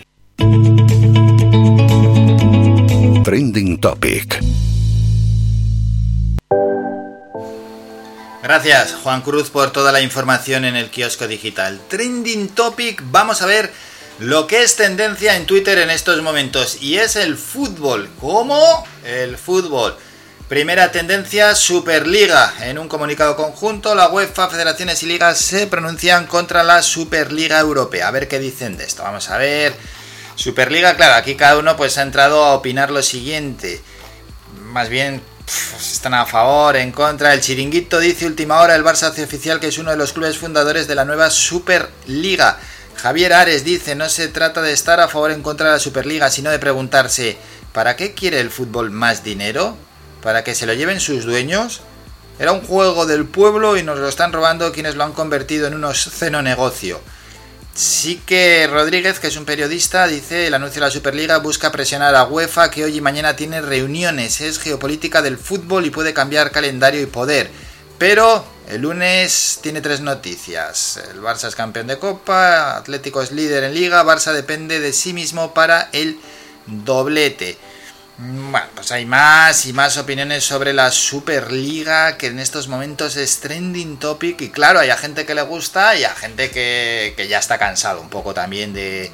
[3.25, 4.41] Trending Topic.
[8.43, 11.79] Gracias, Juan Cruz, por toda la información en el kiosco digital.
[11.89, 13.71] Trending Topic, vamos a ver
[14.21, 18.09] lo que es tendencia en Twitter en estos momentos y es el fútbol.
[18.19, 18.85] ¿Cómo?
[19.05, 19.97] El fútbol.
[20.49, 22.55] Primera tendencia, Superliga.
[22.63, 28.09] En un comunicado conjunto, la UEFA, federaciones y ligas se pronuncian contra la Superliga Europea.
[28.09, 29.03] A ver qué dicen de esto.
[29.03, 29.75] Vamos a ver.
[30.37, 33.83] Superliga, claro, aquí cada uno pues ha entrado a opinar lo siguiente.
[34.63, 35.21] Más bien
[35.79, 37.35] están a favor, en contra.
[37.35, 40.39] El chiringuito dice última hora, el Barça hace oficial que es uno de los clubes
[40.39, 42.59] fundadores de la nueva Superliga.
[42.97, 45.79] Javier Ares dice, no se trata de estar a favor o en contra de la
[45.79, 47.37] Superliga, sino de preguntarse,
[47.75, 49.77] ¿para qué quiere el fútbol más dinero?
[50.29, 51.81] ¿Para que se lo lleven sus dueños?
[52.39, 55.73] Era un juego del pueblo y nos lo están robando quienes lo han convertido en
[55.73, 57.01] un obsceno negocio.
[57.73, 62.15] Sí que Rodríguez, que es un periodista, dice el anuncio de la Superliga busca presionar
[62.15, 66.51] a UEFA que hoy y mañana tiene reuniones, es geopolítica del fútbol y puede cambiar
[66.51, 67.49] calendario y poder.
[67.97, 71.01] Pero el lunes tiene tres noticias.
[71.11, 75.15] El Barça es campeón de Copa, Atlético es líder en liga, Barça depende de sí
[75.15, 76.21] mismo para el
[76.67, 77.57] doblete.
[78.21, 83.39] Bueno, pues hay más y más opiniones sobre la Superliga que en estos momentos es
[83.39, 87.29] trending topic y claro, hay a gente que le gusta y a gente que, que
[87.29, 89.13] ya está cansado un poco también de,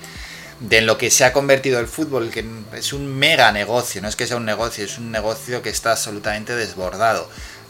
[0.61, 4.09] de en lo que se ha convertido el fútbol, que es un mega negocio, no
[4.09, 7.29] es que sea un negocio, es un negocio que está absolutamente desbordado.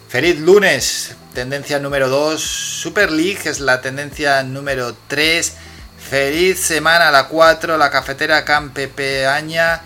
[0.09, 5.53] Feliz lunes, tendencia número 2, Super League es la tendencia número 3,
[5.99, 9.83] feliz semana la 4, la cafetera Campepeaña.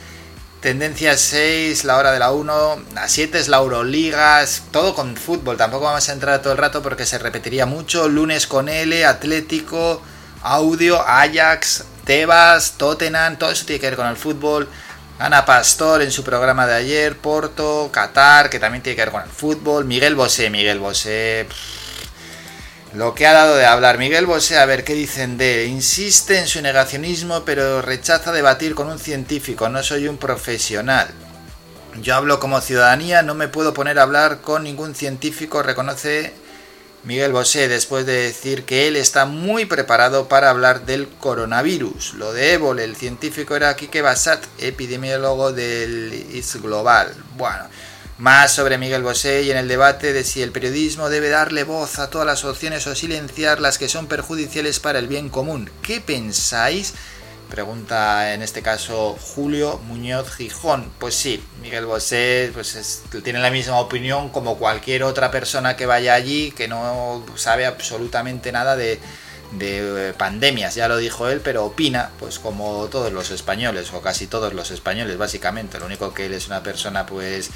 [0.60, 5.56] Tendencia 6, la hora de la 1, la 7 es la Euroliga, todo con fútbol,
[5.56, 8.08] tampoco vamos a entrar todo el rato porque se repetiría mucho.
[8.08, 10.02] Lunes con L, Atlético,
[10.42, 14.68] Audio, Ajax, Tebas, Tottenham, todo eso tiene que ver con el fútbol.
[15.20, 19.22] Ana Pastor en su programa de ayer, Porto, Qatar, que también tiene que ver con
[19.22, 19.84] el fútbol.
[19.84, 21.46] Miguel Bosé, Miguel Bosé.
[22.94, 25.70] Lo que ha dado de hablar Miguel Bosé, a ver qué dicen de él.
[25.70, 29.68] Insiste en su negacionismo, pero rechaza debatir con un científico.
[29.68, 31.08] No soy un profesional.
[32.00, 36.32] Yo hablo como ciudadanía, no me puedo poner a hablar con ningún científico, reconoce
[37.04, 42.14] Miguel Bosé, después de decir que él está muy preparado para hablar del coronavirus.
[42.14, 47.12] Lo de ébola, el científico era Kike Basat, epidemiólogo del IS Global.
[47.36, 47.64] Bueno,
[48.18, 51.98] más sobre Miguel Bosé y en el debate de si el periodismo debe darle voz
[52.00, 55.70] a todas las opciones o silenciar las que son perjudiciales para el bien común.
[55.82, 56.94] ¿Qué pensáis?
[57.48, 60.90] Pregunta en este caso Julio Muñoz Gijón.
[60.98, 65.86] Pues sí, Miguel Bosé pues es- tiene la misma opinión como cualquier otra persona que
[65.86, 68.98] vaya allí que no sabe absolutamente nada de,
[69.52, 74.02] de, eh, pandemias, ya lo dijo él, pero opina pues como todos los españoles o
[74.02, 75.78] casi todos los españoles básicamente.
[75.78, 77.48] Lo único que él es una persona pues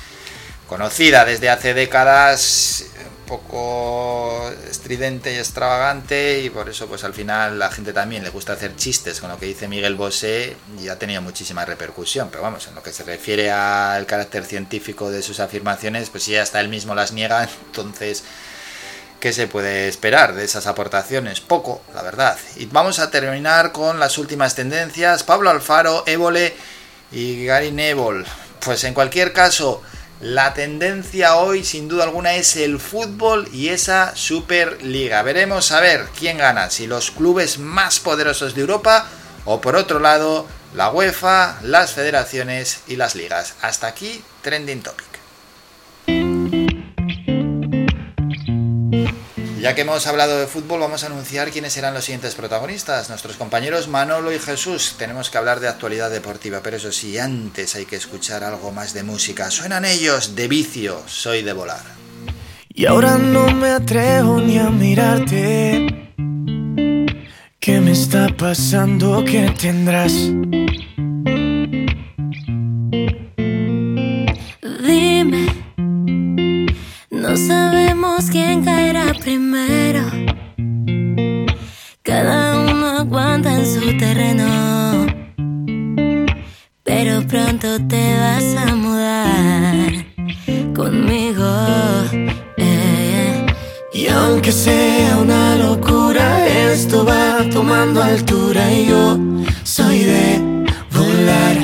[0.73, 7.59] conocida desde hace décadas, un poco estridente y extravagante y por eso pues al final
[7.59, 10.99] la gente también le gusta hacer chistes con lo que dice Miguel Bosé y ha
[10.99, 15.41] tenido muchísima repercusión, pero vamos, en lo que se refiere al carácter científico de sus
[15.41, 18.25] afirmaciones, pues si hasta él mismo las niega, entonces
[19.21, 21.43] ¿qué se puede esperar de esas aportaciones?
[21.43, 22.39] Poco, la verdad.
[22.57, 26.57] Y vamos a terminar con las últimas tendencias, Pablo Alfaro, Évole
[27.13, 28.25] y Gary Neville.
[28.65, 29.83] Pues en cualquier caso,
[30.23, 35.21] la tendencia hoy, sin duda alguna, es el fútbol y esa Superliga.
[35.23, 39.09] Veremos a ver quién gana, si los clubes más poderosos de Europa
[39.45, 43.55] o por otro lado, la UEFA, las federaciones y las ligas.
[43.63, 45.12] Hasta aquí, Trending Topic.
[49.63, 53.09] Ya que hemos hablado de fútbol, vamos a anunciar quiénes serán los siguientes protagonistas.
[53.11, 54.97] Nuestros compañeros Manolo y Jesús.
[54.99, 58.93] Tenemos que hablar de actualidad deportiva, pero eso sí, antes hay que escuchar algo más
[58.93, 59.53] de música.
[59.53, 61.85] Suenan ellos de vicio, soy de volar.
[62.75, 66.11] Y ahora no me atrevo ni a mirarte.
[67.61, 69.25] ¿Qué me está pasando?
[69.25, 70.13] ¿Qué tendrás?
[74.85, 75.47] Dime,
[77.11, 78.65] no sabemos quién
[79.13, 80.11] caerá primero.
[82.03, 85.07] Cada uno aguanta en su terreno.
[86.85, 89.93] Pero pronto te vas a mudar
[90.75, 91.45] conmigo.
[92.57, 93.47] eh.
[93.93, 99.19] Y aunque sea una locura, esto va tomando altura y yo
[99.65, 100.41] soy de
[100.91, 101.57] volar.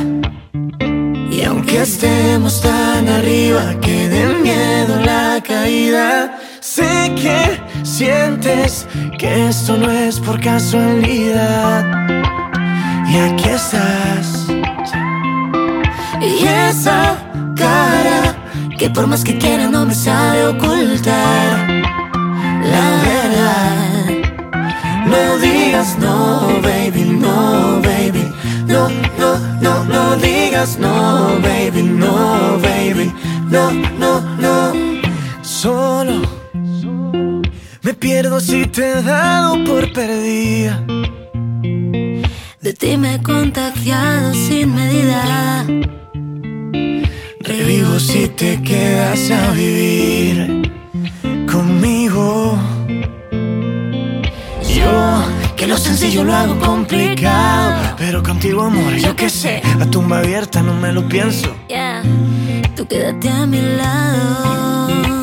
[1.30, 6.38] Y aunque estemos tan arriba que de miedo la caída,
[6.78, 8.86] sé que sientes
[9.18, 11.84] que esto no es por casualidad.
[13.10, 14.46] Y aquí estás.
[16.20, 17.16] Y esa
[17.56, 18.36] cara
[18.78, 21.52] que por más que quiera no me sabe ocultar.
[22.74, 23.88] la verdad.
[25.12, 28.24] No digas no, baby, no, baby.
[28.66, 29.30] No, no,
[29.64, 33.12] no, no digas no, baby, no, baby.
[33.50, 33.72] No,
[34.02, 34.58] no, no.
[35.42, 36.27] Solo
[37.98, 40.82] pierdo si te he dado por perdida.
[42.60, 45.64] De ti me he contagiado sin medida.
[47.40, 50.70] Revivo si te quedas a vivir
[51.50, 52.58] conmigo.
[54.74, 55.24] Yo,
[55.56, 57.96] que lo sencillo lo hago complicado.
[57.96, 59.62] Pero contigo, amor, yo qué sé.
[59.78, 61.54] La tumba abierta, no me lo pienso.
[61.68, 62.02] Yeah,
[62.76, 65.17] tú quédate a mi lado.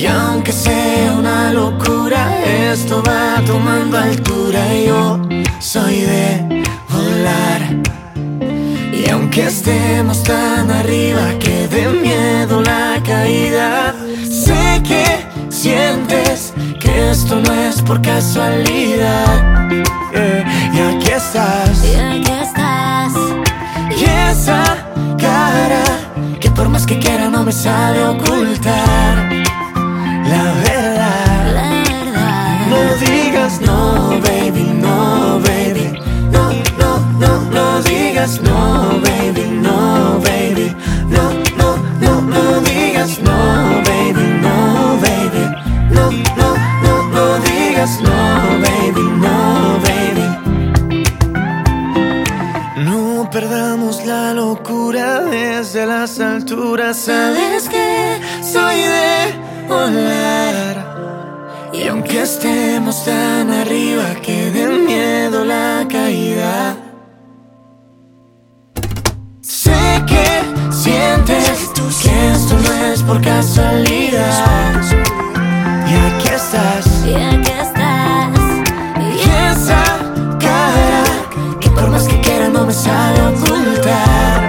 [0.00, 2.42] Y aunque sea una locura,
[2.72, 4.74] esto va tomando altura.
[4.74, 5.20] Y yo
[5.58, 7.60] soy de volar.
[8.94, 13.94] Y aunque estemos tan arriba que de miedo la caída,
[14.26, 15.04] sé que
[15.50, 19.70] sientes que esto no es por casualidad.
[20.14, 21.84] Eh, y aquí estás.
[21.84, 23.12] Y aquí estás.
[23.94, 24.64] Y esa
[25.18, 25.84] cara
[26.40, 29.29] que por más que quiera no me sabe ocultar.
[30.30, 31.52] La verdad.
[31.58, 32.66] La verdad.
[32.70, 35.86] No digas no, baby, no, baby.
[36.30, 36.42] No,
[36.78, 40.76] no, no, no digas no, baby, no, baby.
[41.08, 41.24] No,
[41.58, 41.68] no,
[42.00, 43.36] no, no digas no,
[43.88, 44.56] baby, no,
[45.04, 45.44] baby.
[45.96, 46.04] No,
[46.38, 46.48] no,
[46.84, 48.18] no, no digas no,
[48.66, 49.36] baby, no,
[49.86, 50.26] baby.
[52.84, 56.96] No perdamos la locura desde las alturas.
[56.96, 60.19] Sabes que soy de volar.
[62.22, 66.76] Estemos tan arriba que de miedo la caída.
[69.40, 71.70] Sé que sientes
[72.02, 74.82] que esto no es por casualidad.
[75.88, 76.86] Y aquí estás.
[77.06, 78.38] Y aquí estás.
[79.00, 79.82] Y esa
[80.38, 81.04] cara
[81.58, 84.39] que por más que quiera no me sabe ocultar.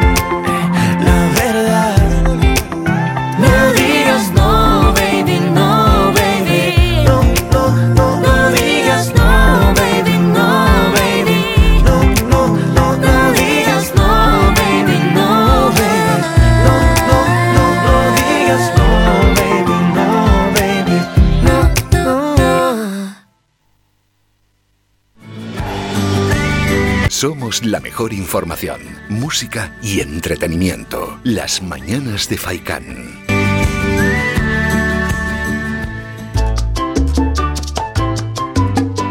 [27.21, 31.19] Somos la mejor información, música y entretenimiento.
[31.23, 33.23] Las mañanas de Faikán.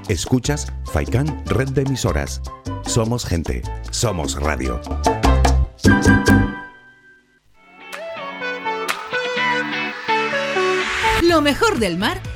[0.09, 2.43] Escuchas Faikán Red de Emisoras.
[2.85, 4.81] Somos gente, somos radio.
[11.23, 12.21] Lo mejor del mar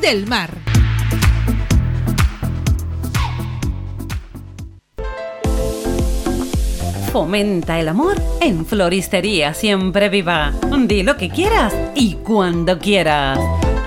[0.00, 0.50] del mar.
[7.12, 10.52] Fomenta el amor en Floristería Siempre Viva.
[10.86, 13.38] Di lo que quieras y cuando quieras.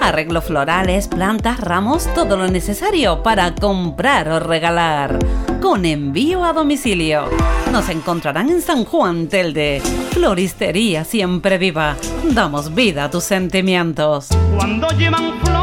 [0.02, 5.20] Arreglo florales, plantas, ramos, todo lo necesario para comprar o regalar.
[5.62, 7.30] Con envío a domicilio.
[7.72, 9.82] Nos encontrarán en San Juan Telde.
[10.12, 11.96] Floristería Siempre Viva.
[12.32, 14.30] Damos vida a tus sentimientos.
[14.58, 15.61] Cuando llevan flores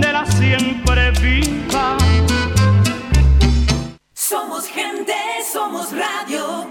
[0.00, 1.96] de la siempre viva.
[4.14, 5.14] Somos gente,
[5.52, 6.66] somos radio.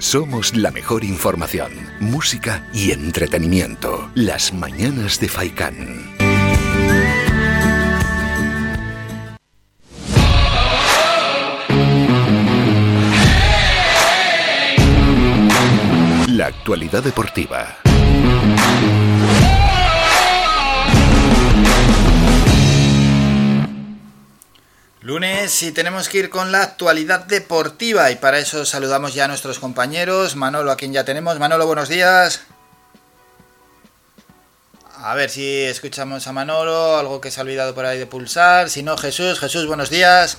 [0.00, 4.10] Somos la mejor información, música y entretenimiento.
[4.14, 6.16] Las mañanas de Faikán.
[16.28, 17.78] La actualidad deportiva.
[25.00, 29.28] Lunes y tenemos que ir con la actualidad deportiva y para eso saludamos ya a
[29.28, 30.34] nuestros compañeros.
[30.34, 31.38] Manolo, a quien ya tenemos.
[31.38, 32.42] Manolo, buenos días.
[34.96, 38.68] A ver si escuchamos a Manolo, algo que se ha olvidado por ahí de pulsar.
[38.70, 39.38] Si no, Jesús.
[39.38, 40.38] Jesús, buenos días.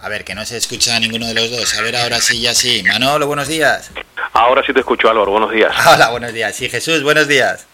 [0.00, 1.78] A ver, que no se escucha a ninguno de los dos.
[1.78, 2.82] A ver, ahora sí, ya sí.
[2.82, 3.92] Manolo, buenos días.
[4.32, 5.30] Ahora sí te escucho, Álvaro.
[5.30, 5.72] Buenos días.
[5.86, 6.56] Hola, buenos días.
[6.56, 7.66] Sí, Jesús, buenos días.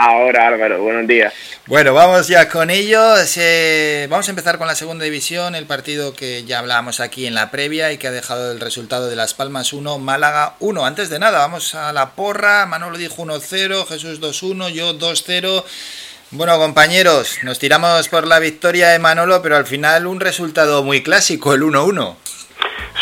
[0.00, 1.34] Ahora, Álvaro, buenos días.
[1.66, 3.36] Bueno, vamos ya con ellos.
[3.36, 7.34] Eh, vamos a empezar con la segunda división, el partido que ya hablábamos aquí en
[7.34, 10.86] la previa y que ha dejado el resultado de Las Palmas 1, Málaga 1.
[10.86, 12.64] Antes de nada, vamos a la porra.
[12.66, 15.64] Manolo dijo 1-0, Jesús 2-1, yo 2-0.
[16.30, 21.02] Bueno, compañeros, nos tiramos por la victoria de Manolo, pero al final un resultado muy
[21.02, 22.14] clásico, el 1-1.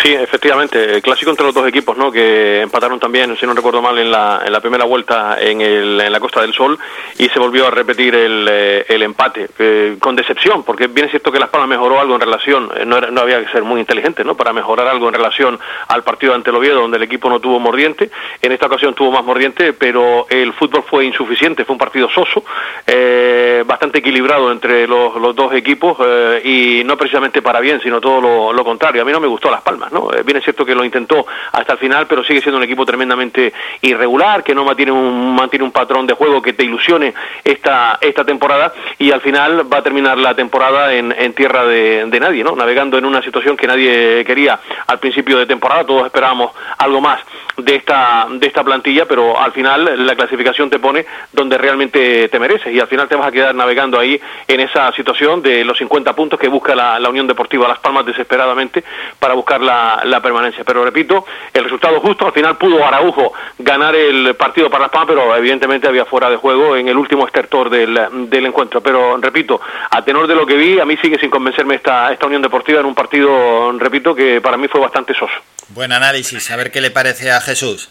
[0.03, 2.13] Sí, efectivamente, clásico entre los dos equipos, ¿no?
[2.13, 6.01] Que empataron también, si no recuerdo mal, en la, en la primera vuelta en, el,
[6.01, 6.79] en la Costa del Sol
[7.19, 11.11] y se volvió a repetir el, eh, el empate, eh, con decepción, porque bien es
[11.13, 13.63] cierto que Las Palmas mejoró algo en relación, eh, no, era- no había que ser
[13.65, 14.37] muy inteligente, ¿no?
[14.37, 15.59] Para mejorar algo en relación
[15.89, 18.11] al partido ante el Oviedo, donde el equipo no tuvo mordiente,
[18.43, 22.45] en esta ocasión tuvo más mordiente, pero el fútbol fue insuficiente, fue un partido soso,
[22.87, 28.21] eh, bastante equilibrado entre los, dos equipos eh, y no precisamente para bien, sino todo
[28.21, 29.03] lo, lo contrario.
[29.03, 30.13] A mí no me gustó Las Palmas, ¿no?
[30.13, 32.87] Eh, bien es cierto que lo intentó hasta el final, pero sigue siendo un equipo
[32.87, 33.53] tremendamente
[33.83, 37.13] irregular, que no mantiene un, mantiene un patrón de juego que te ilusione
[37.43, 42.05] esta, esta temporada y al final va a terminar la temporada en, en tierra de,
[42.07, 42.55] de nadie, ¿no?
[42.55, 47.19] Navegando en una situación que nadie quería al principio de temporada, todos esperábamos algo más
[47.57, 52.39] de esta, de esta plantilla, pero al final la clasificación te pone donde realmente te
[52.39, 55.79] mereces y al final te vas a quedar navegando ahí en esa situación de los
[55.79, 58.85] 50 puntos que busca la, la Unión Deportiva Las Palmas desesperadamente
[59.19, 60.65] para buscar la, la permanencia.
[60.65, 65.09] Pero repito, el resultado justo, al final pudo Araujo ganar el partido para Las Palmas,
[65.15, 67.99] pero evidentemente había fuera de juego en el último estertor del,
[68.29, 68.81] del encuentro.
[68.81, 72.27] Pero repito, a tenor de lo que vi, a mí sigue sin convencerme esta, esta
[72.27, 75.35] Unión Deportiva en un partido, repito, que para mí fue bastante soso.
[75.69, 77.91] Buen análisis, a ver qué le parece a Jesús.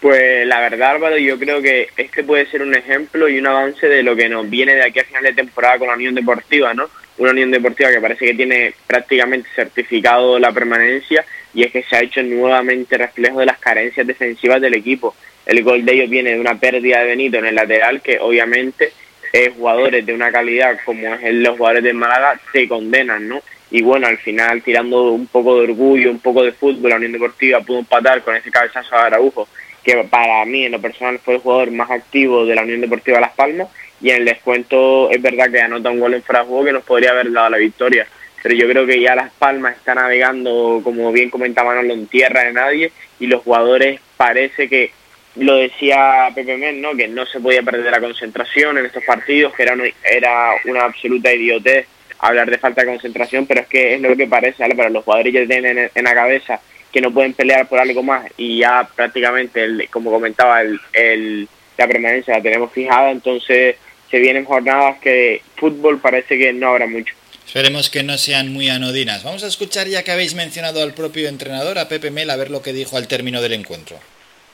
[0.00, 3.88] Pues la verdad, Álvaro, yo creo que este puede ser un ejemplo y un avance
[3.88, 6.74] de lo que nos viene de aquí a final de temporada con la Unión Deportiva,
[6.74, 6.88] ¿no?
[7.18, 11.96] Una Unión Deportiva que parece que tiene prácticamente certificado la permanencia y es que se
[11.96, 15.14] ha hecho nuevamente reflejo de las carencias defensivas del equipo.
[15.46, 18.92] El gol de ellos viene de una pérdida de Benito en el lateral que obviamente
[19.32, 23.42] eh, jugadores de una calidad como es el, los jugadores de Málaga te condenan, ¿no?
[23.70, 27.12] Y bueno, al final tirando un poco de orgullo, un poco de fútbol, la Unión
[27.12, 29.48] Deportiva pudo empatar con ese cabezazo a Araujo
[29.82, 33.20] que para mí en lo personal fue el jugador más activo de la Unión Deportiva
[33.20, 33.68] Las Palmas
[34.00, 36.72] y en el descuento es verdad que anota un gol en fuera de juego que
[36.72, 38.06] nos podría haber dado la victoria
[38.42, 42.44] pero yo creo que ya Las Palmas está navegando como bien comentaba Manolo en tierra
[42.44, 44.90] de nadie y los jugadores parece que
[45.36, 46.94] lo decía Pepe Men, ¿no?
[46.94, 50.84] que no se podía perder la concentración en estos partidos que era una, era una
[50.84, 51.86] absoluta idiotez
[52.18, 54.74] hablar de falta de concentración pero es que es lo que parece ¿vale?
[54.74, 56.60] pero los jugadores ya tienen en, en la cabeza
[56.92, 61.48] que no pueden pelear por algo más y ya prácticamente, el, como comentaba, el, el,
[61.76, 63.76] la permanencia la tenemos fijada, entonces
[64.10, 67.14] se vienen jornadas que fútbol parece que no habrá mucho.
[67.46, 69.22] Esperemos que no sean muy anodinas.
[69.22, 72.50] Vamos a escuchar ya que habéis mencionado al propio entrenador, a Pepe Mel, a ver
[72.50, 73.98] lo que dijo al término del encuentro.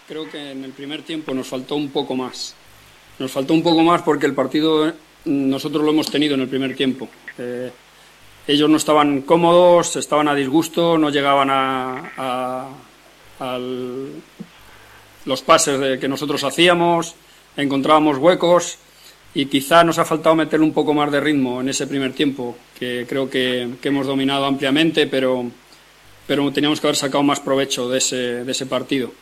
[0.07, 2.55] Creo que en el primer tiempo nos faltó un poco más.
[3.19, 4.93] Nos faltó un poco más porque el partido eh,
[5.25, 7.09] nosotros lo hemos tenido en el primer tiempo.
[7.39, 7.71] Eh,
[8.47, 12.69] ellos no estaban cómodos, estaban a disgusto, no llegaban a, a,
[13.41, 13.59] a
[15.25, 17.15] los pases de, que nosotros hacíamos,
[17.57, 18.79] encontrábamos huecos
[19.35, 22.57] y quizá nos ha faltado meterle un poco más de ritmo en ese primer tiempo,
[22.79, 25.45] que creo que, hemos dominado ampliamente, pero,
[26.27, 29.13] pero teníamos que haber sacado más provecho de ese, de ese partido.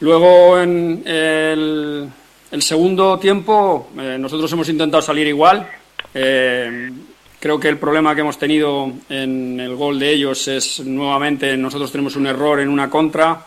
[0.00, 2.08] Luego en el,
[2.50, 5.68] el segundo tiempo eh, nosotros hemos intentado salir igual.
[6.14, 6.90] Eh,
[7.42, 11.90] Creo que el problema que hemos tenido en el gol de ellos es nuevamente nosotros
[11.90, 13.44] tenemos un error en una contra,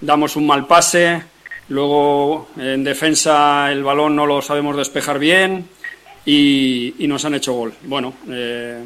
[0.00, 1.22] damos un mal pase,
[1.68, 5.68] luego en defensa el balón no lo sabemos despejar bien
[6.24, 7.72] y, nos han hecho gol.
[7.84, 8.82] Bueno, eh,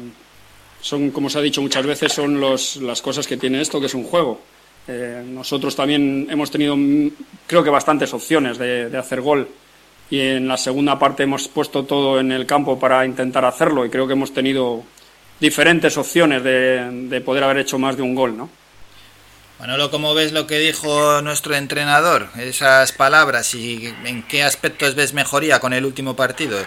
[0.81, 3.87] son como se ha dicho muchas veces son los, las cosas que tiene esto que
[3.87, 4.41] es un juego.
[4.87, 6.75] Eh, nosotros también hemos tenido
[7.47, 9.47] creo que bastantes opciones de, de hacer gol
[10.09, 13.89] y en la segunda parte hemos puesto todo en el campo para intentar hacerlo y
[13.89, 14.83] creo que hemos tenido
[15.39, 18.49] diferentes opciones de, de poder haber hecho más de un gol, ¿no?
[19.59, 22.27] Manolo, ¿cómo ves lo que dijo nuestro entrenador?
[22.37, 26.57] Esas palabras y en qué aspectos ves mejoría con el último partido.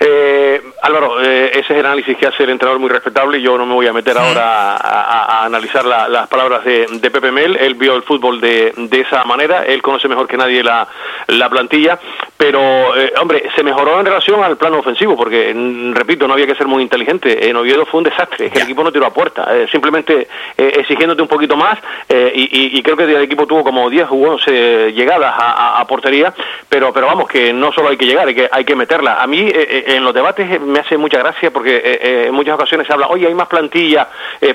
[0.00, 3.40] Eh, Álvaro, eh, ese es el análisis que hace el entrenador muy respetable.
[3.40, 6.86] Yo no me voy a meter ahora a, a- a analizar la- las palabras de,
[6.90, 7.56] de Pepe Mel.
[7.56, 9.64] Él vio el fútbol de, de esa manera.
[9.64, 10.86] Él conoce mejor que nadie la,
[11.28, 11.98] la plantilla.
[12.36, 15.54] Pero, eh, hombre, se mejoró en relación al plano ofensivo, porque,
[15.94, 17.48] repito, no había que ser muy inteligente.
[17.48, 18.46] En Oviedo fue un desastre.
[18.46, 19.46] Es que el equipo no tiró a puerta.
[19.56, 21.78] Eh, simplemente eh, exigiéndote un poquito más.
[22.08, 26.34] eh, y, y- creo que el equipo tuvo como 10 o 11 llegadas a, portería.
[26.68, 29.22] Pero, pero vamos, que no solo hay que llegar, hay que, hay que meterla.
[29.22, 29.48] A mí,
[29.86, 32.92] en los debates eh, me hace mucha gracia porque eh, eh, en muchas ocasiones se
[32.92, 34.08] habla, oye, hay más plantilla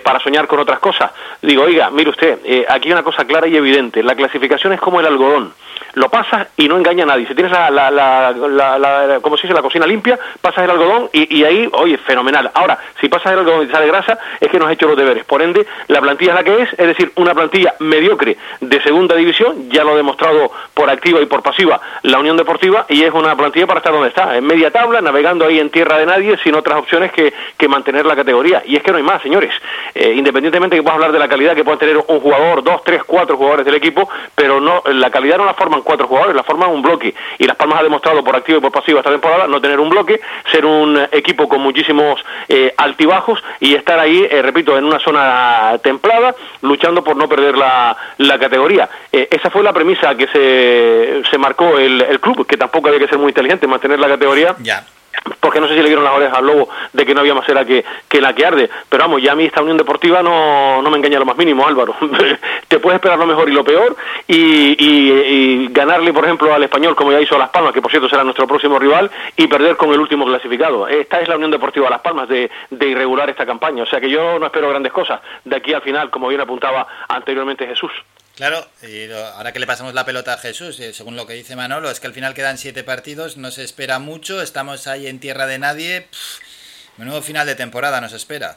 [0.03, 1.11] para soñar con otras cosas.
[1.41, 4.03] Digo, oiga, mire usted, aquí hay una cosa clara y evidente.
[4.03, 5.53] La clasificación es como el algodón.
[5.93, 7.27] Lo pasas y no engaña a nadie.
[7.27, 9.53] Si tienes la, la, la, la, ¿cómo se dice?
[9.53, 12.51] la cocina limpia, pasas el algodón y, y ahí, oye, fenomenal.
[12.53, 15.25] Ahora, si pasas el algodón y sale grasa, es que no has hecho los deberes.
[15.25, 19.15] Por ende, la plantilla es la que es, es decir, una plantilla mediocre de segunda
[19.15, 23.13] división, ya lo ha demostrado por activa y por pasiva la Unión Deportiva, y es
[23.13, 26.37] una plantilla para estar donde está, en media tabla, navegando ahí en tierra de nadie,
[26.43, 28.63] sin otras opciones que, que mantener la categoría.
[28.65, 29.51] Y es que no hay más, señores.
[29.93, 33.03] Eh, independientemente que puedas hablar de la calidad que pueda tener un jugador, dos, tres,
[33.03, 36.69] cuatro jugadores del equipo, pero no la calidad no la forman cuatro jugadores, la forman
[36.69, 37.13] un bloque.
[37.37, 39.89] Y Las Palmas ha demostrado por activa y por pasiva esta temporada no tener un
[39.89, 40.19] bloque,
[40.51, 45.77] ser un equipo con muchísimos eh, altibajos y estar ahí, eh, repito, en una zona
[45.81, 48.89] templada, luchando por no perder la, la categoría.
[49.11, 52.99] Eh, esa fue la premisa que se, se marcó el, el club, que tampoco había
[52.99, 54.83] que ser muy inteligente, mantener la categoría Ya.
[55.39, 57.47] Porque no sé si le dieron las orejas al lobo de que no había más
[57.49, 58.69] era que, que la que arde.
[58.89, 61.65] Pero vamos, ya a mí esta Unión Deportiva no, no me engaña lo más mínimo,
[61.67, 61.95] Álvaro.
[62.67, 63.95] Te puedes esperar lo mejor y lo peor
[64.27, 67.91] y, y- ganarle, por ejemplo, al español, como ya hizo a Las Palmas, que por
[67.91, 70.87] cierto será nuestro próximo rival, y perder con el último clasificado.
[70.87, 73.83] Esta es la Unión Deportiva Las Palmas de, de irregular esta campaña.
[73.83, 76.85] O sea que yo no espero grandes cosas de aquí al final, como bien apuntaba
[77.07, 77.91] anteriormente Jesús.
[78.39, 81.57] Claro, y ahora que le pasamos la pelota a Jesús, eh, según lo que dice
[81.57, 85.19] Manolo, es que al final quedan siete partidos, no se espera mucho, estamos ahí en
[85.19, 86.05] tierra de nadie.
[86.95, 88.55] menudo final de temporada nos espera.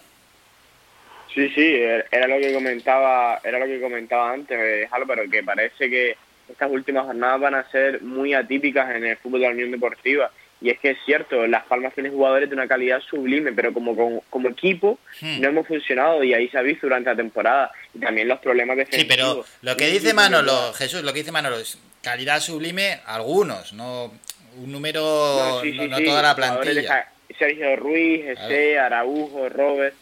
[1.34, 5.42] Sí, sí, er- era lo que comentaba, era lo que comentaba antes, eh, Álvaro, que
[5.42, 6.16] parece que
[6.48, 10.30] estas últimas jornadas van a ser muy atípicas en el fútbol de la Unión Deportiva.
[10.62, 13.96] Y es que es cierto, Las Palmas tiene jugadores de una calidad sublime, pero como,
[13.96, 15.40] como, como equipo Hmm.
[15.40, 17.72] no hemos funcionado y ahí se ha visto durante la temporada.
[17.94, 19.16] Y también los problemas Sí, defensivos.
[19.16, 24.12] pero lo que dice Manolo, Jesús, lo que dice Manolo es calidad sublime, algunos, no
[24.56, 27.08] un número, No, sí, no, sí, no sí, toda la de plantilla.
[27.38, 29.94] Sergio Ruiz, Ese, Araujo, Robert,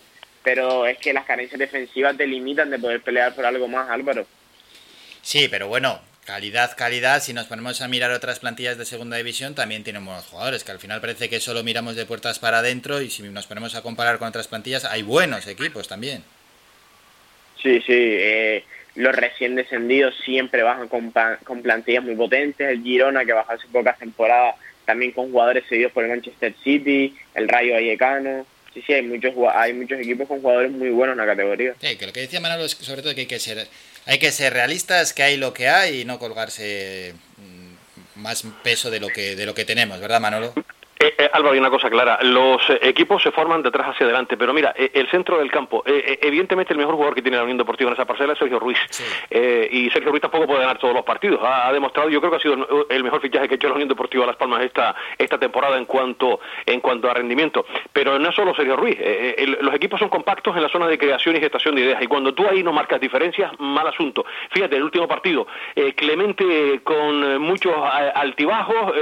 [0.42, 4.26] pero es que las carencias defensivas te limitan de poder pelear por algo más, Álvaro.
[5.22, 6.00] Sí, pero bueno,
[6.30, 10.26] calidad, calidad, si nos ponemos a mirar otras plantillas de segunda división, también tienen buenos
[10.26, 13.48] jugadores, que al final parece que solo miramos de puertas para adentro y si nos
[13.48, 16.22] ponemos a comparar con otras plantillas, hay buenos equipos también.
[17.60, 18.62] Sí, sí, eh,
[18.94, 21.12] los recién descendidos siempre bajan con,
[21.42, 24.54] con plantillas muy potentes, el Girona que bajó hace pocas temporadas
[24.84, 29.34] también con jugadores seguidos por el Manchester City, el Rayo Vallecano, sí, sí, hay muchos,
[29.52, 31.74] hay muchos equipos con jugadores muy buenos en la categoría.
[31.80, 33.66] Sí, que lo que decía Manolo es sobre todo que hay que ser,
[34.06, 38.90] hay que ser realistas, que hay lo que hay y no colgarse mm, más peso
[38.90, 40.52] de lo que de lo que tenemos, ¿verdad, Manolo?
[41.02, 42.18] Eh, eh, Álvaro, hay una cosa clara.
[42.20, 45.50] Los eh, equipos se forman de atrás hacia adelante, pero mira, eh, el centro del
[45.50, 48.38] campo, eh, evidentemente el mejor jugador que tiene la Unión Deportiva en esa parcela es
[48.38, 48.78] Sergio Ruiz.
[49.30, 51.40] Y Sergio Ruiz tampoco puede ganar todos los partidos.
[51.42, 53.74] Ha, ha demostrado, yo creo que ha sido el, mejor fichaje que ha hecho la
[53.76, 57.64] Unión Deportiva Las Palmas esta, esta temporada en cuanto, en cuanto a rendimiento.
[57.94, 58.98] Pero no es solo Sergio Ruiz.
[59.00, 62.02] el- los equipos son compactos en la zona de creación y gestación de ideas.
[62.02, 64.26] Y cuando tú ahí no marcas diferencias, mal asunto.
[64.50, 65.46] Fíjate, el último partido,
[65.96, 67.72] Clemente con muchos
[68.14, 68.92] altibajos,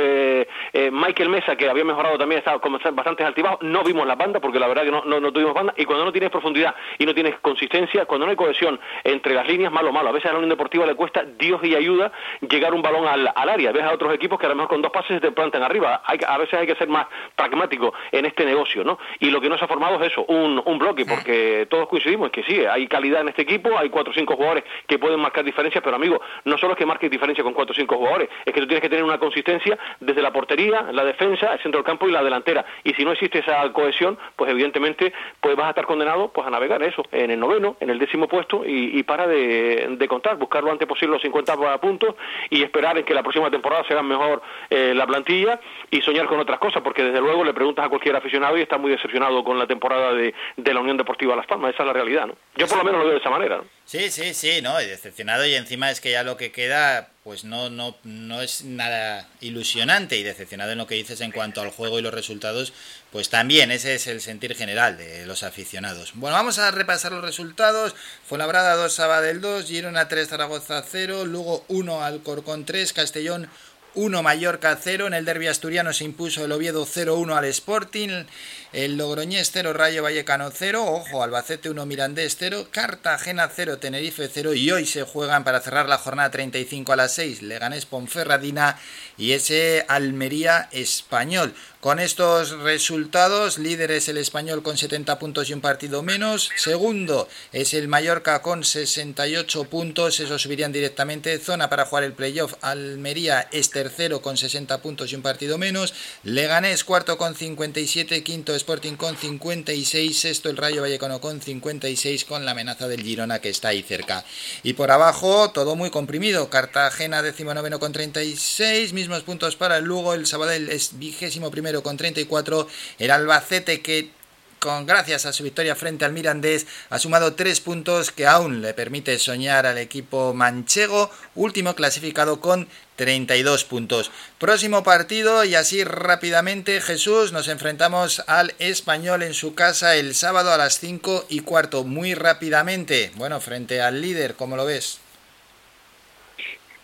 [0.93, 4.59] Michael Mesa, que había mejorado también, estaba con bastantes altibajos, no vimos la banda, porque
[4.61, 7.15] la verdad que no, no, no tuvimos banda, y cuando no tienes profundidad y no
[7.15, 10.11] tienes consistencia, cuando no hay cohesión entre las líneas, malo, malo.
[10.11, 12.13] A veces a la Unión Deportiva le cuesta Dios y ayuda
[12.49, 13.73] llegar un balón al, al área.
[13.73, 16.03] Ves a otros equipos que a lo mejor con dos pases se te plantan arriba.
[16.05, 18.99] Hay, a veces hay que ser más pragmático en este negocio, ¿no?
[19.19, 22.31] Y lo que no se ha formado es eso, un, un bloque, porque todos coincidimos
[22.31, 25.45] que sí, hay calidad en este equipo, hay cuatro o cinco jugadores que pueden marcar
[25.45, 28.53] diferencias, pero amigo, no solo es que marques diferencia con cuatro o cinco jugadores, es
[28.53, 31.87] que tú tienes que tener una consistencia desde la portería, la defensa, el centro del
[31.87, 32.65] campo y la delantera.
[32.85, 36.51] Y si no existe esa cohesión, pues evidentemente pues vas a estar condenado pues a
[36.51, 40.63] navegar eso, en el noveno, en el décimo puesto y, y para de, contar, buscar
[40.63, 42.15] lo antes posible los 50 puntos
[42.51, 45.61] y esperar en que la próxima temporada se haga mejor eh, la plantilla
[45.91, 48.79] y soñar con otras cosas, porque desde luego le preguntas a cualquier aficionado y está
[48.79, 51.93] muy decepcionado con la temporada de, de la Unión Deportiva Las Palmas, esa es la
[51.93, 52.35] realidad, ¿no?
[52.57, 53.61] Yo por lo menos lo veo de esa manera.
[53.85, 57.69] Sí, sí, sí, no, decepcionado y encima es que ya lo que queda pues no
[57.69, 61.99] no no es nada ilusionante y decepcionado en lo que dices en cuanto al juego
[61.99, 62.73] y los resultados,
[63.13, 66.13] pues también ese es el sentir general de los aficionados.
[66.15, 67.95] Bueno, vamos a repasar los resultados.
[68.27, 73.51] Fuenlabrada 2, Sabadell 2, Girona 3, Zaragoza 0, Lugo 1, Alcorcón 3, Castellón
[73.95, 78.25] 1 Mallorca 0, en el derbi asturiano se impuso el Oviedo 0-1 al Sporting,
[78.73, 84.55] el Logroñés 0 Rayo Vallecano 0, ojo, Albacete 1 Mirandés 0, Cartagena 0 Tenerife 0
[84.55, 88.79] y hoy se juegan para cerrar la jornada 35 a las 6 Leganés Ponferradina
[89.17, 91.55] y ese Almería Español.
[91.81, 96.51] Con estos resultados, líder es el Español con 70 puntos y un partido menos.
[96.57, 100.19] Segundo es el Mallorca con 68 puntos.
[100.19, 101.39] Eso subirían directamente.
[101.39, 105.95] Zona para jugar el playoff Almería, este tercero con 60 puntos y un partido menos.
[106.25, 112.45] Leganés cuarto con 57, quinto Sporting con 56, sexto el Rayo Vallecano con 56 con
[112.45, 114.25] la amenaza del Girona que está ahí cerca.
[114.63, 116.51] Y por abajo todo muy comprimido.
[116.51, 121.83] Cartagena décimo noveno con 36, mismos puntos para el Lugo, el Sabadell es vigésimo primero
[121.83, 122.69] con 34,
[122.99, 124.18] el Albacete que
[124.59, 128.75] con gracias a su victoria frente al Mirandés, ha sumado tres puntos que aún le
[128.75, 134.11] permite soñar al equipo manchego, último clasificado con 32 puntos.
[134.39, 140.53] Próximo partido y así rápidamente Jesús nos enfrentamos al español en su casa el sábado
[140.53, 143.13] a las 5 y cuarto, muy rápidamente.
[143.15, 145.01] Bueno, frente al líder, ¿cómo lo ves?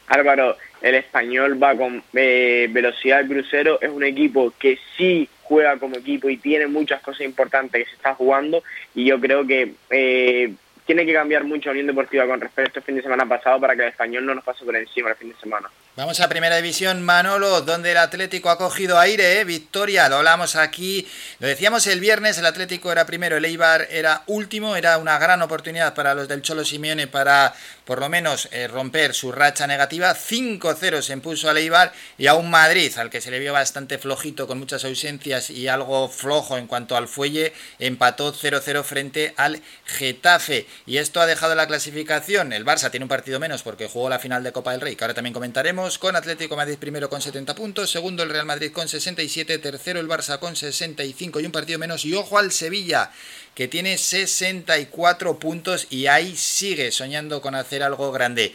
[0.06, 5.96] Álvaro, el español va con eh, velocidad crucero, es un equipo que sí juega como
[5.96, 8.62] equipo y tiene muchas cosas importantes que se está jugando
[8.94, 10.52] y yo creo que eh,
[10.86, 13.76] tiene que cambiar mucho la Unión Deportiva con respecto al fin de semana pasado para
[13.76, 15.70] que el español no nos pase por encima el fin de semana.
[15.96, 19.44] Vamos a Primera División, Manolo, donde el Atlético ha cogido aire, ¿eh?
[19.44, 21.06] victoria, lo hablamos aquí,
[21.38, 25.40] lo decíamos el viernes, el Atlético era primero, el Eibar era último, era una gran
[25.40, 27.54] oportunidad para los del Cholo Simeone para
[27.84, 32.34] por lo menos eh, romper su racha negativa, 5-0 se impuso al Eibar y a
[32.34, 36.58] un Madrid al que se le vio bastante flojito con muchas ausencias y algo flojo
[36.58, 40.66] en cuanto al fuelle, empató 0-0 frente al Getafe.
[40.86, 44.18] Y esto ha dejado la clasificación, el Barça tiene un partido menos porque jugó la
[44.18, 47.54] final de Copa del Rey, que ahora también comentaremos, con Atlético Madrid primero con 70
[47.54, 51.78] puntos, segundo el Real Madrid con 67, tercero el Barça con 65 y un partido
[51.78, 52.06] menos.
[52.06, 53.12] Y ojo al Sevilla,
[53.54, 58.54] que tiene 64 puntos y ahí sigue soñando con hacer algo grande.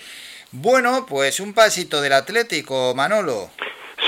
[0.51, 3.51] Bueno, pues un pasito del Atlético, Manolo.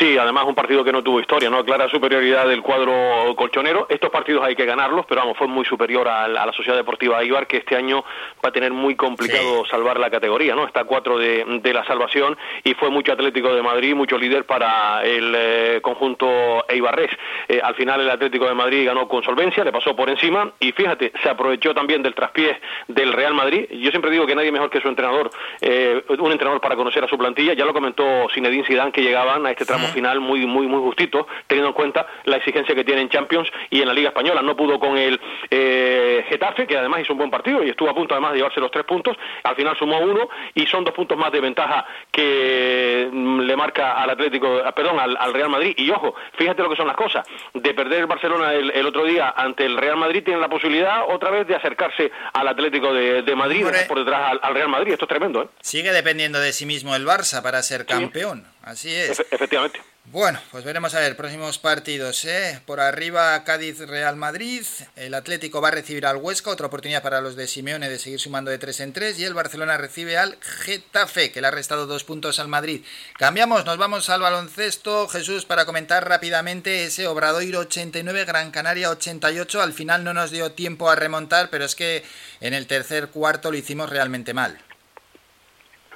[0.02, 1.64] Sí, además un partido que no tuvo historia, ¿no?
[1.64, 3.86] Clara superioridad del cuadro colchonero.
[3.88, 6.76] Estos partidos hay que ganarlos, pero vamos, fue muy superior a, la, a la Sociedad
[6.76, 8.04] Deportiva Ibar, que este año
[8.44, 10.66] va a tener muy complicado salvar la categoría, ¿no?
[10.66, 14.48] Está a cuatro de, de, la salvación y fue mucho Atlético de Madrid, mucho líder
[14.48, 17.12] para el eh, conjunto Eibarres.
[17.48, 20.72] Eh, al final el Atlético de Madrid ganó con solvencia, le pasó por encima y
[20.72, 22.58] fíjate, se aprovechó también del traspiés
[22.88, 23.68] del Real Madrid.
[23.70, 25.30] Yo siempre digo que nadie mejor que su entrenador,
[25.62, 27.54] eh, un entrenador para conocer a su plantilla.
[27.54, 28.04] Ya lo comentó
[28.34, 32.08] Zinedine Zidane que llegaban a este tramo final muy muy muy justito, teniendo en cuenta
[32.26, 34.42] la exigencia que tiene en Champions y en la Liga Española.
[34.42, 35.20] No pudo con el
[35.50, 38.60] eh, Getafe, que además hizo un buen partido y estuvo a punto además de llevarse
[38.60, 39.18] los tres puntos.
[39.44, 43.94] Al final sumó uno y son dos puntos más de ventaja que mm, le marca
[43.94, 45.74] al Atlético, perdón, al, al, Real Madrid.
[45.78, 47.26] Y ojo, fíjate lo que son las cosas.
[47.54, 51.04] De perder el Barcelona el, el otro día ante el Real Madrid, tienen la posibilidad
[51.08, 54.94] otra vez de acercarse al Atlético de, de Madrid, por detrás al, al, Real Madrid.
[54.94, 55.48] Esto es tremendo, ¿eh?
[55.62, 58.44] Sigue dependiendo de sí mismo el Barça para ser campeón.
[58.46, 58.51] Sí.
[58.64, 59.12] Así es.
[59.12, 59.82] Efe efectivamente.
[60.06, 62.26] Bueno, pues veremos a ver, próximos partidos.
[62.26, 62.60] ¿eh?
[62.66, 64.66] Por arriba, Cádiz-Real Madrid.
[64.98, 68.20] El Atlético va a recibir al Huesca, otra oportunidad para los de Simeone de seguir
[68.20, 69.20] sumando de 3 en 3.
[69.20, 72.84] Y el Barcelona recibe al Getafe, que le ha restado dos puntos al Madrid.
[73.18, 79.62] Cambiamos, nos vamos al baloncesto, Jesús, para comentar rápidamente ese Obradoiro 89, Gran Canaria 88.
[79.62, 82.04] Al final no nos dio tiempo a remontar, pero es que
[82.42, 84.60] en el tercer cuarto lo hicimos realmente mal.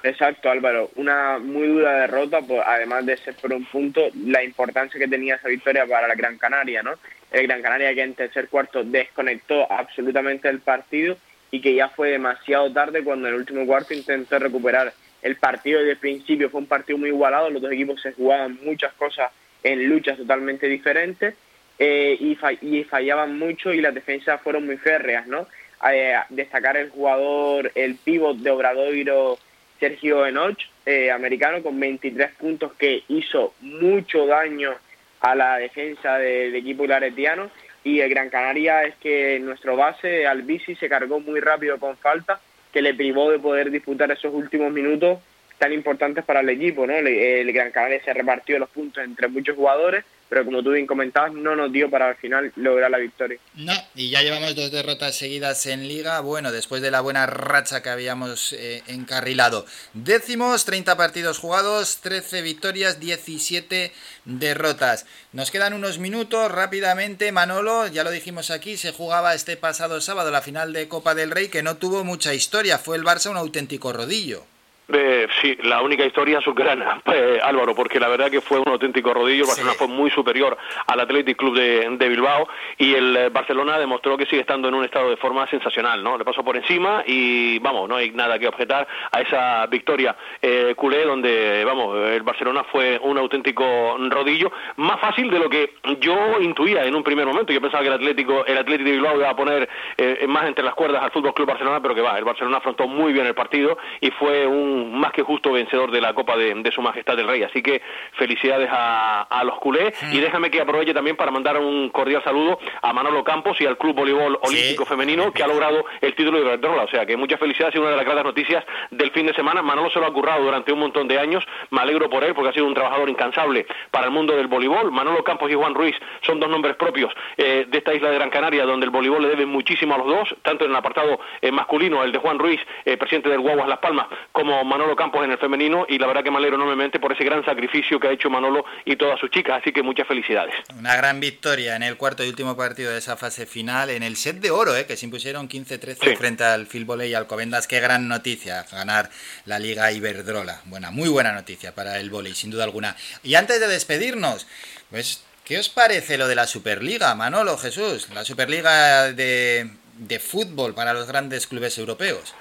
[0.06, 0.92] Exacto, Álvaro.
[0.98, 5.34] Una muy dura derrota, pues, además de ser por un punto, la importancia que tenía
[5.34, 6.94] esa victoria para la Gran Canaria, ¿no?
[7.32, 11.18] El Gran Canaria que en tercer cuarto desconectó absolutamente el partido
[11.50, 15.80] y que ya fue demasiado tarde cuando en el último cuarto intentó recuperar el partido
[15.80, 16.52] desde el principio.
[16.52, 19.32] Fue un partido muy igualado, los dos equipos se jugaban muchas cosas
[19.64, 21.34] en luchas totalmente diferentes
[21.80, 25.48] eh, y, fa y, fallaban mucho y las defensas fueron muy férreas, ¿no?
[25.92, 29.40] Eh, destacar el jugador, el pívot de Obradoiro,
[29.80, 34.74] Sergio Enoch, eh, americano, con 23 puntos que hizo mucho daño
[35.22, 37.50] a la defensa del equipo laretiano.
[37.84, 42.40] Y el Gran Canaria es que nuestro base, Albisi, se cargó muy rápido con falta,
[42.74, 45.20] que le privó de poder disputar esos últimos minutos
[45.58, 46.86] tan importantes para el equipo.
[46.86, 46.94] ¿no?
[46.94, 51.34] El Gran Canaria se repartió los puntos entre muchos jugadores pero como tú bien comentabas,
[51.34, 53.38] no nos dio para al final lograr la victoria.
[53.54, 57.84] No, y ya llevamos dos derrotas seguidas en liga, bueno, después de la buena racha
[57.84, 59.66] que habíamos eh, encarrilado.
[59.94, 63.92] Décimos, 30 partidos jugados, 13 victorias, 17
[64.26, 65.06] derrotas.
[65.32, 70.32] Nos quedan unos minutos rápidamente, Manolo, ya lo dijimos aquí, se jugaba este pasado sábado
[70.32, 73.38] la final de Copa del Rey, que no tuvo mucha historia, fue el Barça un
[73.38, 74.46] auténtico rodillo.
[74.88, 79.14] Eh, sí, la única historia subgrana, eh, Álvaro, porque la verdad que fue un auténtico
[79.14, 79.44] rodillo.
[79.44, 79.78] El Barcelona sí.
[79.80, 80.58] fue muy superior
[80.88, 82.48] al Athletic Club de, de, Bilbao
[82.78, 86.18] y el eh, Barcelona demostró que sigue estando en un estado de forma sensacional, ¿no?
[86.18, 90.74] Le pasó por encima y vamos, no hay nada que objetar a esa victoria eh,
[90.76, 96.40] culé, donde vamos, el Barcelona fue un auténtico rodillo, más fácil de lo que yo
[96.42, 97.52] intuía en un primer momento.
[97.52, 99.68] Yo pensaba que el Atlético, el Atlético de Bilbao iba a poner
[99.98, 102.88] eh, más entre las cuerdas al Fútbol Club Barcelona, pero que va, el Barcelona afrontó
[102.88, 106.36] muy bien el partido y fue un un más que justo vencedor de la Copa
[106.38, 107.44] de, de Su Majestad el Rey.
[107.44, 107.82] Así que
[108.14, 112.60] felicidades a, a los culés y déjame que aproveche también para mandar un cordial saludo
[112.82, 116.46] a Manolo Campos y al Club Voleibol Olímpico Femenino que ha logrado el título de
[116.46, 116.84] Iberdrola.
[116.84, 119.62] O sea que muchas felicidades y una de las grandes noticias del fin de semana.
[119.62, 121.44] Manolo se lo ha currado durante un montón de años.
[121.72, 124.92] Me alegro por él porque ha sido un trabajador incansable para el mundo del voleibol.
[124.92, 128.30] Manolo Campos y Juan Ruiz son dos nombres propios eh, de esta isla de Gran
[128.30, 131.52] Canaria donde el voleibol le debe muchísimo a los dos, tanto en el apartado eh,
[131.52, 135.32] masculino, el de Juan Ruiz, eh, presidente del Guaguas Las Palmas, como Manolo Campos en
[135.32, 135.86] el femenino.
[135.88, 138.66] Y la verdad que me alegro enormemente por ese gran sacrificio que ha hecho Manolo
[138.84, 139.62] y todas sus chicas.
[139.62, 140.56] Así que muchas felicidades.
[140.78, 144.16] Una gran victoria en el cuarto y último partido de esa fase final, en el
[144.16, 144.86] set de oro, ¿eh?
[144.86, 147.68] que se impusieron 15-13 frente al Filbole y al Covendas.
[147.68, 149.10] Qué gran noticia ganar
[149.46, 150.62] la Liga Iberdrola.
[150.66, 152.96] Buena, muy buena noticia para el volei, sin duda alguna.
[153.24, 154.48] Y antes de despedirnos,
[154.90, 158.10] pues, ¿qué os parece lo de la Superliga, Manolo, Jesús?
[158.14, 162.34] La Superliga de, de fútbol para los grandes clubes europeos.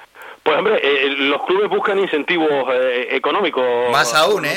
[0.44, 3.64] Pues hombre, eh, los clubes buscan incentivos eh, económicos.
[3.90, 4.50] Más aún, ¿eh?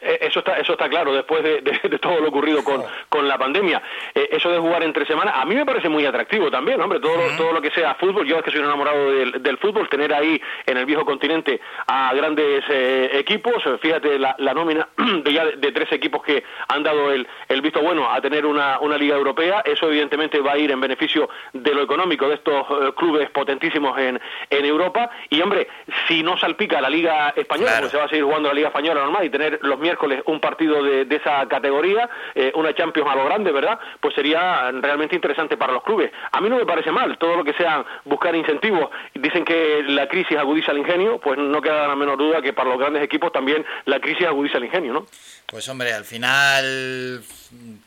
[0.00, 3.28] Eh, Eso está, eso está claro, después de, de- de todo lo ocurrido con, con
[3.28, 3.82] la pandemia.
[4.14, 7.14] Eh, eso de jugar entre semanas, a mí me parece muy atractivo también, hombre, todo,
[7.14, 8.26] lo, todo lo que sea fútbol.
[8.26, 12.14] Yo es que soy enamorado del, del fútbol, tener ahí en el viejo continente a
[12.14, 13.54] grandes eh, equipos.
[13.66, 17.28] Eh, Fíjate la, la nómina de ya de, de tres equipos que han dado el,
[17.48, 19.60] el visto bueno a tener una, una liga europea.
[19.62, 23.98] Eso evidentemente va a ir en beneficio de lo económico de estos eh, clubes potentísimos
[23.98, 24.18] en,
[24.48, 25.10] en Europa.
[25.30, 25.68] Y hombre,
[26.06, 29.02] si no salpica la liga española, pues se va a seguir jugando la liga española
[29.02, 33.16] normal y tener los miércoles un partido de, de esa categoría, eh, una Champions a
[33.16, 33.78] lo grande, ¿verdad?
[34.00, 36.10] Pues sería realmente interesante para los clubes.
[36.32, 38.90] A mí no me parece mal todo lo que sea buscar incentivos.
[39.14, 42.70] Dicen que la crisis agudiza el ingenio, pues no queda la menor duda que para
[42.70, 45.06] los grandes equipos también la crisis agudiza el ingenio, ¿no?
[45.46, 47.22] Pues hombre, al final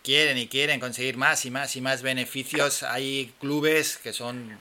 [0.03, 2.84] quieren y quieren conseguir más y más y más beneficios.
[2.84, 4.58] Hay clubes que son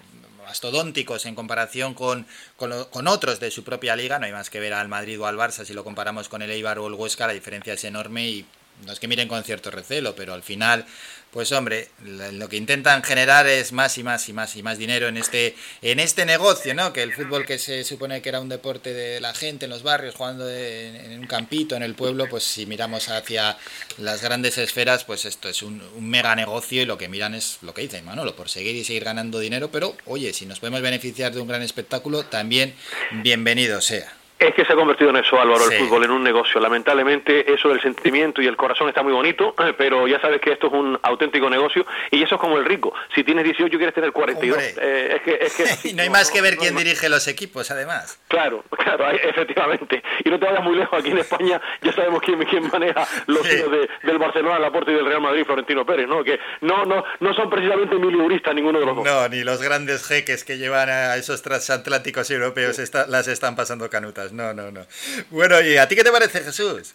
[0.50, 4.18] mastodónticos en comparación con, con, con otros de su propia liga.
[4.18, 6.50] No hay más que ver al Madrid o al Barça si lo comparamos con el
[6.50, 7.28] Eibar o el Huesca.
[7.28, 8.46] La diferencia es enorme y
[8.84, 10.86] no es que miren con cierto recelo, pero al final,
[11.32, 11.88] pues hombre,
[12.32, 15.54] lo que intentan generar es más y más y más y más dinero en este
[15.80, 16.92] en este negocio, ¿no?
[16.92, 19.82] Que el fútbol que se supone que era un deporte de la gente en los
[19.82, 23.56] barrios jugando en un campito en el pueblo, pues si miramos hacia
[23.98, 27.58] las grandes esferas, pues esto es un, un mega negocio y lo que miran es
[27.62, 30.82] lo que dice Manolo, por seguir y seguir ganando dinero, pero oye, si nos podemos
[30.82, 32.74] beneficiar de un gran espectáculo, también
[33.22, 34.19] bienvenido sea.
[34.40, 35.74] Es que se ha convertido en eso, Álvaro, Sí.
[35.74, 36.58] el fútbol, en un negocio.
[36.60, 40.68] Lamentablemente, eso del sentimiento y el corazón está muy bonito, pero ya sabes que esto
[40.68, 42.92] es un auténtico negocio y eso es como el rico.
[43.14, 44.56] Si tienes 18, quieres tener 42.
[44.58, 44.74] Hombre.
[44.80, 45.90] Eh, es que, es que es así.
[45.90, 48.18] Y no hay más que ver quién dirige los equipos, además.
[48.28, 50.02] Claro, claro, efectivamente.
[50.24, 53.46] Y no te vayas muy lejos, aquí en España ya sabemos quién, quién maneja los
[53.52, 56.24] hilos de- del Barcelona, Laporte y del Real Madrid, Florentino Pérez, ¿no?
[56.24, 59.04] Que no, no, no son precisamente mileuristas ninguno de los dos.
[59.04, 63.88] No, ni los grandes jeques que llevan a esos transatlánticos europeos está- las están pasando
[63.90, 64.29] canutas.
[64.32, 64.86] No, no, no.
[65.30, 66.94] Bueno, ¿y a ti qué te parece, Jesús?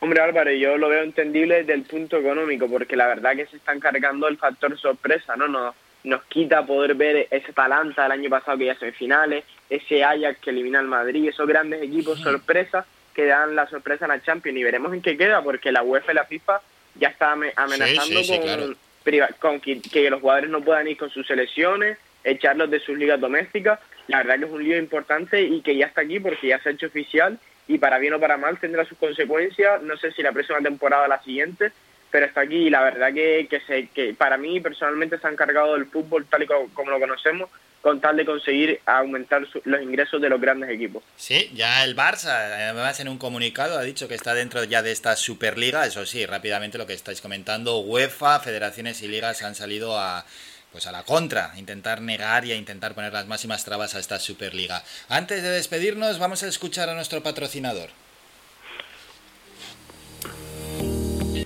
[0.00, 3.56] Hombre Álvaro, yo lo veo entendible desde el punto económico, porque la verdad que se
[3.56, 5.46] están cargando el factor sorpresa, ¿no?
[5.46, 5.74] Nos,
[6.04, 10.50] nos quita poder ver ese Atalanta del año pasado que ya semifinales, ese Ajax que
[10.50, 14.62] elimina al Madrid, esos grandes equipos sorpresa que dan la sorpresa en la Champions y
[14.64, 16.62] veremos en qué queda, porque la UEFA y la FIFA
[16.94, 18.74] ya está ame- amenazando sí, sí, con, claro.
[19.04, 22.96] priva- con que, que los jugadores no puedan ir con sus selecciones, echarlos de sus
[22.98, 23.78] ligas domésticas.
[24.08, 26.68] La verdad que es un lío importante y que ya está aquí porque ya se
[26.68, 27.38] ha hecho oficial
[27.68, 29.82] y para bien o para mal tendrá sus consecuencias.
[29.82, 31.70] No sé si la próxima temporada o la siguiente,
[32.10, 35.36] pero está aquí y la verdad que, que, se, que para mí personalmente se han
[35.36, 37.48] cargado el fútbol tal y co- como, lo conocemos
[37.80, 41.02] con tal de conseguir aumentar su- los ingresos de los grandes equipos.
[41.16, 42.28] Sí, ya el Barça,
[42.70, 45.86] además en un comunicado ha dicho que está dentro ya de esta Superliga.
[45.86, 50.26] Eso sí, rápidamente lo que estáis comentando, UEFA, federaciones y ligas han salido a
[50.72, 54.18] pues a la contra, intentar negar y a intentar poner las máximas trabas a esta
[54.18, 54.84] Superliga.
[55.08, 57.90] Antes de despedirnos, vamos a escuchar a nuestro patrocinador.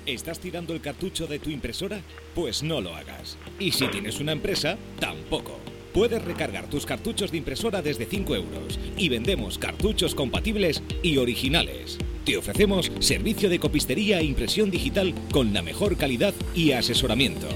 [0.06, 2.00] ¿Estás tirando el cartucho de tu impresora?
[2.34, 3.38] Pues no lo hagas.
[3.58, 5.58] Y si tienes una empresa, tampoco.
[5.94, 11.98] Puedes recargar tus cartuchos de impresora desde 5 euros y vendemos cartuchos compatibles y originales.
[12.26, 17.48] Te ofrecemos servicio de copistería e impresión digital con la mejor calidad y asesoramiento.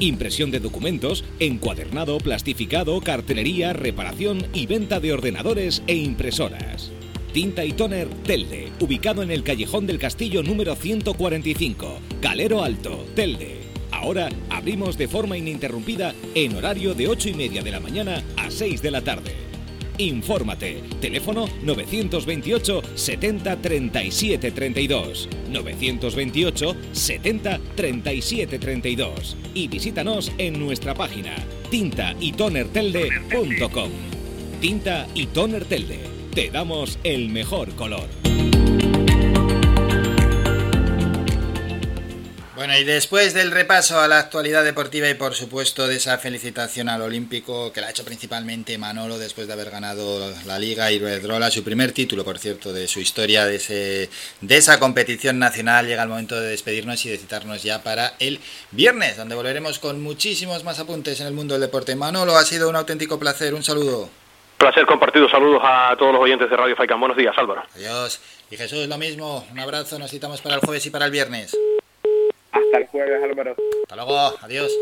[0.00, 6.92] Impresión de documentos, encuadernado, plastificado, cartelería, reparación y venta de ordenadores e impresoras.
[7.32, 13.58] Tinta y Toner Telde, ubicado en el Callejón del Castillo número 145, Calero Alto, Telde.
[13.90, 18.50] Ahora abrimos de forma ininterrumpida en horario de 8 y media de la mañana a
[18.52, 19.47] 6 de la tarde.
[19.98, 20.82] Infórmate.
[21.00, 25.28] Teléfono 928 70 37 32.
[25.50, 29.36] 928 70 37 32.
[29.54, 31.34] Y visítanos en nuestra página
[31.70, 33.90] tinta y tonertelde.com.
[34.60, 36.00] Tinta y Toner Telde.
[36.34, 38.08] te damos el mejor color.
[42.58, 46.88] Bueno, y después del repaso a la actualidad deportiva y por supuesto de esa felicitación
[46.88, 51.52] al Olímpico que la ha hecho principalmente Manolo después de haber ganado la Liga Iberdrola,
[51.52, 54.10] su primer título, por cierto, de su historia de, ese,
[54.40, 58.40] de esa competición nacional, llega el momento de despedirnos y de citarnos ya para el
[58.72, 61.94] viernes, donde volveremos con muchísimos más apuntes en el mundo del deporte.
[61.94, 64.10] Manolo, ha sido un auténtico placer, un saludo.
[64.56, 66.98] Placer compartido, saludos a todos los oyentes de Radio Faikan.
[66.98, 67.62] Buenos días, Álvaro.
[67.76, 68.20] Adiós.
[68.50, 71.56] Y Jesús, lo mismo, un abrazo, nos citamos para el jueves y para el viernes.
[72.52, 73.56] Hasta el jueves, Álvaro.
[73.82, 74.72] Hasta luego, adiós.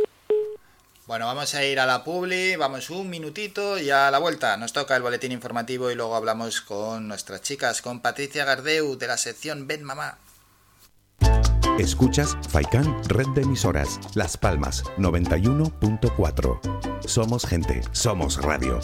[1.07, 4.57] Bueno, vamos a ir a la publi, vamos un minutito y a la vuelta.
[4.57, 9.07] Nos toca el boletín informativo y luego hablamos con nuestras chicas, con Patricia Gardeu de
[9.07, 10.19] la sección Ven Mamá.
[11.79, 17.07] Escuchas Faikan Red de Emisoras, Las Palmas 91.4.
[17.07, 18.81] Somos gente, somos radio.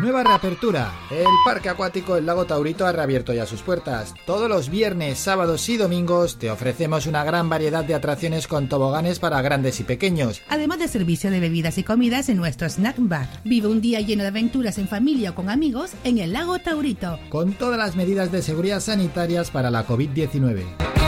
[0.00, 0.92] Nueva reapertura.
[1.10, 4.14] El Parque Acuático El Lago Taurito ha reabierto ya sus puertas.
[4.26, 9.18] Todos los viernes, sábados y domingos te ofrecemos una gran variedad de atracciones con toboganes
[9.18, 10.40] para grandes y pequeños.
[10.48, 13.28] Además de servicio de bebidas y comidas en nuestro snack bar.
[13.44, 17.18] Vive un día lleno de aventuras en familia o con amigos en el Lago Taurito.
[17.28, 21.07] Con todas las medidas de seguridad sanitarias para la COVID-19.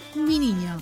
[0.15, 0.77] Mi Niño.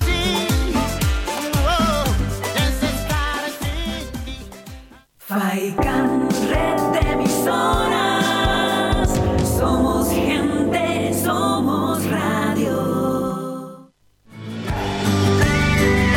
[5.18, 9.10] Faikan, red de emisoras.
[9.57, 13.91] Somos gente, somos radio.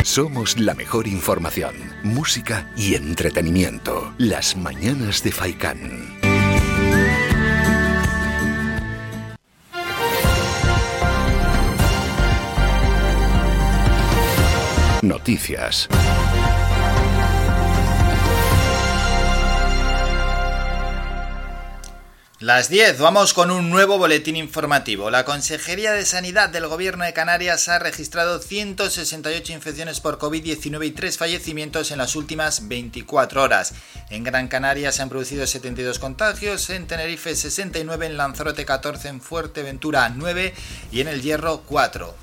[0.03, 4.11] Somos la mejor información, música y entretenimiento.
[4.17, 6.22] Las mañanas de Faikán.
[15.03, 15.89] Noticias.
[22.39, 25.09] Las 10, vamos con un nuevo boletín informativo.
[25.09, 30.91] La Consejería de Sanidad del Gobierno de Canarias ha registrado 168 infecciones por COVID-19 y
[30.91, 33.73] 3 fallecimientos en las últimas 24 horas.
[34.09, 39.19] En Gran Canaria se han producido 72 contagios, en Tenerife 69, en Lanzarote 14, en
[39.21, 40.53] Fuerteventura 9
[40.93, 42.15] y en El Hierro 4.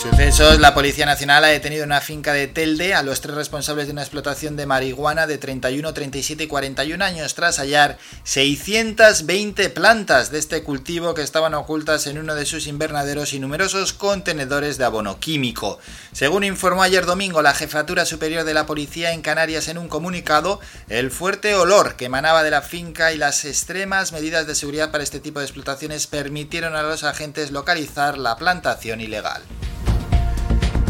[0.00, 3.84] Sucesos, la Policía Nacional ha detenido en una finca de Telde a los tres responsables
[3.84, 10.30] de una explotación de marihuana de 31, 37 y 41 años tras hallar 620 plantas
[10.30, 14.84] de este cultivo que estaban ocultas en uno de sus invernaderos y numerosos contenedores de
[14.84, 15.78] abono químico.
[16.12, 20.60] Según informó ayer domingo la Jefatura Superior de la Policía en Canarias en un comunicado,
[20.88, 25.04] el fuerte olor que emanaba de la finca y las extremas medidas de seguridad para
[25.04, 29.42] este tipo de explotaciones permitieron a los agentes localizar la plantación ilegal.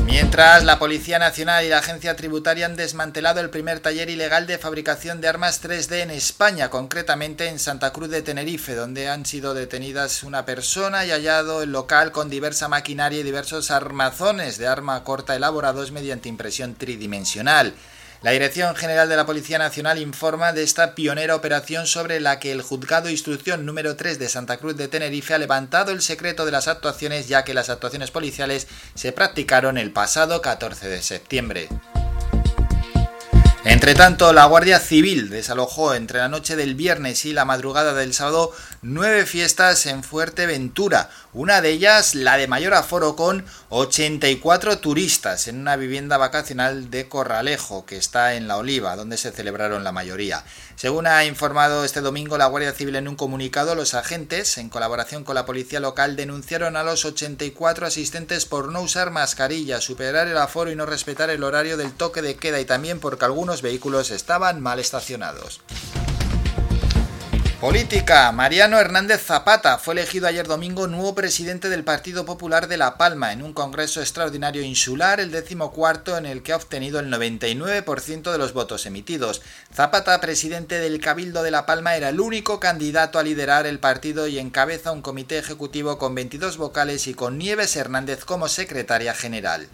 [0.04, 4.58] Mientras, la Policía Nacional y la Agencia Tributaria han desmantelado el primer taller ilegal de
[4.58, 9.54] fabricación de armas 3D en España, concretamente en Santa Cruz de Tenerife, donde han sido
[9.54, 15.04] detenidas una persona y hallado el local con diversa maquinaria y diversos armazones de arma
[15.04, 17.74] corta elaborados mediante impresión tridimensional.
[18.22, 22.52] La Dirección General de la Policía Nacional informa de esta pionera operación sobre la que
[22.52, 26.44] el Juzgado de Instrucción número 3 de Santa Cruz de Tenerife ha levantado el secreto
[26.44, 31.68] de las actuaciones ya que las actuaciones policiales se practicaron el pasado 14 de septiembre.
[33.64, 38.14] Entre tanto, la Guardia Civil desalojó entre la noche del viernes y la madrugada del
[38.14, 45.46] sábado nueve fiestas en Fuerteventura, una de ellas la de mayor aforo con 84 turistas
[45.46, 49.92] en una vivienda vacacional de Corralejo, que está en La Oliva, donde se celebraron la
[49.92, 50.42] mayoría.
[50.80, 55.24] Según ha informado este domingo la Guardia Civil en un comunicado, los agentes, en colaboración
[55.24, 60.38] con la policía local, denunciaron a los 84 asistentes por no usar mascarilla, superar el
[60.38, 64.10] aforo y no respetar el horario del toque de queda y también porque algunos vehículos
[64.10, 65.60] estaban mal estacionados.
[67.60, 68.32] Política.
[68.32, 73.34] Mariano Hernández Zapata fue elegido ayer domingo nuevo presidente del Partido Popular de La Palma
[73.34, 78.38] en un congreso extraordinario insular, el decimocuarto, en el que ha obtenido el 99% de
[78.38, 79.42] los votos emitidos.
[79.74, 84.26] Zapata, presidente del Cabildo de La Palma, era el único candidato a liderar el partido
[84.26, 89.68] y encabeza un comité ejecutivo con 22 vocales y con Nieves Hernández como secretaria general.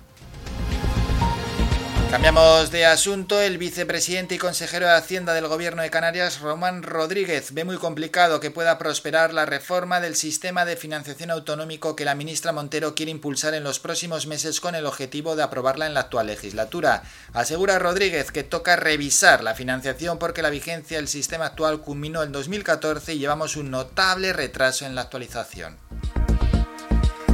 [2.10, 3.40] Cambiamos de asunto.
[3.42, 8.38] El vicepresidente y consejero de Hacienda del Gobierno de Canarias, Román Rodríguez, ve muy complicado
[8.38, 13.10] que pueda prosperar la reforma del sistema de financiación autonómico que la ministra Montero quiere
[13.10, 17.02] impulsar en los próximos meses con el objetivo de aprobarla en la actual legislatura.
[17.32, 22.30] Asegura Rodríguez que toca revisar la financiación porque la vigencia del sistema actual culminó en
[22.30, 25.76] 2014 y llevamos un notable retraso en la actualización.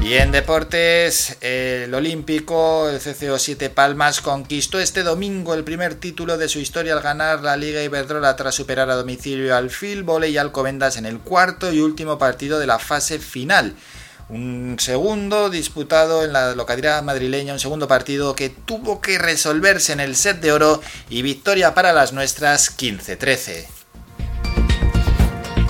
[0.05, 6.37] Y en deportes, el Olímpico, el CCO 7 Palmas, conquistó este domingo el primer título
[6.39, 10.33] de su historia al ganar la Liga Iberdrola tras superar a domicilio al Phil Volley
[10.33, 13.77] y Alcobendas en el cuarto y último partido de la fase final.
[14.29, 20.01] Un segundo disputado en la localidad madrileña, un segundo partido que tuvo que resolverse en
[20.01, 23.82] el set de oro y victoria para las nuestras 15-13.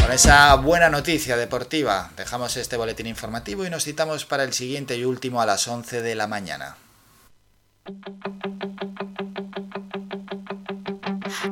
[0.02, 4.96] Con esa buena noticia deportiva dejamos este boletín informativo y nos citamos para el siguiente
[4.96, 6.76] y último a las 11 de la mañana.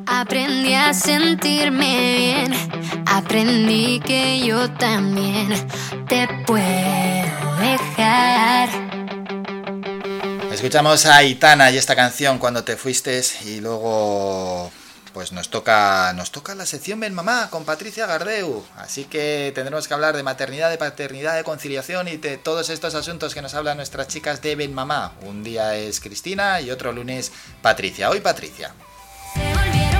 [0.05, 2.53] Aprendí a sentirme bien,
[3.07, 5.49] aprendí que yo también
[6.09, 8.69] te puedo dejar.
[10.53, 14.73] Escuchamos a Aitana y esta canción cuando te fuiste y luego
[15.13, 18.65] pues nos toca nos toca la sección Ven Mamá con Patricia Gardeu.
[18.77, 22.95] Así que tendremos que hablar de maternidad, de paternidad, de conciliación y de todos estos
[22.95, 25.13] asuntos que nos hablan nuestras chicas de Ven Mamá.
[25.23, 27.33] Un día es Cristina y otro lunes
[27.63, 28.11] Patricia.
[28.11, 28.73] Hoy Patricia.
[29.35, 30.00] Pero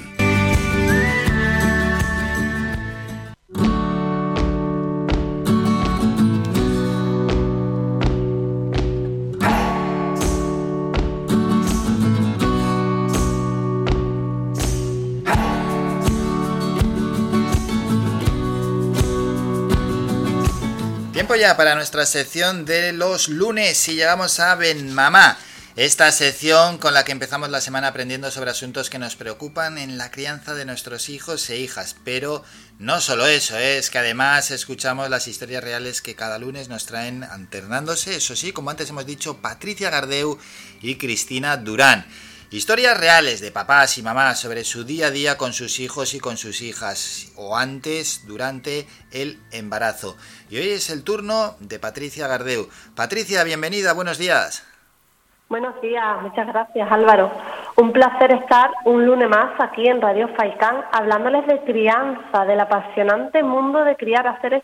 [21.41, 25.39] Para nuestra sección de los lunes y llegamos a Ben Mamá.
[25.75, 29.97] Esta sección con la que empezamos la semana aprendiendo sobre asuntos que nos preocupan en
[29.97, 31.95] la crianza de nuestros hijos e hijas.
[32.05, 32.43] Pero
[32.77, 33.79] no solo eso, ¿eh?
[33.79, 38.51] es que además escuchamos las historias reales que cada lunes nos traen alternándose, eso sí,
[38.51, 40.37] como antes hemos dicho, Patricia Gardeu
[40.79, 42.05] y Cristina Durán.
[42.53, 46.19] Historias reales de papás y mamás sobre su día a día con sus hijos y
[46.19, 50.17] con sus hijas, o antes, durante el embarazo.
[50.49, 52.67] Y hoy es el turno de Patricia Gardeu.
[52.93, 54.67] Patricia, bienvenida, buenos días.
[55.47, 57.31] Buenos días, muchas gracias Álvaro.
[57.77, 63.43] Un placer estar un lunes más aquí en Radio Faicán hablándoles de crianza, del apasionante
[63.43, 64.63] mundo de criar a seres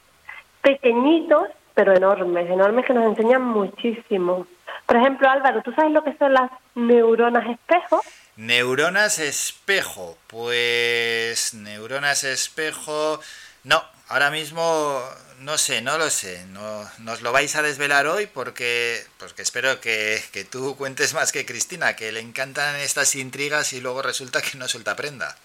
[0.61, 4.45] pequeñitos pero enormes, enormes que nos enseñan muchísimo.
[4.87, 8.01] Por ejemplo, Álvaro, ¿tú sabes lo que son las neuronas espejo?
[8.37, 13.19] Neuronas espejo, pues neuronas espejo,
[13.63, 15.01] no, ahora mismo
[15.41, 19.81] no sé, no lo sé, no, nos lo vais a desvelar hoy porque, porque espero
[19.81, 24.41] que, que tú cuentes más que Cristina, que le encantan estas intrigas y luego resulta
[24.41, 25.35] que no suelta prenda.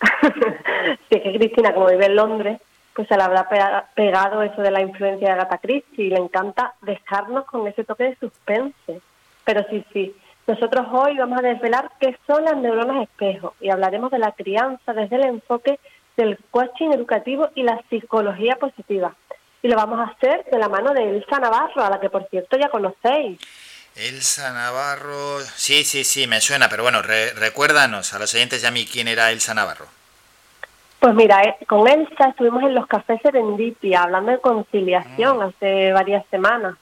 [1.10, 2.60] sí, que Cristina, como vive en Londres,
[2.98, 6.16] pues se le habrá pega- pegado eso de la influencia de Agatha Christie y le
[6.18, 9.00] encanta dejarnos con ese toque de suspense.
[9.44, 10.16] Pero sí, sí,
[10.48, 14.92] nosotros hoy vamos a desvelar qué son las neuronas espejo y hablaremos de la crianza
[14.94, 15.78] desde el enfoque
[16.16, 19.14] del coaching educativo y la psicología positiva.
[19.62, 22.28] Y lo vamos a hacer de la mano de Elsa Navarro, a la que por
[22.28, 23.38] cierto ya conocéis.
[23.94, 28.66] Elsa Navarro, sí, sí, sí, me suena, pero bueno, re- recuérdanos a los oyentes y
[28.66, 29.86] a mí quién era Elsa Navarro.
[31.00, 36.26] Pues mira, eh, con Elsa estuvimos en los cafés Serendipia hablando de conciliación hace varias
[36.26, 36.76] semanas.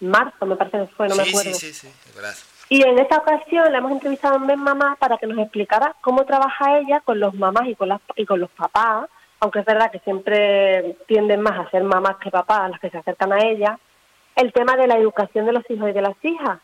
[0.00, 1.54] Marzo me parece que fue, no me sí, acuerdo.
[1.54, 2.34] sí, sí, sí, verdad.
[2.70, 6.24] Y en esta ocasión la hemos entrevistado en Ven Mamá para que nos explicara cómo
[6.24, 9.08] trabaja ella con los mamás y con, las, y con los papás,
[9.40, 12.98] aunque es verdad que siempre tienden más a ser mamás que papás las que se
[12.98, 13.78] acercan a ella,
[14.36, 16.58] el tema de la educación de los hijos y de las hijas.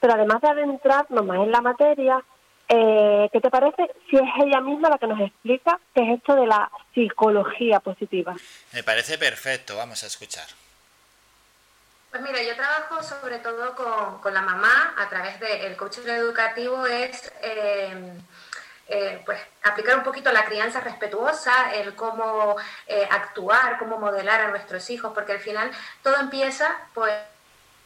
[0.00, 2.22] Pero además de adentrarnos más en la materia,
[2.68, 6.34] eh, ¿qué te parece si es ella misma la que nos explica qué es esto
[6.34, 8.34] de la psicología positiva?
[8.72, 10.46] Me parece perfecto, vamos a escuchar.
[12.10, 16.86] Pues mira, yo trabajo sobre todo con, con la mamá a través del coaching educativo,
[16.86, 18.18] es eh,
[18.88, 22.56] eh, pues aplicar un poquito la crianza respetuosa, el cómo
[22.86, 25.70] eh, actuar, cómo modelar a nuestros hijos, porque al final
[26.02, 27.12] todo empieza pues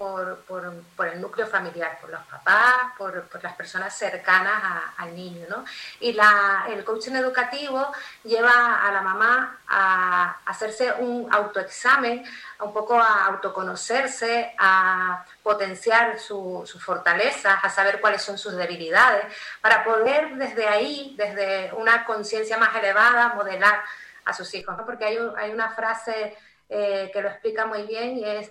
[0.00, 4.94] por, por, por el núcleo familiar, por los papás, por, por las personas cercanas a-
[4.96, 5.62] al niño, ¿no?
[6.00, 7.92] Y la, el coaching educativo
[8.24, 12.24] lleva a la mamá a hacerse un autoexamen,
[12.60, 19.26] un poco a autoconocerse, a potenciar su- sus fortalezas, a saber cuáles son sus debilidades,
[19.60, 23.82] para poder desde ahí, desde una conciencia más elevada, modelar
[24.24, 24.86] a sus hijos, ¿no?
[24.86, 26.38] Porque hay, hay una frase
[26.72, 28.48] eh, que lo explica muy bien y es,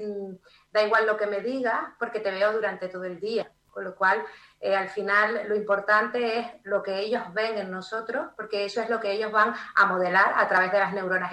[0.72, 3.50] da igual lo que me digas porque te veo durante todo el día.
[3.72, 4.24] Con lo cual,
[4.60, 8.90] eh, al final, lo importante es lo que ellos ven en nosotros, porque eso es
[8.90, 11.32] lo que ellos van a modelar a través de las neuronas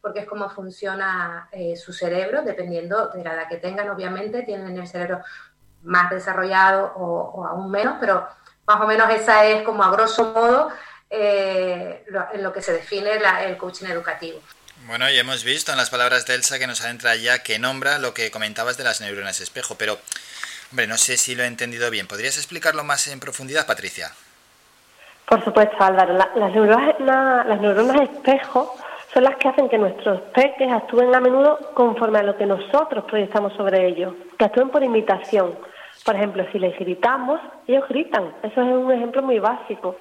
[0.00, 4.78] porque es como funciona eh, su cerebro, dependiendo de la edad que tengan, obviamente, tienen
[4.78, 5.20] el cerebro
[5.82, 8.26] más desarrollado o, aún menos, pero
[8.66, 10.70] más o menos esa es como a grosso modo
[11.10, 13.10] eh, lo- en lo que se define
[13.44, 14.40] el coaching educativo.
[14.90, 18.00] Bueno, y hemos visto en las palabras de Elsa que nos adentra ya que nombra
[18.00, 19.98] lo que comentabas de las neuronas espejo, pero,
[20.72, 22.08] hombre, no sé si lo he entendido bien.
[22.08, 24.10] ¿Podrías explicarlo más en profundidad, Patricia?
[25.28, 26.14] Por supuesto, Álvaro.
[26.14, 28.76] La- las, neuronas, la- las neuronas espejo
[29.14, 33.04] son las que hacen que nuestros peques actúen a menudo conforme a lo que nosotros
[33.04, 35.56] proyectamos sobre ellos, que actúen por imitación.
[36.04, 38.34] Por ejemplo, si les gritamos, ellos gritan.
[38.42, 39.96] Eso es un ejemplo muy básico.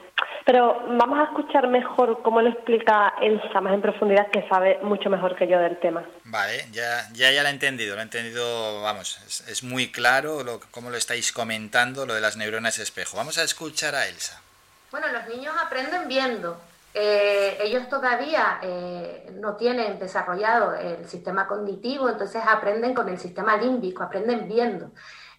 [0.49, 5.07] Pero vamos a escuchar mejor cómo lo explica Elsa más en profundidad, que sabe mucho
[5.07, 6.03] mejor que yo del tema.
[6.23, 10.43] Vale, ya, ya, ya lo he entendido, lo he entendido, vamos, es, es muy claro
[10.43, 13.15] lo, cómo lo estáis comentando, lo de las neuronas espejo.
[13.15, 14.41] Vamos a escuchar a Elsa.
[14.89, 16.59] Bueno, los niños aprenden viendo.
[16.95, 23.55] Eh, ellos todavía eh, no tienen desarrollado el sistema cognitivo, entonces aprenden con el sistema
[23.55, 24.89] límbico, aprenden viendo.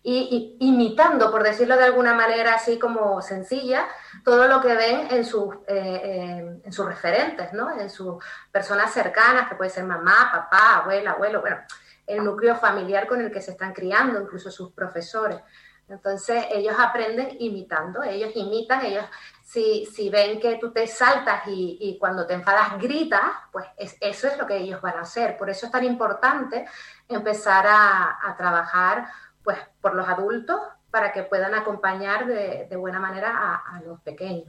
[0.05, 3.87] Y, y imitando, por decirlo de alguna manera así como sencilla,
[4.25, 7.71] todo lo que ven en sus, eh, en sus referentes, ¿no?
[7.79, 11.59] En sus personas cercanas, que puede ser mamá, papá, abuela, abuelo, bueno,
[12.07, 15.41] el núcleo familiar con el que se están criando, incluso sus profesores.
[15.89, 19.05] Entonces ellos aprenden imitando, ellos imitan, ellos
[19.43, 23.97] si, si ven que tú te saltas y, y cuando te enfadas gritas, pues es-
[24.01, 25.37] eso es lo que ellos van a hacer.
[25.37, 26.65] Por eso es tan importante
[27.09, 29.07] empezar a, a trabajar
[29.43, 30.61] pues por los adultos
[30.91, 34.49] para que puedan acompañar de, de buena manera a, a los pequeños.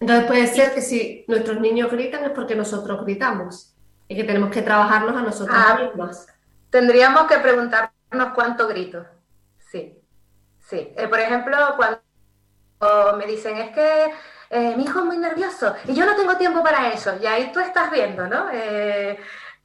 [0.00, 3.74] Entonces puede ser que si nuestros niños gritan es porque nosotros gritamos
[4.06, 5.78] y que tenemos que trabajarnos a nosotros Ah.
[5.82, 6.26] mismos.
[6.70, 9.04] Tendríamos que preguntarnos cuánto grito.
[9.70, 9.94] Sí,
[10.60, 14.12] Sí, Eh, por ejemplo, cuando me dicen es que
[14.50, 17.50] eh, mi hijo es muy nervioso y yo no tengo tiempo para eso, y ahí
[17.52, 18.48] tú estás viendo, ¿no?
[18.52, 19.18] Eh,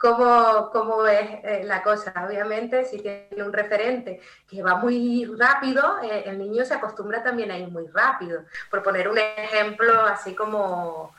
[0.03, 2.13] cómo, cómo es eh, la cosa.
[2.27, 4.19] Obviamente, si tiene un referente
[4.49, 8.41] que va muy rápido, eh, el niño se acostumbra también a ir muy rápido.
[8.69, 11.15] Por poner un ejemplo así como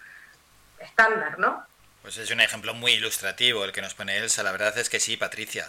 [0.78, 1.64] estándar, ¿no?
[2.02, 4.42] Pues es un ejemplo muy ilustrativo el que nos pone Elsa.
[4.42, 5.64] La verdad es que sí, Patricia.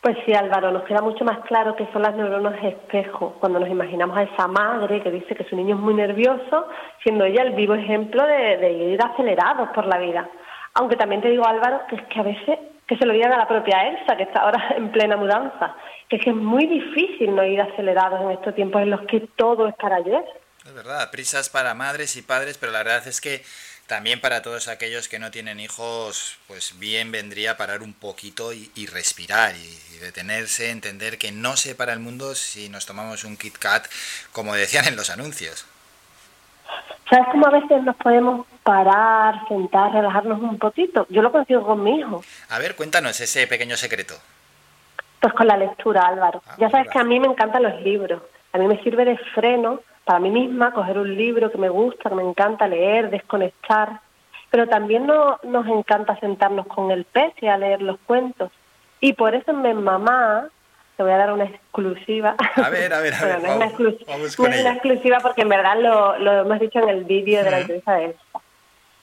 [0.00, 3.70] Pues sí, Álvaro, nos queda mucho más claro que son las neuronas espejo, cuando nos
[3.70, 6.68] imaginamos a esa madre que dice que su niño es muy nervioso,
[7.02, 10.28] siendo ella el vivo ejemplo de, de ir acelerados por la vida.
[10.74, 13.38] Aunque también te digo, Álvaro, que es que a veces que se lo digan a
[13.38, 15.74] la propia Elsa, que está ahora en plena mudanza,
[16.08, 19.20] que es que es muy difícil no ir acelerados en estos tiempos en los que
[19.36, 20.22] todo es para ayer.
[20.64, 23.42] Es verdad, prisas para madres y padres, pero la verdad es que
[23.86, 28.70] también para todos aquellos que no tienen hijos, pues bien vendría parar un poquito y,
[28.74, 33.24] y respirar y, y detenerse, entender que no se para el mundo si nos tomamos
[33.24, 33.86] un Kit Kat,
[34.32, 35.66] como decían en los anuncios.
[37.08, 41.06] ¿Sabes cómo a veces nos podemos parar, sentar, relajarnos un poquito?
[41.10, 42.22] Yo lo consigo con mi hijo.
[42.50, 44.14] A ver, cuéntanos ese pequeño secreto.
[45.20, 46.42] Pues con la lectura, Álvaro.
[46.58, 48.22] ya sabes que a mí me encantan los libros.
[48.52, 52.10] A mí me sirve de freno para mí misma coger un libro que me gusta,
[52.10, 54.00] que me encanta leer, desconectar.
[54.50, 58.52] Pero también no, nos encanta sentarnos con el pez y a leer los cuentos.
[59.00, 60.48] Y por eso en mi mamá,
[60.96, 62.36] te voy a dar una exclusiva.
[62.56, 63.40] A ver, a ver, a ver.
[63.40, 64.72] Bueno, no es una, vamos, no es una ella.
[64.72, 68.04] exclusiva porque en verdad lo, lo hemos dicho en el vídeo de la entrevista de
[68.06, 68.20] Elsa.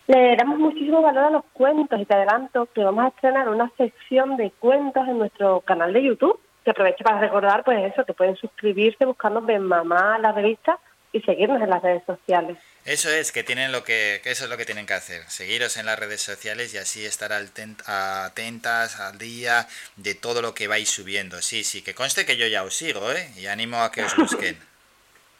[0.07, 3.71] Le damos muchísimo valor a los cuentos y te adelanto que vamos a estrenar una
[3.77, 6.39] sección de cuentos en nuestro canal de YouTube.
[6.65, 10.77] Que aprovecho para recordar, pues eso, que pueden suscribirse buscando Ben Mamá, la revista,
[11.13, 12.57] y seguirnos en las redes sociales.
[12.85, 15.77] Eso es, que tienen lo que, que eso es lo que tienen que hacer, seguiros
[15.77, 19.67] en las redes sociales y así estar atentas al día
[19.97, 21.41] de todo lo que vais subiendo.
[21.41, 23.29] Sí, sí, que conste que yo ya os sigo, ¿eh?
[23.37, 24.57] Y animo a que os busquen.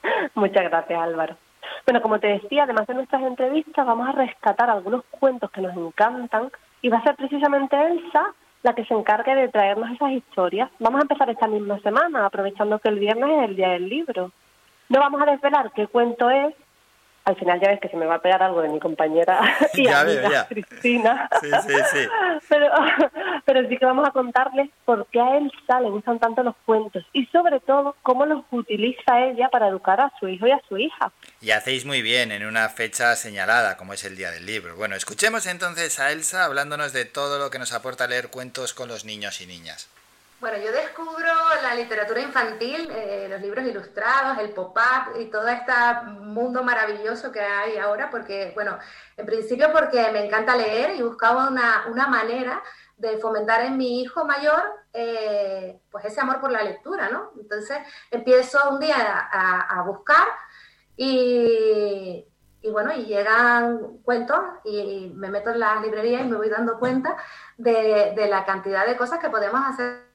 [0.36, 1.38] Muchas gracias, Álvaro.
[1.86, 5.76] Bueno, como te decía, además de nuestras entrevistas, vamos a rescatar algunos cuentos que nos
[5.76, 8.34] encantan y va a ser precisamente Elsa
[8.64, 10.70] la que se encargue de traernos esas historias.
[10.80, 14.32] Vamos a empezar esta misma semana, aprovechando que el viernes es el día del libro.
[14.92, 16.54] No vamos a desvelar qué cuento es.
[17.24, 19.40] Al final ya ves que se me va a pegar algo de mi compañera
[19.76, 20.48] y Ya amiga, veo, ya.
[20.48, 21.30] Cristina.
[21.40, 22.08] Sí, sí, sí.
[22.50, 22.68] Pero,
[23.46, 27.06] pero sí que vamos a contarles por qué a Elsa le gustan tanto los cuentos
[27.14, 30.78] y sobre todo cómo los utiliza ella para educar a su hijo y a su
[30.78, 31.12] hija.
[31.40, 34.76] Y hacéis muy bien en una fecha señalada, como es el día del libro.
[34.76, 38.90] Bueno, escuchemos entonces a Elsa hablándonos de todo lo que nos aporta leer cuentos con
[38.90, 39.88] los niños y niñas.
[40.42, 41.30] Bueno, yo descubro
[41.62, 45.72] la literatura infantil, eh, los libros ilustrados, el pop-up y todo este
[46.20, 48.80] mundo maravilloso que hay ahora, porque, bueno,
[49.18, 52.64] en principio porque me encanta leer y buscaba una, una manera
[52.98, 54.64] de fomentar en mi hijo mayor
[54.94, 57.34] eh, pues ese amor por la lectura, ¿no?
[57.40, 57.78] Entonces
[58.10, 60.28] empiezo un día a, buscar
[60.98, 62.26] y,
[62.64, 66.80] y bueno, y llegan cuentos y me meto en las librerías y me voy dando
[66.80, 67.16] cuenta
[67.58, 70.11] de, de la cantidad de cosas que podemos hacer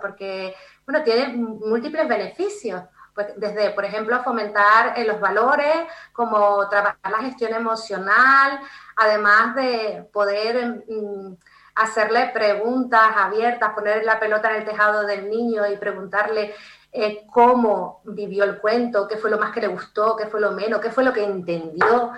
[0.00, 0.54] porque
[0.86, 2.82] bueno, tiene múltiples beneficios.
[3.14, 8.58] Pues desde, por ejemplo, fomentar eh, los valores, como trabajar la gestión emocional,
[8.96, 11.36] además de poder mm,
[11.76, 16.54] hacerle preguntas abiertas, poner la pelota en el tejado del niño y preguntarle
[16.90, 20.50] eh, cómo vivió el cuento, qué fue lo más que le gustó, qué fue lo
[20.50, 22.12] menos, qué fue lo que entendió.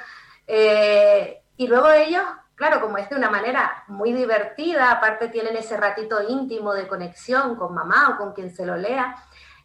[0.47, 2.25] Eh, y luego ellos,
[2.57, 7.55] claro, como es de una manera muy divertida, aparte tienen ese ratito íntimo de conexión
[7.55, 9.17] con mamá o con quien se lo lea,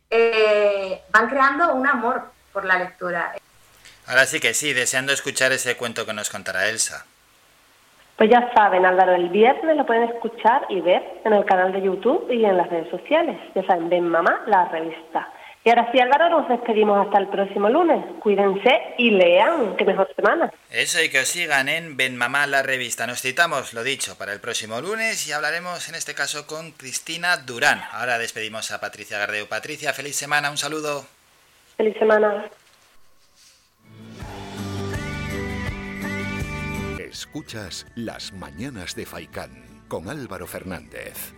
[0.09, 2.23] eh, van creando un amor
[2.53, 3.33] por la lectura.
[4.07, 7.05] Ahora sí que sí, deseando escuchar ese cuento que nos contará Elsa.
[8.17, 11.81] Pues ya saben, Álvaro, el viernes lo pueden escuchar y ver en el canal de
[11.81, 13.39] YouTube y en las redes sociales.
[13.55, 15.27] Ya saben, ven mamá, la revista.
[15.63, 18.03] Y ahora sí, Álvaro, nos despedimos hasta el próximo lunes.
[18.19, 19.75] Cuídense y lean.
[19.77, 20.51] ¡Qué mejor semana!
[20.71, 23.05] Eso y que os sigan en Ben Mamá la revista.
[23.05, 27.37] Nos citamos, lo dicho, para el próximo lunes y hablaremos en este caso con Cristina
[27.37, 27.79] Durán.
[27.91, 29.47] Ahora despedimos a Patricia Gardeu.
[29.47, 31.05] Patricia, feliz semana, un saludo.
[31.77, 32.49] ¡Feliz semana!
[36.97, 41.33] Escuchas Las Mañanas de Faicán con Álvaro Fernández.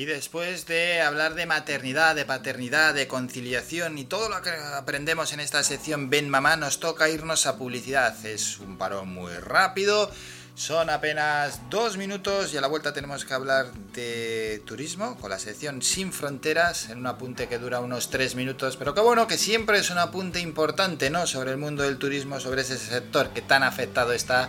[0.00, 5.34] Y después de hablar de maternidad, de paternidad, de conciliación y todo lo que aprendemos
[5.34, 8.24] en esta sección Ven Mamá, nos toca irnos a publicidad.
[8.24, 10.10] Es un parón muy rápido.
[10.54, 15.38] Son apenas dos minutos y a la vuelta tenemos que hablar de turismo con la
[15.38, 19.36] sección Sin Fronteras en un apunte que dura unos tres minutos, pero que bueno, que
[19.36, 21.26] siempre es un apunte importante, ¿no?
[21.26, 24.48] Sobre el mundo del turismo, sobre ese sector que tan afectado está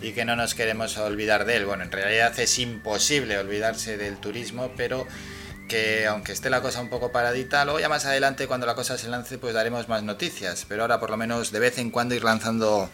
[0.00, 1.66] y que no nos queremos olvidar de él.
[1.66, 5.06] Bueno, en realidad es imposible olvidarse del turismo, pero
[5.68, 8.98] que aunque esté la cosa un poco paradita, luego ya más adelante cuando la cosa
[8.98, 12.14] se lance pues daremos más noticias, pero ahora por lo menos de vez en cuando
[12.14, 12.90] ir lanzando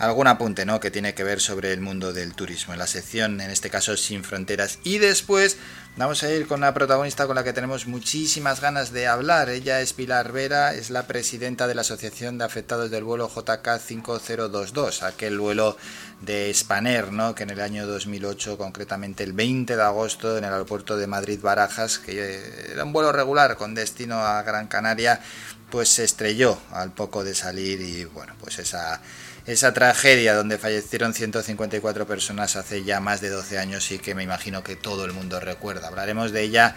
[0.00, 0.80] algún apunte ¿no?
[0.80, 3.96] que tiene que ver sobre el mundo del turismo, en la sección, en este caso,
[3.98, 4.78] Sin Fronteras.
[4.82, 5.58] Y después
[5.96, 9.50] vamos a ir con una protagonista con la que tenemos muchísimas ganas de hablar.
[9.50, 13.78] Ella es Pilar Vera, es la presidenta de la Asociación de Afectados del vuelo JK
[13.78, 15.76] 5022, aquel vuelo
[16.22, 17.34] de Spanair, ¿no?
[17.34, 21.98] que en el año 2008, concretamente el 20 de agosto, en el aeropuerto de Madrid-Barajas,
[21.98, 25.20] que era un vuelo regular con destino a Gran Canaria,
[25.70, 29.00] pues se estrelló al poco de salir y bueno, pues esa
[29.52, 34.22] esa tragedia donde fallecieron 154 personas hace ya más de 12 años y que me
[34.22, 35.88] imagino que todo el mundo recuerda.
[35.88, 36.76] Hablaremos de ella,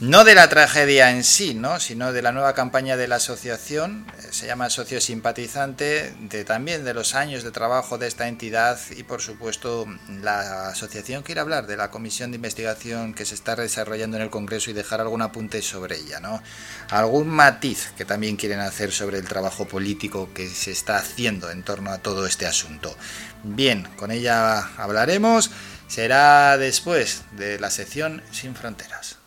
[0.00, 1.78] no de la tragedia en sí, ¿no?
[1.78, 6.84] sino de la nueva campaña de la asociación, eh, se llama Socio Simpatizante, de también
[6.84, 9.86] de los años de trabajo de esta entidad y por supuesto
[10.22, 14.30] la asociación quiere hablar de la comisión de investigación que se está desarrollando en el
[14.30, 16.42] Congreso y dejar algún apunte sobre ella, ¿no?
[16.88, 21.62] Algún matiz que también quieren hacer sobre el trabajo político que se está haciendo en
[21.62, 22.96] torno a todo este asunto.
[23.42, 25.50] Bien, con ella hablaremos.
[25.88, 29.19] Será después de la sección Sin Fronteras.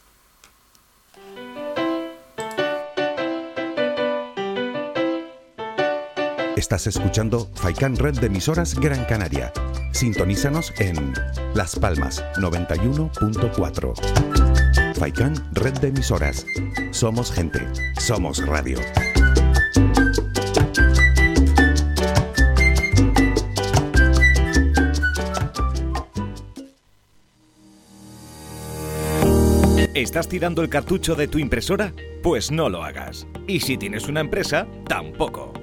[6.74, 9.54] Estás escuchando Faikan Red de emisoras Gran Canaria.
[9.92, 11.14] Sintonízanos en
[11.54, 14.96] Las Palmas 91.4.
[14.96, 16.48] Faikan Red de emisoras.
[16.90, 17.60] Somos gente.
[18.00, 18.80] Somos radio.
[29.94, 31.94] ¿Estás tirando el cartucho de tu impresora?
[32.24, 33.28] Pues no lo hagas.
[33.46, 35.63] Y si tienes una empresa, tampoco.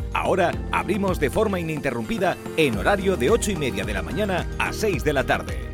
[0.13, 4.73] Ahora abrimos de forma ininterrumpida en horario de 8 y media de la mañana a
[4.73, 5.71] 6 de la tarde.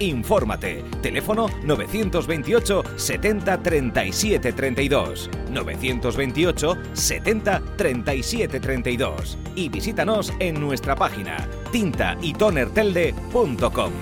[0.00, 0.84] Infórmate.
[1.02, 5.30] Teléfono 928 70 37 32.
[5.50, 9.38] 928 70 37 32.
[9.54, 13.92] Y visítanos en nuestra página tintaytonertelde.com.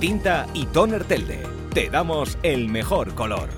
[0.00, 1.42] Tinta y Toner Telde.
[1.72, 3.57] Te damos el mejor color.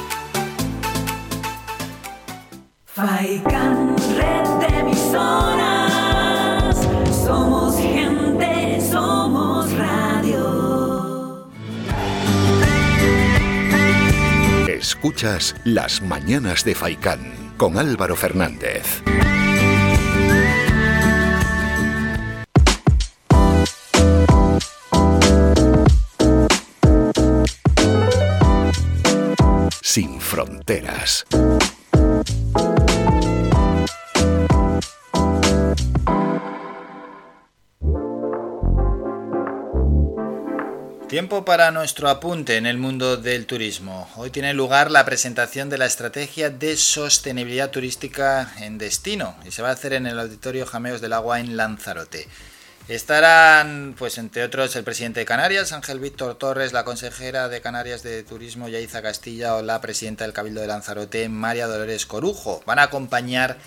[2.93, 5.95] Faikan, red de emisoras.
[7.25, 11.47] Somos gente, somos radio.
[14.67, 19.01] Escuchas Las Mañanas de Faicán con Álvaro Fernández.
[29.81, 31.25] Sin fronteras.
[41.11, 44.09] Tiempo para nuestro apunte en el mundo del turismo.
[44.15, 49.61] Hoy tiene lugar la presentación de la estrategia de sostenibilidad turística en destino y se
[49.61, 52.29] va a hacer en el Auditorio Jameos del Agua en Lanzarote.
[52.87, 58.03] Estarán, pues entre otros, el presidente de Canarias, Ángel Víctor Torres, la consejera de Canarias
[58.03, 62.63] de Turismo, Yaiza Castilla, o la presidenta del Cabildo de Lanzarote, María Dolores Corujo.
[62.65, 63.57] Van a acompañar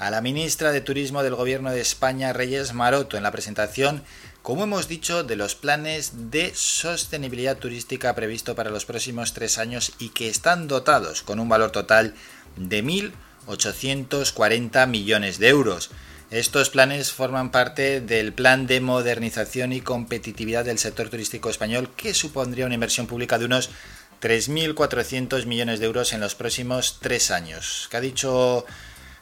[0.00, 4.02] a la ministra de Turismo del Gobierno de España, Reyes Maroto, en la presentación
[4.42, 9.92] como hemos dicho, de los planes de sostenibilidad turística previsto para los próximos tres años
[9.98, 12.14] y que están dotados con un valor total
[12.56, 15.90] de 1.840 millones de euros.
[16.30, 22.12] Estos planes forman parte del Plan de Modernización y Competitividad del Sector Turístico Español, que
[22.12, 23.70] supondría una inversión pública de unos
[24.20, 27.88] 3.400 millones de euros en los próximos tres años.
[27.90, 28.66] ¿Qué ha dicho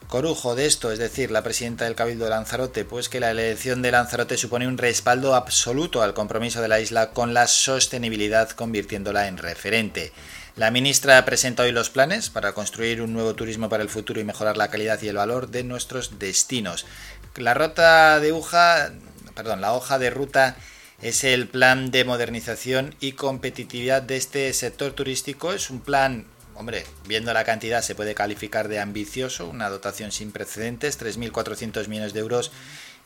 [0.09, 2.85] Corujo de esto, es decir, la presidenta del Cabildo de Lanzarote?
[2.85, 7.10] Pues que la elección de Lanzarote supone un respaldo absoluto al compromiso de la isla
[7.10, 10.12] con la sostenibilidad, convirtiéndola en referente.
[10.55, 14.24] La ministra presenta hoy los planes para construir un nuevo turismo para el futuro y
[14.24, 16.86] mejorar la calidad y el valor de nuestros destinos.
[17.35, 18.93] La rota de hoja,
[19.35, 20.56] perdón, la hoja de ruta
[21.02, 25.52] es el plan de modernización y competitividad de este sector turístico.
[25.52, 26.27] Es un plan,
[26.57, 32.12] hombre, viendo la cantidad se puede calificar de ambicioso, una dotación sin precedentes, 3.400 millones
[32.12, 32.53] de euros,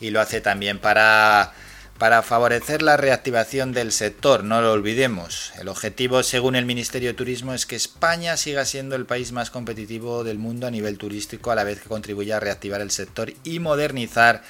[0.01, 1.53] y lo hace también para
[2.01, 5.53] para favorecer la reactivación del sector, no lo olvidemos.
[5.61, 9.51] El objetivo, según el Ministerio de Turismo, es que España siga siendo el país más
[9.51, 13.35] competitivo del mundo a nivel turístico, a la vez que contribuya a reactivar el sector
[13.45, 14.43] y modernizar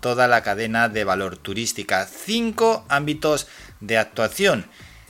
[0.00, 2.04] toda la cadena de valor turística.
[2.06, 3.46] Cinco ámbitos
[3.78, 4.66] de actuación.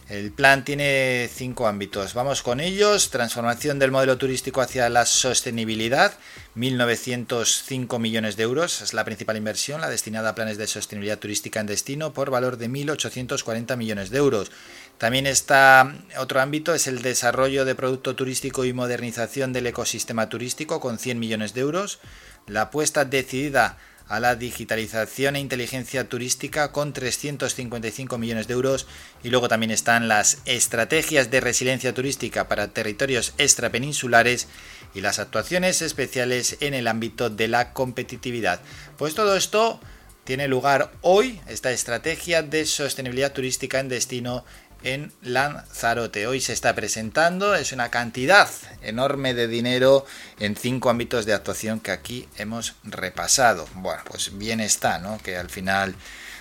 [0.09, 2.15] El plan tiene cinco ámbitos.
[2.15, 3.11] Vamos con ellos.
[3.11, 6.13] Transformación del modelo turístico hacia la sostenibilidad.
[6.57, 11.59] 1.905 millones de euros es la principal inversión, la destinada a planes de sostenibilidad turística
[11.59, 14.53] en destino por valor de 1.840 millones de euros.
[14.97, 20.79] También está otro ámbito, es el desarrollo de producto turístico y modernización del ecosistema turístico
[20.79, 21.99] con 100 millones de euros.
[22.47, 23.77] La apuesta decidida
[24.09, 28.87] a la digitalización e inteligencia turística con 355 millones de euros
[29.23, 34.49] y luego también están las estrategias de resiliencia turística para territorios extrapeninsulares
[34.95, 38.61] y las actuaciones especiales en el ámbito de la competitividad.
[38.97, 39.81] Pues todo esto
[40.25, 44.45] tiene lugar hoy, esta estrategia de sostenibilidad turística en destino
[44.87, 46.29] en Lanzarote.
[46.29, 48.49] Hoy se está presentando, es una cantidad
[48.83, 50.07] enorme de dinero
[50.39, 53.67] en cinco ámbitos de actuación que aquí hemos repasado.
[53.75, 55.19] Bueno, pues bien está, ¿no?
[55.19, 55.97] Que al final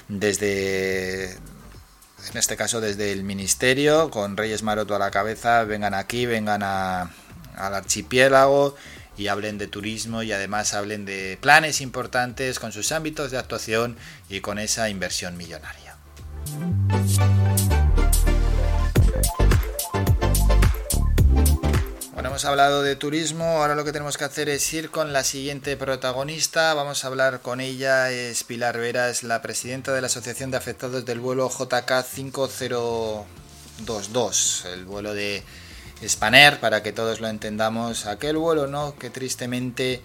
[0.08, 6.28] desde en este caso desde el ministerio, con Reyes Maroto a la cabeza, vengan aquí,
[6.28, 7.10] vengan al
[7.56, 8.76] archipiélago
[9.18, 13.98] y hablen de turismo y además hablen de planes importantes con sus ámbitos de actuación
[14.30, 15.96] y con esa inversión millonaria.
[22.26, 25.78] Hemos hablado de turismo, ahora lo que tenemos que hacer es ir con la siguiente
[25.78, 30.50] protagonista, vamos a hablar con ella, es Pilar Vera, es la presidenta de la Asociación
[30.50, 35.44] de Afectados del vuelo JK 5022, el vuelo de
[36.06, 38.98] Spanair, para que todos lo entendamos, aquel vuelo, ¿no?
[38.98, 40.02] Que tristemente,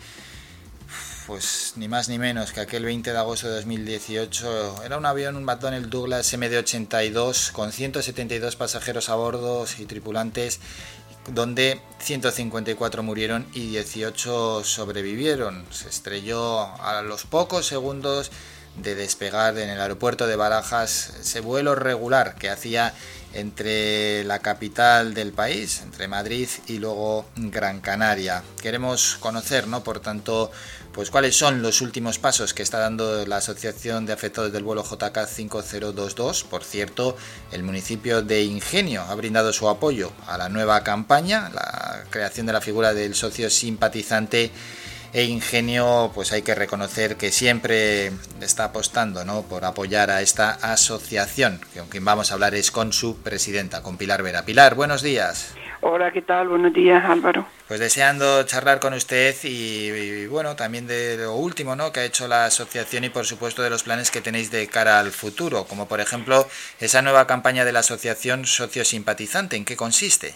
[1.26, 5.36] pues ni más ni menos que aquel 20 de agosto de 2018, era un avión,
[5.36, 10.60] un McDonnell Douglas MD-82 con 172 pasajeros a bordo y tripulantes,
[11.28, 15.64] donde 154 murieron y 18 sobrevivieron.
[15.70, 18.30] Se estrelló a los pocos segundos
[18.76, 22.94] de despegar en el aeropuerto de Barajas ese vuelo regular que hacía
[23.32, 28.42] entre la capital del país, entre Madrid y luego Gran Canaria.
[28.60, 29.84] Queremos conocer, ¿no?
[29.84, 30.50] Por tanto,
[30.92, 34.84] pues cuáles son los últimos pasos que está dando la Asociación de Afectados del vuelo
[34.84, 36.44] JK 5022.
[36.44, 37.16] Por cierto,
[37.52, 42.52] el municipio de Ingenio ha brindado su apoyo a la nueva campaña, la creación de
[42.52, 44.50] la figura del socio simpatizante
[45.12, 49.42] e Ingenio, pues hay que reconocer que siempre está apostando ¿no?
[49.42, 53.82] por apoyar a esta asociación, que con quien vamos a hablar es con su presidenta,
[53.82, 54.44] con Pilar Vera.
[54.44, 55.48] Pilar, buenos días.
[55.82, 56.48] Hola, ¿qué tal?
[56.48, 57.46] Buenos días, Álvaro.
[57.66, 61.90] Pues deseando charlar con usted y, y, bueno, también de lo último ¿no?
[61.90, 65.00] que ha hecho la asociación y por supuesto de los planes que tenéis de cara
[65.00, 66.46] al futuro, como por ejemplo
[66.80, 69.56] esa nueva campaña de la asociación Socio Simpatizante.
[69.56, 70.34] ¿En qué consiste?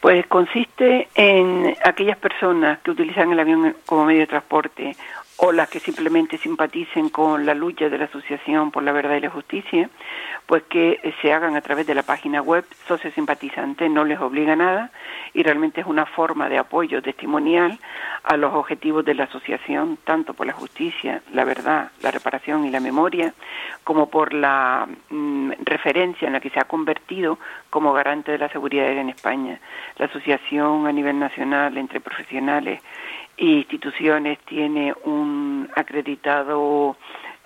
[0.00, 4.96] Pues consiste en aquellas personas que utilizan el avión como medio de transporte
[5.36, 9.20] o las que simplemente simpaticen con la lucha de la Asociación por la Verdad y
[9.20, 9.90] la Justicia,
[10.46, 14.52] pues que se hagan a través de la página web Socio Simpatizante, no les obliga
[14.52, 14.90] a nada
[15.34, 17.78] y realmente es una forma de apoyo testimonial
[18.22, 22.70] a los objetivos de la asociación, tanto por la justicia, la verdad, la reparación y
[22.70, 23.34] la memoria,
[23.84, 27.38] como por la mm, referencia en la que se ha convertido
[27.70, 29.60] como garante de la seguridad en España.
[29.98, 32.80] La asociación a nivel nacional entre profesionales
[33.36, 36.96] e instituciones tiene un acreditado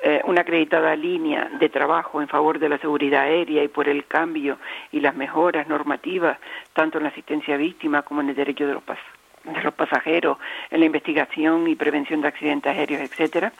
[0.02, 4.06] eh, una acreditada línea de trabajo en favor de la seguridad aérea y por el
[4.06, 4.58] cambio
[4.92, 6.38] y las mejoras normativas,
[6.72, 10.38] tanto en la asistencia a víctimas como en el derecho de los, de los pasajeros,
[10.70, 13.52] en la investigación y prevención de accidentes aéreos, etcétera.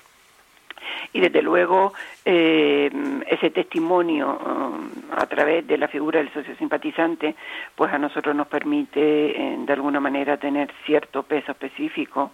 [1.13, 1.93] Y desde luego
[2.25, 2.91] eh,
[3.27, 7.35] ese testimonio um, a través de la figura del socio simpatizante,
[7.75, 12.33] pues a nosotros nos permite eh, de alguna manera tener cierto peso específico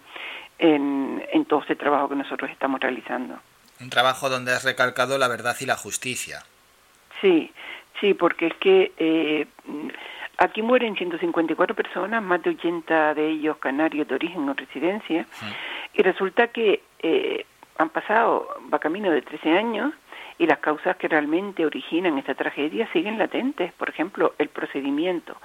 [0.57, 3.37] en, en todo este trabajo que nosotros estamos realizando.
[3.79, 6.43] Un trabajo donde has recalcado la verdad y la justicia.
[7.21, 7.51] Sí,
[7.99, 9.47] sí, porque es que eh,
[10.39, 15.25] Aquí mueren 154 personas, más de 80 de ellos canarios de origen o residencia,
[15.93, 17.45] y resulta que eh,
[17.79, 19.93] han pasado, va camino de 13 años,
[20.37, 23.73] y las causas que realmente originan esta tragedia siguen latentes.
[23.73, 25.35] Por ejemplo, el procedimiento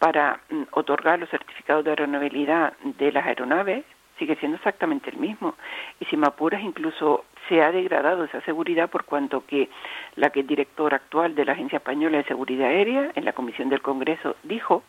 [0.00, 3.84] para mm, otorgar los certificados de aeronavegabilidad de las aeronaves
[4.18, 5.54] sigue siendo exactamente el mismo.
[6.00, 9.68] Y si me apuras, incluso se ha degradado esa seguridad por cuanto que
[10.16, 13.68] la que es directora actual de la Agencia Española de Seguridad Aérea en la Comisión
[13.68, 14.82] del Congreso dijo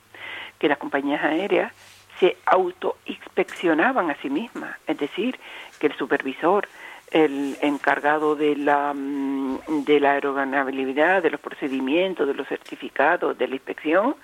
[0.60, 1.74] que las compañías aéreas
[2.20, 5.40] se autoinspeccionaban a sí mismas, es decir,
[5.80, 6.68] que el supervisor,
[7.12, 13.56] el encargado de la mm, de la de los procedimientos, de los certificados, de la
[13.56, 14.16] inspección,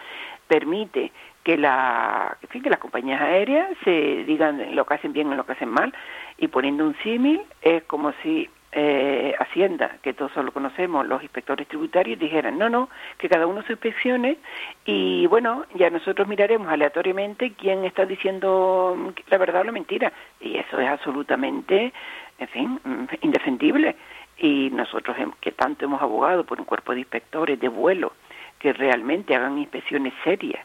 [0.48, 1.12] permite
[1.44, 5.36] que la en fin, que las compañías aéreas se digan lo que hacen bien o
[5.36, 5.94] lo que hacen mal
[6.40, 11.68] y poniendo un símil es como si eh, Hacienda, que todos lo conocemos, los inspectores
[11.68, 14.38] tributarios dijeran, no, no, que cada uno se inspeccione
[14.86, 20.14] y bueno, ya nosotros miraremos aleatoriamente quién está diciendo la verdad o la mentira.
[20.40, 21.92] Y eso es absolutamente,
[22.38, 23.96] en fin, mm, indefendible.
[24.38, 28.14] Y nosotros que tanto hemos abogado por un cuerpo de inspectores de vuelo
[28.60, 30.64] que realmente hagan inspecciones serias,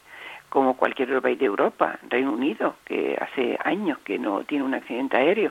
[0.55, 4.72] como cualquier otro país de Europa, Reino Unido, que hace años que no tiene un
[4.72, 5.51] accidente aéreo,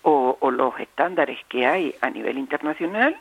[0.00, 3.14] o, los estándares que hay a nivel internacional,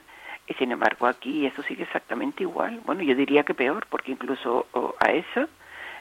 [0.48, 2.80] y sin embargo aquí eso sigue exactamente igual.
[2.86, 4.68] Bueno, yo diría que peor, porque incluso
[5.02, 5.50] a eso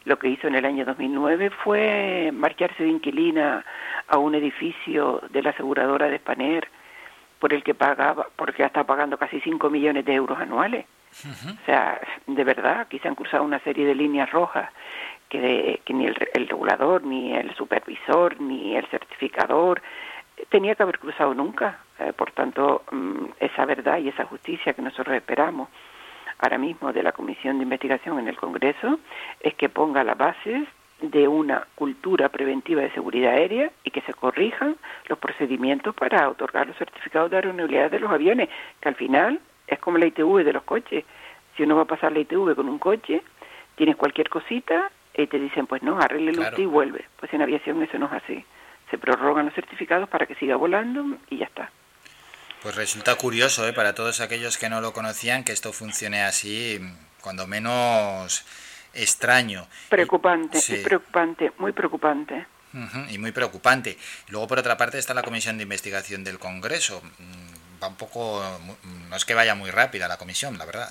[0.04, 3.64] lo que hizo en el año 2009 fue marcharse de inquilina
[4.06, 6.68] a un edificio de la aseguradora de Spanair
[7.40, 10.86] por el que pagaba, porque está pagando casi 5 millones de euros anuales.
[11.22, 14.70] O sea, de verdad, aquí se han cruzado una serie de líneas rojas
[15.28, 19.80] que, que ni el, el regulador, ni el supervisor, ni el certificador
[20.48, 21.78] tenía que haber cruzado nunca.
[21.98, 25.68] Eh, por tanto, mm, esa verdad y esa justicia que nosotros esperamos
[26.38, 28.98] ahora mismo de la Comisión de Investigación en el Congreso
[29.40, 30.66] es que ponga las bases
[31.00, 34.76] de una cultura preventiva de seguridad aérea y que se corrijan
[35.08, 38.48] los procedimientos para otorgar los certificados de aeronavegabilidad de los aviones,
[38.80, 41.04] que al final es como la ITV de los coches.
[41.56, 43.22] Si uno va a pasar la ITV con un coche,
[43.76, 46.50] tienes cualquier cosita y te dicen, pues no, arregle Claro.
[46.50, 47.04] usted y vuelve.
[47.20, 48.44] Pues en aviación eso no es así.
[48.90, 51.70] Se prorrogan los certificados para que siga volando y ya está.
[52.62, 53.72] Pues resulta curioso, ¿eh?
[53.72, 56.80] para todos aquellos que no lo conocían, que esto funcione así,
[57.20, 58.44] cuando menos
[58.94, 59.66] extraño.
[59.90, 60.76] Preocupante, Sí.
[60.76, 62.46] es preocupante, muy preocupante.
[63.10, 63.96] Y muy preocupante.
[64.30, 67.02] Luego, por otra parte, está la Comisión de Investigación del Congreso.
[67.84, 68.40] Va un poco,
[68.82, 70.88] mm, no es que vaya muy rápida la comisión, la verdad.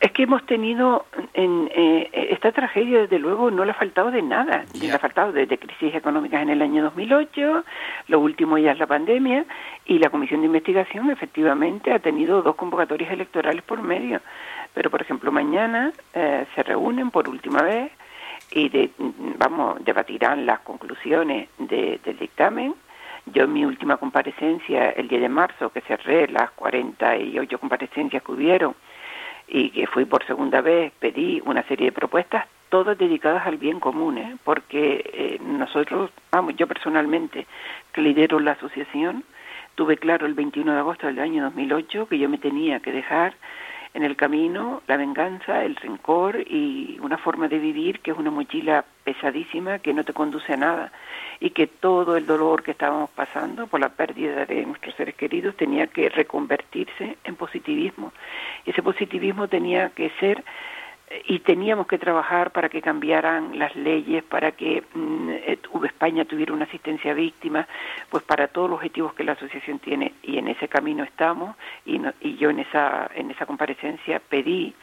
[0.00, 4.20] Es que hemos tenido en eh, esta tragedia, desde luego, no le ha faltado de
[4.22, 4.64] nada.
[4.74, 7.64] Le ha faltado desde crisis económicas en el año 2008,
[8.08, 9.44] lo último ya es la pandemia,
[9.86, 14.20] y la Comisión de Investigación efectivamente ha tenido dos convocatorias electorales por medio.
[14.74, 17.90] Pero, por ejemplo, mañana eh, se reúnen por última vez
[18.52, 22.74] y de- vamos debatirán las conclusiones de- del dictamen.
[23.32, 28.32] Yo en mi última comparecencia, el 10 de marzo, que cerré las 48 comparecencias que
[28.32, 28.74] hubieron,
[29.48, 33.80] y que fui por segunda vez, pedí una serie de propuestas, todas dedicadas al bien
[33.80, 34.36] común, ¿eh?
[34.44, 37.46] porque eh, nosotros, vamos, yo personalmente,
[37.92, 39.24] que lidero la asociación,
[39.74, 43.34] tuve claro el 21 de agosto del año 2008 que yo me tenía que dejar
[43.94, 48.30] en el camino la venganza, el rencor y una forma de vivir que es una
[48.30, 50.92] mochila pesadísima que no te conduce a nada
[51.40, 55.56] y que todo el dolor que estábamos pasando por la pérdida de nuestros seres queridos
[55.56, 58.12] tenía que reconvertirse en positivismo.
[58.66, 60.42] Ese positivismo tenía que ser
[61.10, 65.84] eh, y teníamos que trabajar para que cambiaran las leyes, para que mm, eh, tu-
[65.84, 67.66] España tuviera una asistencia a víctimas,
[68.10, 71.54] pues para todos los objetivos que la asociación tiene y en ese camino estamos
[71.86, 74.74] y, no- y yo en esa en esa comparecencia pedí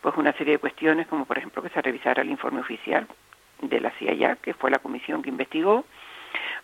[0.00, 3.06] pues una serie de cuestiones como por ejemplo que se revisara el informe oficial
[3.60, 5.84] de la CIA, que fue la comisión que investigó,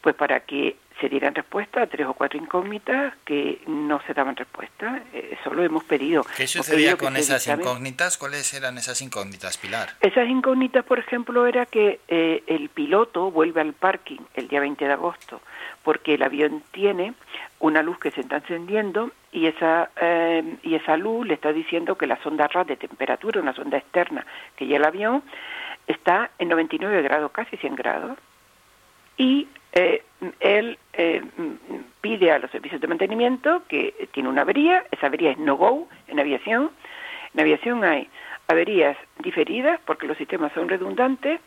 [0.01, 4.37] pues para que se dieran respuesta a tres o cuatro incógnitas que no se daban
[4.37, 5.03] respuesta.
[5.13, 6.25] Eh, Eso lo hemos pedido.
[6.37, 8.17] ¿Qué sucedía con esas incógnitas?
[8.17, 9.91] ¿Cuáles eran esas incógnitas, Pilar?
[10.01, 14.85] esas incógnitas, por ejemplo, era que eh, el piloto vuelve al parking el día 20
[14.85, 15.41] de agosto
[15.85, 17.15] porque el avión tiene
[17.61, 21.97] una luz que se está encendiendo y esa eh, y esa luz le está diciendo
[21.97, 24.27] que la sonda RAD de temperatura, una sonda externa
[24.57, 25.23] que lleva el avión,
[25.87, 28.19] está en 99 grados, casi 100 grados.
[29.17, 30.03] Y eh,
[30.41, 31.23] él eh,
[32.01, 36.21] pide a los servicios de mantenimiento que tiene una avería, esa avería es no-go en
[36.21, 36.71] aviación.
[37.35, 38.09] En aviación hay
[38.47, 41.41] averías diferidas porque los sistemas son redundantes,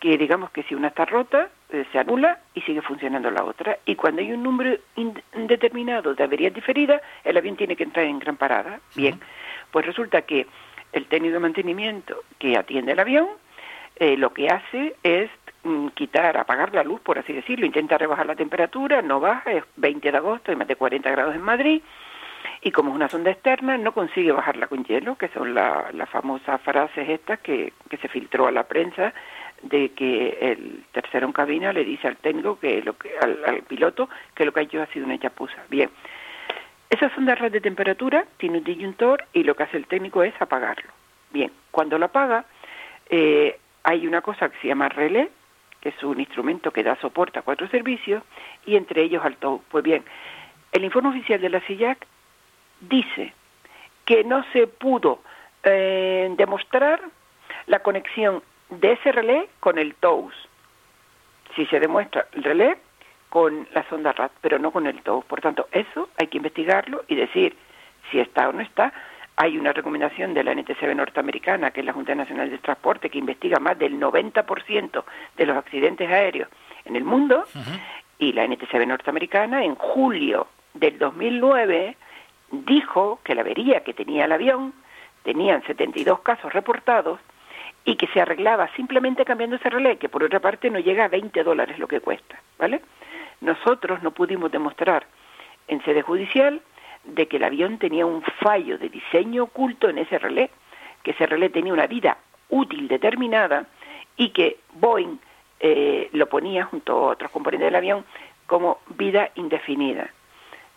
[0.00, 3.78] que digamos que si una está rota, eh, se anula y sigue funcionando la otra.
[3.86, 8.04] Y cuando hay un número ind- indeterminado de averías diferidas, el avión tiene que entrar
[8.06, 8.80] en gran parada.
[8.94, 9.18] Bien,
[9.70, 10.46] pues resulta que
[10.92, 13.28] el técnico de mantenimiento que atiende el avión
[13.96, 15.30] eh, lo que hace es
[15.94, 20.10] quitar, apagar la luz, por así decirlo, intenta rebajar la temperatura, no baja, es 20
[20.10, 21.82] de agosto, hay más de 40 grados en Madrid,
[22.60, 26.06] y como es una sonda externa, no consigue bajarla con hielo, que son las la
[26.06, 29.12] famosas frases estas que, que se filtró a la prensa
[29.62, 33.62] de que el tercero en cabina le dice al técnico que lo que al, al
[33.62, 35.62] piloto que lo que ha hecho ha sido una chapuza.
[35.68, 35.88] Bien,
[36.90, 40.34] esa sonda red de temperatura tiene un disyuntor y lo que hace el técnico es
[40.40, 40.90] apagarlo.
[41.30, 42.44] Bien, cuando lo apaga,
[43.08, 45.30] eh, hay una cosa que se llama relé,
[45.82, 48.22] que es un instrumento que da soporte a cuatro servicios,
[48.64, 49.62] y entre ellos al TOW.
[49.68, 50.04] Pues bien,
[50.70, 52.06] el informe oficial de la CIAC
[52.80, 53.34] dice
[54.04, 55.20] que no se pudo
[55.64, 57.02] eh, demostrar
[57.66, 60.34] la conexión de ese relé con el TOWS.
[61.56, 62.78] Si se demuestra el relé
[63.28, 65.24] con la sonda RAT, pero no con el TOWS.
[65.24, 67.56] Por tanto, eso hay que investigarlo y decir
[68.10, 68.92] si está o no está.
[69.42, 73.18] Hay una recomendación de la NTCB norteamericana, que es la Junta Nacional de Transporte, que
[73.18, 75.04] investiga más del 90%
[75.36, 76.48] de los accidentes aéreos
[76.84, 77.44] en el mundo,
[78.20, 81.96] y la NTCB norteamericana en julio del 2009
[82.52, 84.74] dijo que la avería que tenía el avión
[85.24, 87.18] tenían 72 casos reportados
[87.84, 91.08] y que se arreglaba simplemente cambiando ese relé, que por otra parte no llega a
[91.08, 92.80] 20 dólares lo que cuesta, ¿vale?
[93.40, 95.04] Nosotros no pudimos demostrar
[95.66, 96.62] en sede judicial
[97.04, 100.50] de que el avión tenía un fallo de diseño oculto en ese relé,
[101.02, 102.18] que ese relé tenía una vida
[102.48, 103.66] útil determinada
[104.16, 105.18] y que Boeing
[105.60, 108.04] eh, lo ponía junto a otros componentes del avión
[108.46, 110.10] como vida indefinida.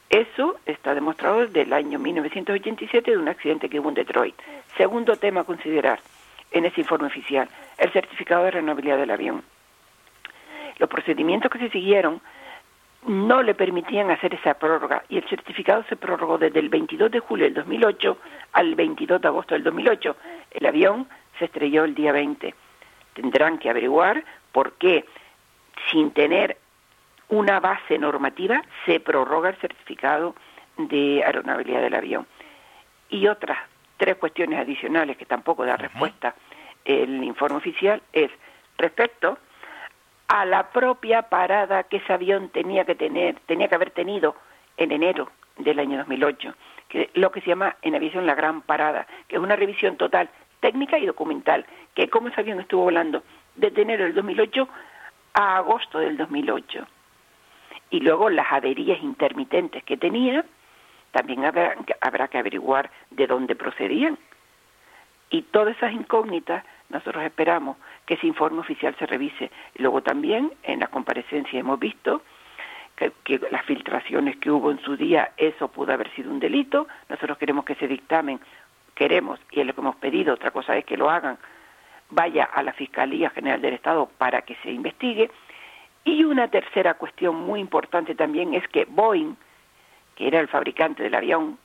[0.10, 4.36] Eso está demostrado desde el año 1987 de un accidente que hubo en Detroit.
[4.78, 6.00] Segundo tema a considerar
[6.52, 9.44] en ese informe oficial, el certificado de renovabilidad del avión.
[10.78, 12.22] Los procedimientos que se siguieron
[13.06, 17.19] no le permitían hacer esa prórroga y el certificado se prorrogó desde el 22 de
[17.19, 18.18] julio del 2008
[18.53, 20.15] al 22 de agosto del 2008.
[20.52, 21.07] El avión
[21.38, 22.53] se estrelló el día 20.
[23.14, 25.06] Tendrán que averiguar por qué,
[25.91, 26.57] sin tener
[27.30, 30.36] una base normativa, se prorroga el certificado
[30.77, 32.27] de aeronabilidad del avión.
[33.10, 33.57] Y otras
[33.98, 36.36] tres cuestiones adicionales que tampoco da respuesta
[36.84, 38.30] el informe oficial es
[38.77, 39.38] respecto
[40.28, 44.36] a la propia parada que ese avión tenía que tener, tenía que haber tenido
[44.78, 46.54] en enero del año 2008,
[46.90, 50.30] que lo que se llama en aviación la gran parada, que es una revisión total
[50.60, 53.24] técnica y documental, que como ese avión estuvo volando
[53.56, 54.68] desde enero del 2008
[55.34, 56.86] a agosto del 2008.
[57.92, 60.44] Y luego las averías intermitentes que tenía,
[61.12, 64.18] también habrá, habrá que averiguar de dónde procedían.
[65.30, 69.52] Y todas esas incógnitas nosotros esperamos que ese informe oficial se revise.
[69.76, 72.22] Luego también en la comparecencia hemos visto
[72.95, 76.88] que, que, las filtraciones que hubo en su día, eso pudo haber sido un delito.
[77.10, 78.40] Nosotros queremos que ese dictamen,
[78.94, 81.38] queremos, y es lo que hemos pedido, otra cosa es que lo hagan,
[82.10, 85.32] vaya a la Fiscalía General del Estado para que se investigue.
[86.03, 89.36] Y una tercera cuestión muy importante también es que Boeing,
[90.15, 91.57] que era el fabricante del avión,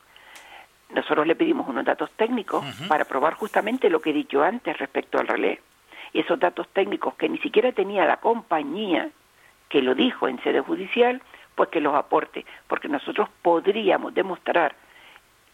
[0.95, 2.89] nosotros le pedimos unos datos técnicos uh -huh.
[2.89, 5.61] para probar justamente lo que he dicho antes respecto al relé.
[6.13, 9.11] Esos datos técnicos que ni siquiera tenía la compañía,
[9.69, 11.23] que lo dijo en sede judicial,
[11.55, 14.75] pues que los aporte, porque nosotros podríamos demostrar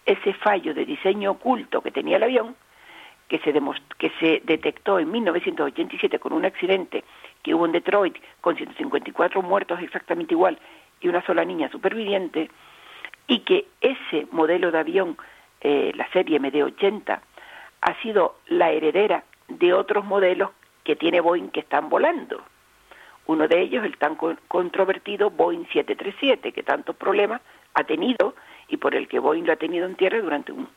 [0.05, 2.57] ese fallo de diseño oculto que tenía el avión,
[3.28, 3.53] que se,
[3.99, 7.05] que se detectó en 1987 con un accidente
[7.43, 10.59] que hubo en Detroit con 154 muertos exactamente igual
[11.01, 12.51] y una sola niña superviviente,
[13.27, 15.16] y que ese modelo de avión,
[15.61, 17.20] eh, la serie MD-80,
[17.81, 20.51] ha sido la heredera de otros modelos
[20.85, 22.43] que tiene Boeing que están volando.
[23.27, 24.16] Uno de ellos, el tan
[24.48, 27.40] controvertido Boeing 737, que tantos problemas
[27.74, 28.35] ha tenido
[28.68, 30.68] y por el que Boeing lo ha tenido en tierra durante un,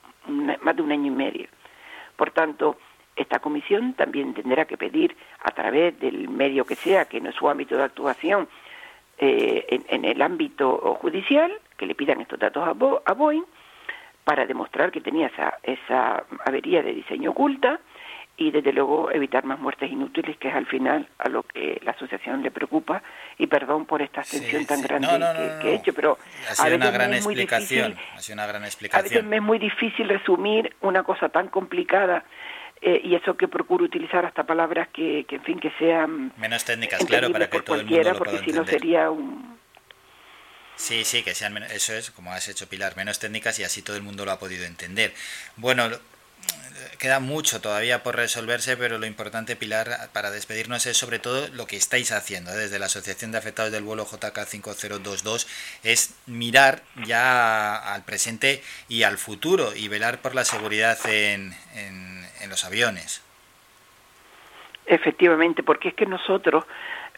[0.61, 1.47] más de un año y medio.
[2.15, 2.77] Por tanto,
[3.15, 7.35] esta comisión también tendrá que pedir a través del medio que sea, que no es
[7.35, 8.47] su ámbito de actuación,
[9.19, 13.43] eh, en, en, el ámbito judicial, que le pidan estos datos a, Bo, a Boeing
[14.23, 17.79] para demostrar que tenía esa, esa avería de diseño oculta
[18.39, 21.91] y desde luego evitar más muertes inútiles, que es al final a lo que la
[21.91, 23.03] asociación le preocupa.
[23.37, 24.83] Y perdón por esta extensión sí, tan sí.
[24.83, 26.17] grande no, no, no, que, que, he hecho, pero
[26.49, 27.91] ha sido una gran explicación.
[27.91, 29.05] Difícil, ha sido una gran explicación.
[29.05, 32.23] A veces me es muy difícil resumir una cosa tan complicada.
[32.81, 36.63] Eh, y eso que procuro utilizar hasta palabras que, que en fin, que sean menos
[36.63, 39.59] técnicas, claro, para que todo el mundo lo porque pueda si no sería un
[40.79, 43.97] Sí, sí, que sean eso es, como has hecho Pilar, menos técnicas y así todo
[43.97, 45.13] el mundo lo ha podido entender.
[45.57, 45.89] Bueno,
[46.99, 51.65] queda mucho todavía por resolverse, pero lo importante, Pilar, para despedirnos es sobre todo lo
[51.65, 52.57] que estáis haciendo ¿eh?
[52.57, 55.47] desde la Asociación de Afectados del Vuelo JK5022,
[55.83, 62.25] es mirar ya al presente y al futuro y velar por la seguridad en, en,
[62.41, 63.23] en los aviones.
[64.85, 66.65] Efectivamente, porque es que nosotros,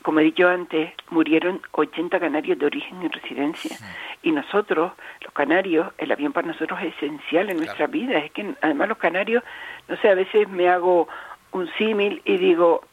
[0.01, 3.77] como he dicho antes, murieron 80 canarios de origen en residencia.
[4.23, 8.19] Y nosotros, los canarios, el avión para nosotros es esencial en nuestra vida.
[8.19, 9.43] Es que además los canarios,
[9.87, 11.07] no sé, a veces me hago
[11.51, 12.83] un símil y digo,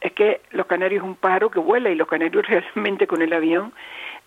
[0.00, 3.32] es que los canarios es un pájaro que vuela y los canarios realmente con el
[3.32, 3.72] avión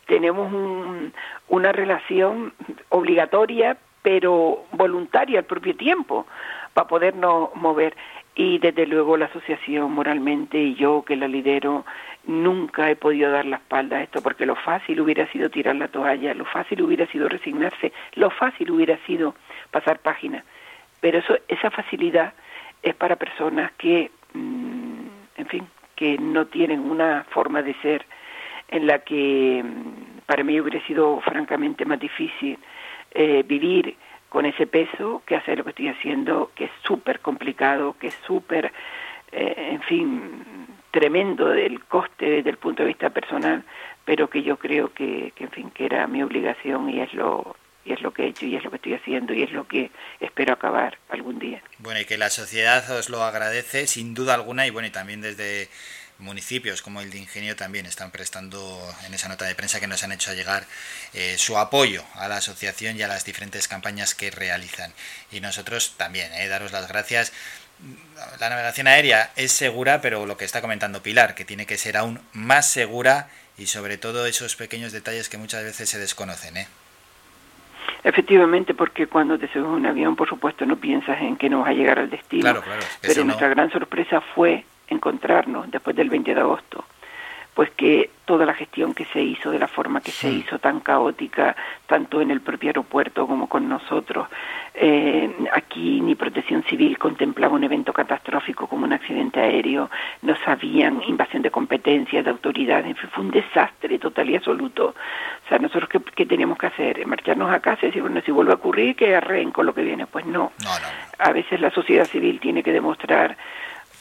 [0.08, 1.14] tenemos un,
[1.48, 2.54] una relación
[2.90, 6.28] obligatoria pero voluntaria al propio tiempo
[6.74, 7.96] para podernos mover
[8.36, 11.86] y desde luego la asociación moralmente y yo que la lidero
[12.28, 15.88] nunca he podido dar la espalda a esto porque lo fácil hubiera sido tirar la
[15.88, 19.36] toalla, lo fácil hubiera sido resignarse, lo fácil hubiera sido
[19.72, 20.44] pasar página.
[21.02, 22.34] Pero eso esa facilidad
[22.82, 24.86] es para personas que mm,
[25.38, 28.06] en fin, que no tienen una forma de ser
[28.68, 32.58] en la que mm, para mí hubiera sido francamente más difícil
[33.12, 33.96] eh, vivir
[34.30, 38.16] con ese peso que hacer lo que estoy haciendo, que es súper complicado, que es
[38.26, 38.74] súper,
[39.32, 40.65] eh, en fin,
[40.96, 43.66] tremendo del coste desde el punto de vista personal,
[44.06, 47.92] pero que yo creo que, en fin, que era mi obligación y es lo y
[47.92, 49.92] es lo que he hecho y es lo que estoy haciendo y es lo que
[50.20, 51.62] espero acabar algún día.
[51.80, 55.22] Bueno, y que la sociedad os lo agradece sin duda alguna y bueno, y también
[55.22, 55.70] desde
[56.18, 58.60] municipios como el de Ingenio también están prestando
[59.06, 60.66] en esa nota de prensa que nos han hecho llegar
[61.14, 64.94] eh, su apoyo a la asociación y a las diferentes campañas que realizan.
[65.32, 67.34] Y nosotros también, eh, daros las gracias.
[68.40, 71.98] La navegación aérea es segura, pero lo que está comentando Pilar, que tiene que ser
[71.98, 76.58] aún más segura y sobre todo esos pequeños detalles que muchas veces se desconocen.
[76.58, 76.68] ¿eh?
[78.04, 81.62] Efectivamente, porque cuando te subes a un avión, por supuesto, no piensas en que no
[81.62, 82.42] vas a llegar al destino.
[82.44, 86.86] Claro, claro, pero no- nuestra gran sorpresa fue encontrarnos después del 20 de agosto,
[87.56, 90.82] pues que toda la gestión que se hizo de la forma que se hizo tan
[90.82, 91.56] caótica,
[91.88, 94.28] tanto en el propio aeropuerto como con nosotros,
[94.74, 99.90] eh, aquí ni Protección Civil contemplaba un evento catastrófico como un accidente aéreo,
[100.22, 104.88] no sabían invasión de competencias, de autoridades, fue un desastre total y absoluto.
[105.46, 108.32] O sea, nosotros qué, qué teníamos que hacer, marcharnos a casa y decir, bueno, si
[108.32, 110.08] vuelve a ocurrir, que arreen con lo que viene.
[110.08, 110.52] Pues no.
[111.20, 113.38] A veces la sociedad civil tiene que demostrar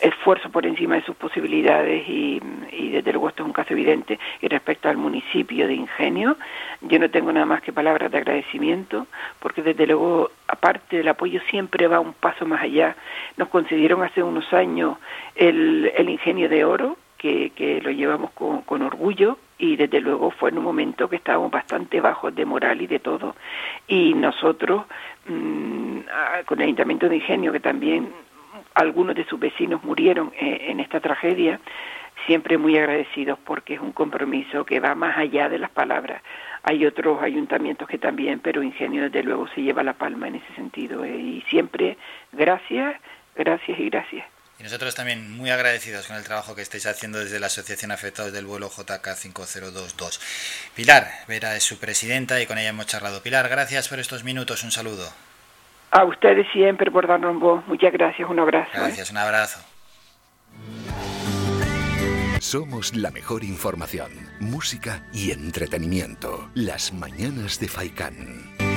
[0.00, 2.40] esfuerzo por encima de sus posibilidades y,
[2.90, 6.36] desde luego esto es un caso evidente y respecto al municipio de Ingenio
[6.80, 9.08] yo no tengo nada más que palabras de agradecimiento
[9.40, 12.96] porque desde luego aparte del apoyo siempre va un paso más allá.
[13.36, 14.96] Nos concedieron hace unos años
[15.34, 20.30] el, el ingenio de oro que, que lo llevamos con, con orgullo y desde luego
[20.30, 23.34] fue en un momento que estábamos bastante bajos de moral y de todo.
[23.86, 24.84] Y nosotros
[25.26, 28.12] mm, ah, con el ayuntamiento de Ingenio que también
[28.74, 31.60] algunos de sus vecinos murieron eh, en esta tragedia,
[32.26, 36.22] siempre muy agradecidos porque es un compromiso que va más allá de las palabras.
[36.62, 40.54] Hay otros ayuntamientos que también, pero Ingenio desde luego se lleva la palma en ese
[40.54, 41.04] sentido.
[41.04, 41.96] eh, y siempre
[42.32, 42.96] gracias,
[43.36, 44.26] gracias y gracias.
[44.58, 48.32] Y nosotros también muy agradecidos con el trabajo que estáis haciendo desde la Asociación Afectados
[48.32, 50.20] del Vuelo JK5022.
[50.76, 53.20] Pilar Vera es su presidenta y con ella hemos charlado.
[53.22, 54.62] Pilar, gracias por estos minutos.
[54.62, 55.12] Un saludo.
[55.94, 57.64] A ustedes siempre por darnos voz.
[57.68, 58.68] Muchas gracias, un abrazo.
[58.74, 58.80] ¿eh?
[58.80, 59.60] Gracias, un abrazo.
[62.40, 64.10] Somos la mejor información,
[64.40, 66.50] música y entretenimiento.
[66.54, 68.73] Las mañanas de Faikán.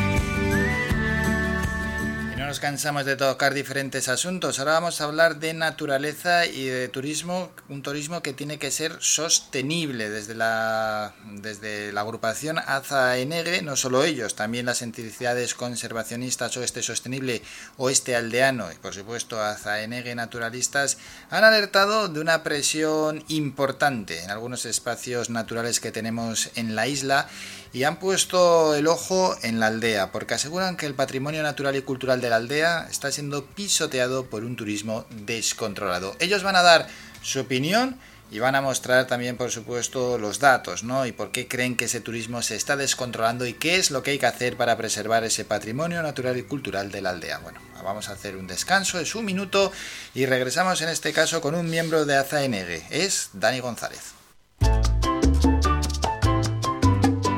[2.47, 4.57] Nos cansamos de tocar diferentes asuntos.
[4.57, 8.95] Ahora vamos a hablar de naturaleza y de turismo, un turismo que tiene que ser
[9.01, 16.81] sostenible desde la, desde la agrupación AZAENEGE, no solo ellos, también las entidades conservacionistas Oeste
[16.83, 17.41] Sostenible,
[17.75, 20.99] Oeste Aldeano y por supuesto AZAENEGE Naturalistas
[21.29, 27.27] han alertado de una presión importante en algunos espacios naturales que tenemos en la isla
[27.73, 31.81] y han puesto el ojo en la aldea porque aseguran que el patrimonio natural y
[31.81, 36.15] cultural de la aldea está siendo pisoteado por un turismo descontrolado.
[36.19, 36.87] Ellos van a dar
[37.21, 37.99] su opinión
[38.29, 41.05] y van a mostrar también, por supuesto, los datos, ¿no?
[41.05, 44.11] Y por qué creen que ese turismo se está descontrolando y qué es lo que
[44.11, 47.39] hay que hacer para preservar ese patrimonio natural y cultural de la aldea.
[47.39, 49.71] Bueno, vamos a hacer un descanso, es un minuto
[50.13, 54.13] y regresamos en este caso con un miembro de AZAENEGE, es Dani González.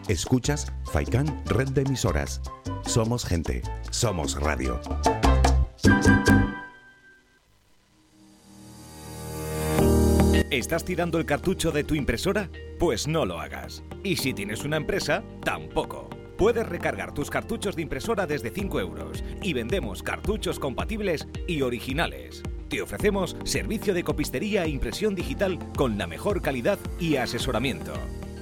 [0.10, 2.42] Escuchas Faikán Red de Emisoras.
[2.84, 3.62] Somos gente,
[3.92, 4.82] somos radio.
[10.50, 12.50] ¿Estás tirando el cartucho de tu impresora?
[12.80, 13.84] Pues no lo hagas.
[14.04, 16.10] Y si tienes una empresa, tampoco.
[16.40, 22.42] Puedes recargar tus cartuchos de impresora desde 5 euros y vendemos cartuchos compatibles y originales.
[22.68, 27.94] Te ofrecemos servicio de copistería e impresión digital con la mejor calidad y asesoramiento.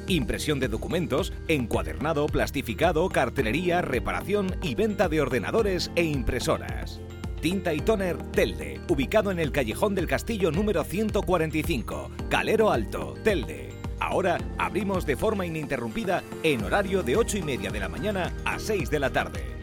[0.07, 7.01] Impresión de documentos, encuadernado, plastificado, cartelería, reparación y venta de ordenadores e impresoras.
[7.41, 13.69] Tinta y Toner Telde, ubicado en el Callejón del Castillo número 145, Calero Alto, Telde.
[13.99, 18.59] Ahora abrimos de forma ininterrumpida en horario de 8 y media de la mañana a
[18.59, 19.56] 6 de la tarde.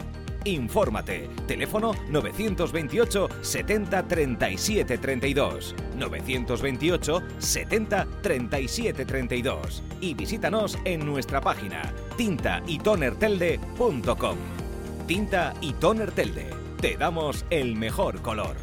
[0.45, 1.29] Infórmate.
[1.47, 5.75] Teléfono 928 70 37 32.
[5.97, 9.83] 928 70 37 32.
[10.01, 14.37] Y visítanos en nuestra página tintaytonertelde.com.
[15.07, 16.49] Tinta y Toner Telde.
[16.81, 18.55] Te damos el mejor color.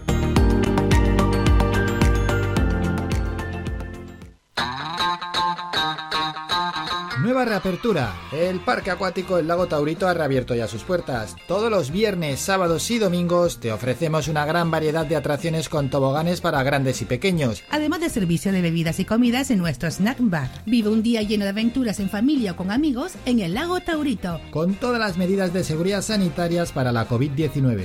[7.23, 8.17] Nueva reapertura.
[8.33, 11.37] El Parque Acuático El Lago Taurito ha reabierto ya sus puertas.
[11.47, 16.41] Todos los viernes, sábados y domingos te ofrecemos una gran variedad de atracciones con toboganes
[16.41, 17.63] para grandes y pequeños.
[17.71, 20.51] Además de servicio de bebidas y comidas en nuestro snack bar.
[20.67, 24.41] Vive un día lleno de aventuras en familia o con amigos en el lago Taurito.
[24.51, 27.85] Con todas las medidas de seguridad sanitarias para la COVID-19.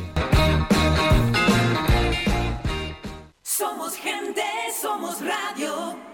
[3.44, 4.42] Somos gente,
[4.82, 6.07] somos radio.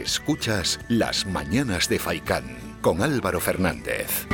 [0.00, 4.26] Escuchas Las Mañanas de Faicán con Álvaro Fernández.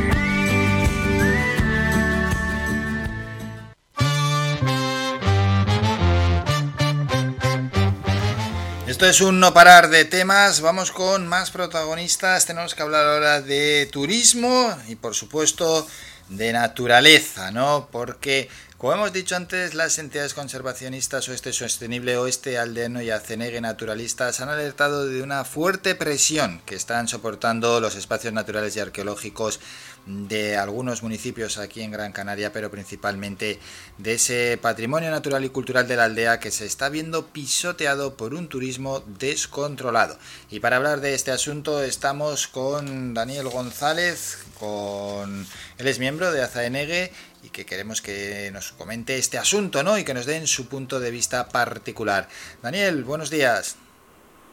[8.86, 13.40] Esto es un no parar de temas, vamos con más protagonistas, tenemos que hablar ahora
[13.40, 15.86] de turismo y por supuesto
[16.28, 17.88] de naturaleza, ¿no?
[17.90, 24.40] Porque como hemos dicho antes, las entidades conservacionistas Oeste Sostenible, Oeste Aldeano y Acenegue Naturalistas
[24.40, 29.60] han alertado de una fuerte presión que están soportando los espacios naturales y arqueológicos
[30.06, 33.58] de algunos municipios aquí en Gran Canaria, pero principalmente
[33.98, 38.34] de ese patrimonio natural y cultural de la aldea que se está viendo pisoteado por
[38.34, 40.18] un turismo descontrolado.
[40.50, 45.46] Y para hablar de este asunto estamos con Daniel González, con
[45.78, 47.10] él es miembro de Azaenegue
[47.46, 49.96] y que queremos que nos comente este asunto, ¿no?
[49.98, 52.28] Y que nos den su punto de vista particular.
[52.60, 53.76] Daniel, buenos días.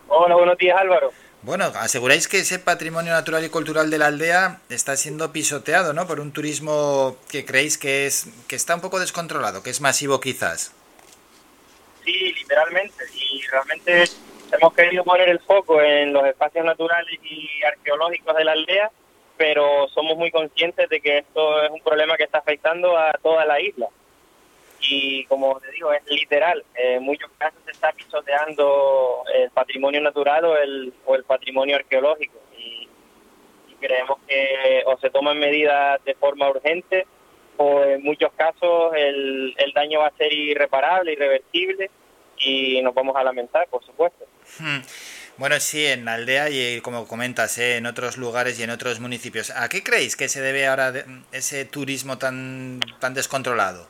[0.07, 1.11] Hola, buenos días Álvaro.
[1.41, 6.07] Bueno, aseguráis que ese patrimonio natural y cultural de la aldea está siendo pisoteado, ¿no?
[6.07, 10.22] Por un turismo que creéis que es que está un poco descontrolado, que es masivo
[10.22, 10.72] quizás.
[12.06, 13.03] Sí, literalmente.
[13.15, 14.03] Y realmente
[14.52, 18.91] hemos querido poner el foco en los espacios naturales y arqueológicos de la aldea,
[19.38, 23.45] pero somos muy conscientes de que esto es un problema que está afectando a toda
[23.45, 23.88] la isla.
[24.81, 26.64] Y como te digo, es literal.
[26.76, 32.38] En muchos casos se está pisoteando el patrimonio natural o el, o el patrimonio arqueológico.
[32.57, 32.88] Y,
[33.69, 37.07] y creemos que o se toman medidas de forma urgente
[37.57, 41.89] o en muchos casos el, el daño va a ser irreparable, irreversible
[42.38, 44.26] y nos vamos a lamentar, por supuesto.
[44.60, 44.80] Hmm.
[45.38, 47.77] Bueno, sí, en la aldea y como comentas, ¿eh?
[47.77, 49.49] en otros lugares y en otros municipios.
[49.49, 50.93] ¿A qué creéis que se debe ahora
[51.31, 53.88] ese turismo tan, tan descontrolado?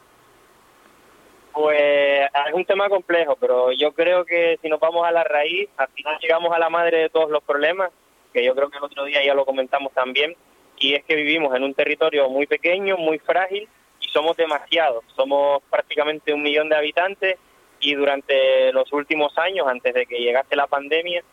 [1.51, 5.69] Pues es un tema complejo, pero yo creo que si nos vamos a la raíz,
[5.77, 7.91] al final llegamos a la madre de todos los problemas,
[8.33, 10.35] que yo creo que el otro día ya lo comentamos también,
[10.79, 13.67] y es que vivimos en un territorio muy pequeño, muy frágil,
[13.99, 15.03] y somos demasiados.
[15.15, 17.37] Somos prácticamente un millón de habitantes,
[17.83, 21.23] y durante los últimos años, antes de que llegase la pandemia,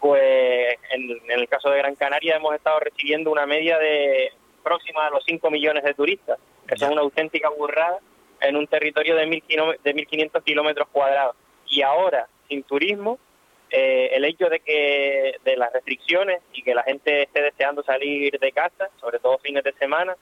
[0.00, 4.32] pues en, en el caso de Gran Canaria hemos estado recibiendo una media de
[4.62, 6.38] próxima a los 5 millones de turistas.
[6.68, 7.98] Eso es una auténtica burrada
[8.40, 11.36] en un territorio de, mil kilóme- de 1.500 kilómetros cuadrados.
[11.66, 13.18] Y ahora, sin turismo,
[13.70, 18.38] eh, el hecho de que de las restricciones y que la gente esté deseando salir
[18.38, 20.16] de casa, sobre todo fines de semana,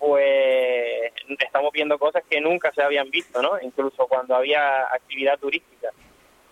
[0.00, 3.60] pues estamos viendo cosas que nunca se habían visto, ¿no?
[3.60, 5.90] Incluso cuando había actividad turística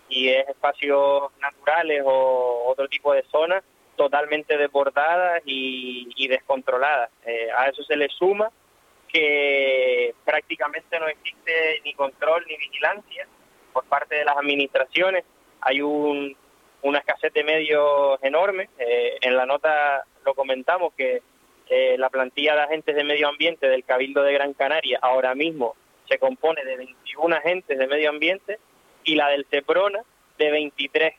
[0.07, 3.63] y es espacios naturales o otro tipo de zonas
[3.95, 7.09] totalmente desbordadas y, y descontroladas.
[7.25, 8.51] Eh, a eso se le suma
[9.07, 13.27] que prácticamente no existe ni control ni vigilancia
[13.73, 15.25] por parte de las administraciones.
[15.61, 16.37] Hay un,
[16.83, 18.69] una escasez de medios enorme.
[18.77, 21.21] Eh, en la nota lo comentamos que
[21.69, 25.75] eh, la plantilla de agentes de medio ambiente del Cabildo de Gran Canaria ahora mismo
[26.07, 28.59] se compone de 21 agentes de medio ambiente
[29.03, 30.01] y la del CEPRONA
[30.39, 31.13] de 23.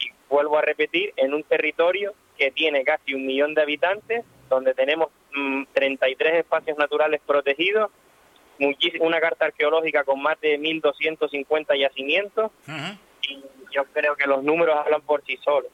[0.00, 4.74] Y vuelvo a repetir, en un territorio que tiene casi un millón de habitantes, donde
[4.74, 7.90] tenemos mm, 33 espacios naturales protegidos,
[9.00, 12.50] una carta arqueológica con más de 1.250 yacimientos,
[13.22, 13.42] y
[13.72, 15.70] yo creo que los números hablan por sí solos.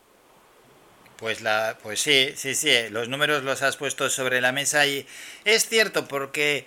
[1.19, 5.07] Pues la, pues sí, sí, sí, los números los has puesto sobre la mesa y
[5.45, 6.67] es cierto porque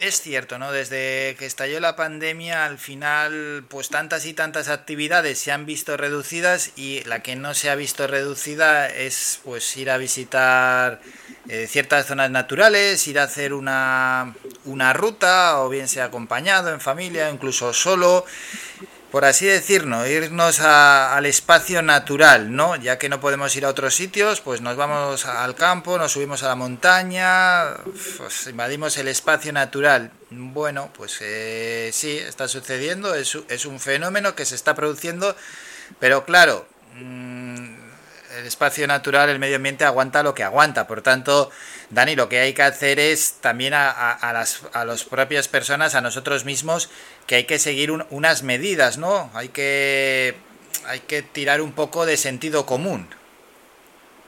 [0.00, 0.72] es cierto, ¿no?
[0.72, 5.96] Desde que estalló la pandemia, al final, pues tantas y tantas actividades se han visto
[5.96, 11.00] reducidas y la que no se ha visto reducida es pues ir a visitar
[11.48, 16.80] eh, ciertas zonas naturales, ir a hacer una, una ruta, o bien sea acompañado, en
[16.80, 18.26] familia, incluso solo
[19.14, 22.74] por así decirlo, irnos al espacio natural, ¿no?
[22.74, 26.42] Ya que no podemos ir a otros sitios, pues nos vamos al campo, nos subimos
[26.42, 27.76] a la montaña,
[28.16, 30.10] pues invadimos el espacio natural.
[30.30, 35.36] Bueno, pues eh, sí, está sucediendo, es, es un fenómeno que se está produciendo,
[36.00, 36.66] pero claro,
[36.96, 37.73] mm,
[38.38, 40.86] el espacio natural, el medio ambiente aguanta lo que aguanta.
[40.86, 41.50] Por tanto,
[41.90, 45.48] Dani, lo que hay que hacer es también a, a, a las a las propias
[45.48, 46.90] personas, a nosotros mismos,
[47.26, 49.30] que hay que seguir un- unas medidas, ¿no?
[49.34, 50.34] Hay que
[50.86, 53.08] hay que tirar un poco de sentido común.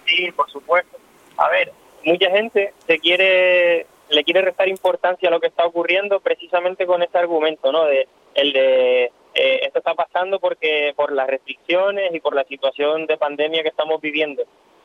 [0.07, 0.97] Sí, por supuesto.
[1.37, 1.73] A ver,
[2.05, 7.03] mucha gente se quiere le quiere restar importancia a lo que está ocurriendo precisamente con
[7.03, 7.85] este argumento, ¿no?
[7.87, 13.07] De el de eh, esto está pasando porque por las restricciones y por la situación
[13.07, 14.45] de pandemia que estamos viviendo.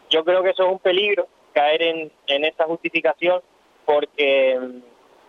[0.09, 3.41] Yo creo que eso es un peligro caer en, en esa justificación
[3.85, 4.79] porque mm,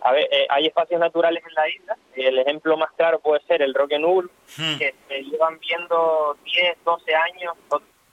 [0.01, 1.97] a ver, eh, hay espacios naturales en la isla.
[2.15, 4.29] El ejemplo más claro puede ser el Roque Null,
[4.77, 7.53] que se llevan viendo 10, 12 años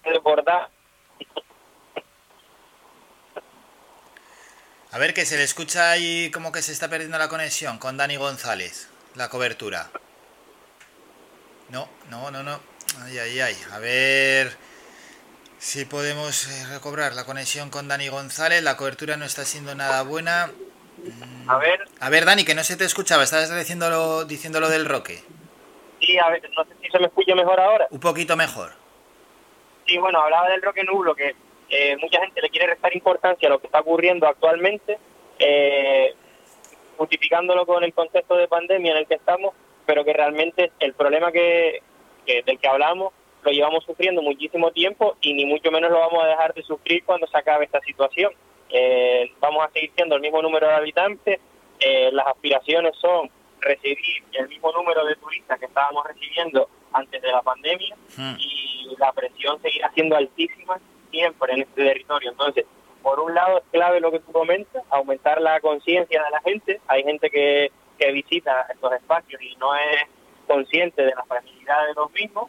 [0.05, 0.71] desbordar
[4.93, 7.97] A ver, que se le escucha ahí como que se está perdiendo la conexión con
[7.97, 9.89] Dani González, la cobertura.
[11.71, 12.61] No, no, no, no.
[13.05, 13.57] Ay, ay, ay.
[13.73, 14.51] A ver
[15.59, 18.63] si podemos eh, recobrar la conexión con Dani González.
[18.63, 20.51] La cobertura no está siendo nada buena.
[21.47, 23.23] A ver, A ver, Dani, que no se te escuchaba.
[23.23, 25.23] Estabas diciéndolo, diciéndolo del Roque.
[26.01, 27.87] sí, a ver, no sé si se me escucha mejor ahora.
[27.91, 28.73] Un poquito mejor.
[29.87, 31.35] Sí, bueno, hablaba del roque nulo, que
[31.69, 34.99] eh, mucha gente le quiere restar importancia a lo que está ocurriendo actualmente,
[35.39, 36.15] eh,
[36.97, 39.55] justificándolo con el contexto de pandemia en el que estamos,
[39.87, 41.81] pero que realmente el problema que,
[42.27, 43.13] que- del que hablamos
[43.43, 47.03] lo llevamos sufriendo muchísimo tiempo y ni mucho menos lo vamos a dejar de sufrir
[47.05, 48.33] cuando se acabe esta situación.
[48.69, 51.41] Eh, vamos a seguir siendo el mismo número de habitantes,
[51.81, 53.31] eh, las aspiraciones son
[53.61, 53.99] recibir
[54.33, 57.97] el mismo número de turistas que estábamos recibiendo antes de la pandemia
[58.39, 60.79] y la presión seguirá siendo altísima
[61.11, 62.31] siempre en este territorio.
[62.31, 62.65] Entonces,
[63.03, 66.81] por un lado es clave lo que tú comentas, aumentar la conciencia de la gente.
[66.87, 67.71] Hay gente que,
[68.01, 70.03] que visita estos espacios y no es
[70.47, 72.49] consciente de la fragilidad de los mismos.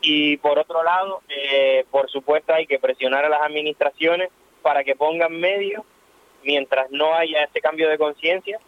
[0.00, 4.30] Y por otro lado, eh, por supuesto, hay que presionar a las administraciones
[4.62, 5.84] para que pongan medios
[6.42, 8.58] mientras no haya este cambio de conciencia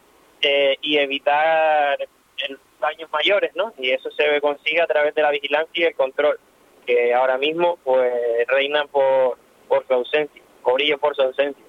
[0.42, 1.98] eh, y evitar
[2.80, 3.72] daños mayores, ¿no?
[3.78, 6.38] Y eso se consigue a través de la vigilancia y el control,
[6.86, 8.12] que ahora mismo pues
[8.48, 9.36] reinan por,
[9.68, 11.64] por su ausencia, o brillan por su ausencia.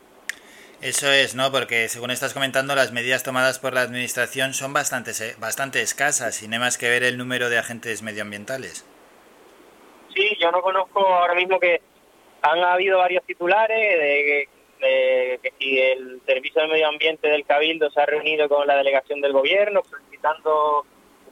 [0.82, 1.52] Eso es, ¿no?
[1.52, 6.48] Porque según estás comentando, las medidas tomadas por la administración son bastante, bastante escasas y
[6.48, 8.84] no hay más que ver el número de agentes medioambientales.
[10.16, 11.82] Sí, yo no conozco ahora mismo que
[12.42, 14.50] han habido varios titulares de,
[15.40, 19.22] que si el Servicio de Medio Ambiente del Cabildo se ha reunido con la delegación
[19.22, 20.84] del gobierno solicitando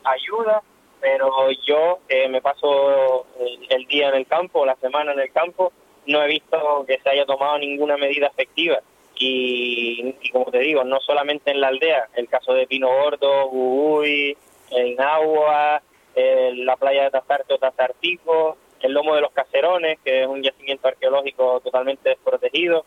[0.03, 0.61] ayuda,
[1.01, 5.73] pero yo me paso el, el día en el campo, la semana en el campo,
[6.05, 8.79] no he visto que se haya tomado ninguna medida efectiva.
[9.21, 14.37] Y, como te digo, no solamente en la aldea, el caso de Pino Gordo, Guguy,
[14.71, 15.81] en Agua,
[16.15, 20.87] la playa de Tazarte o Tazartico, el lomo de los Caserones, que es un yacimiento
[20.87, 22.85] arqueológico totalmente desprotegido.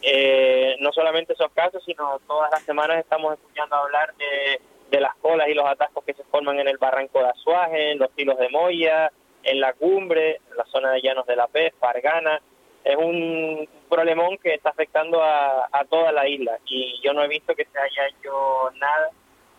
[0.00, 5.14] Eh, no solamente esos casos, sino todas las semanas estamos escuchando hablar de, de las
[5.16, 8.38] colas y los atascos que se forman en el barranco de Azuaje, en los tilos
[8.38, 9.10] de Moya,
[9.42, 12.40] en la cumbre, en la zona de Llanos de la Pez, Pargana.
[12.84, 17.28] Es un problemón que está afectando a, a toda la isla y yo no he
[17.28, 19.10] visto que se haya hecho nada,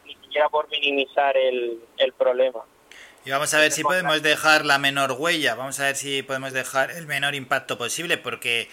[0.05, 2.63] ni siquiera por minimizar el, el problema.
[3.25, 6.53] Y vamos a ver si podemos dejar la menor huella, vamos a ver si podemos
[6.53, 8.69] dejar el menor impacto posible, porque,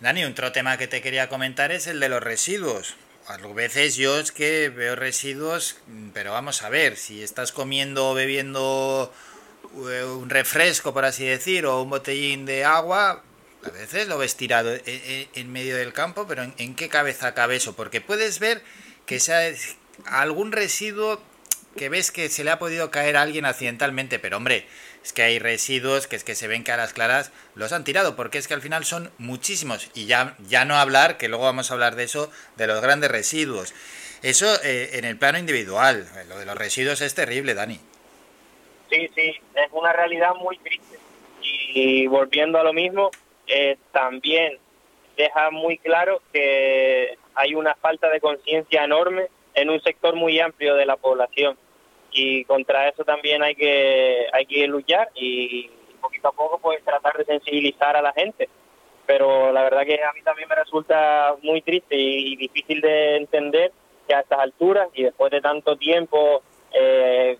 [0.00, 2.96] Dani, otro tema que te quería comentar es el de los residuos.
[3.26, 5.82] A veces yo es que veo residuos,
[6.14, 9.12] pero vamos a ver, si estás comiendo o bebiendo
[9.90, 13.22] eh, un refresco, por así decir, o un botellín de agua,
[13.66, 17.34] a veces lo ves tirado en, en- en medio del campo, pero ¿en, qué cabeza
[17.34, 17.74] cabe eso?
[17.76, 18.62] Porque puedes ver
[19.06, 19.40] que sea
[20.06, 21.20] algún residuo
[21.76, 24.66] que ves que se le ha podido caer a alguien accidentalmente, pero hombre,
[25.02, 27.82] es que hay residuos que es que se ven que a las claras los han
[27.84, 31.44] tirado, porque es que al final son muchísimos, y ya, ya no hablar, que luego
[31.44, 33.74] vamos a hablar de eso, de los grandes residuos.
[34.22, 37.80] Eso eh, en el plano individual, eh, lo de los residuos es terrible, Dani.
[38.88, 40.98] Sí, sí, es una realidad muy triste.
[41.42, 43.10] Y volviendo a lo mismo,
[43.46, 44.58] eh, también
[45.16, 50.74] deja muy claro que hay una falta de conciencia enorme en un sector muy amplio
[50.74, 51.56] de la población.
[52.10, 57.16] Y contra eso también hay que hay que luchar y poquito a poco pues tratar
[57.16, 58.48] de sensibilizar a la gente.
[59.06, 63.72] Pero la verdad que a mí también me resulta muy triste y, difícil de entender
[64.06, 66.42] que a estas alturas y después de tanto tiempo
[66.72, 67.38] eh,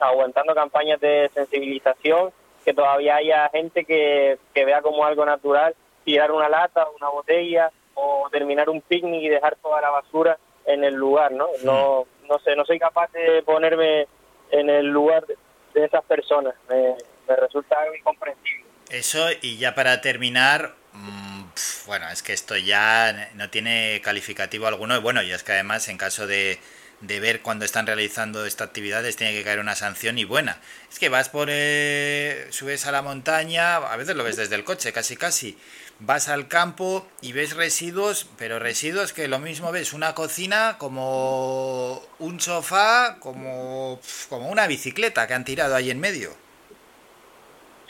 [0.00, 2.32] aguantando campañas de sensibilización
[2.64, 7.70] que todavía haya gente que, que vea como algo natural tirar una lata, una botella
[7.94, 11.46] o terminar un picnic y dejar toda la basura en el lugar, ¿no?
[11.62, 14.06] No, no sé, no soy capaz de ponerme
[14.50, 15.36] en el lugar de,
[15.84, 16.54] esas personas.
[16.68, 16.94] Me,
[17.28, 18.64] me resulta algo incomprensible.
[18.90, 24.66] Eso, y ya para terminar, mm, pf, bueno, es que esto ya no tiene calificativo
[24.66, 24.96] alguno.
[24.96, 26.58] Y bueno, y es que además, en caso de,
[27.00, 30.58] de ver cuando están realizando esta actividad, les tiene que caer una sanción y buena.
[30.90, 31.48] Es que vas por.
[31.50, 35.58] eh, subes a la montaña, a veces lo ves desde el coche, casi casi.
[36.00, 42.02] Vas al campo y ves residuos, pero residuos que lo mismo ves una cocina como
[42.18, 46.30] un sofá, como, como una bicicleta que han tirado ahí en medio.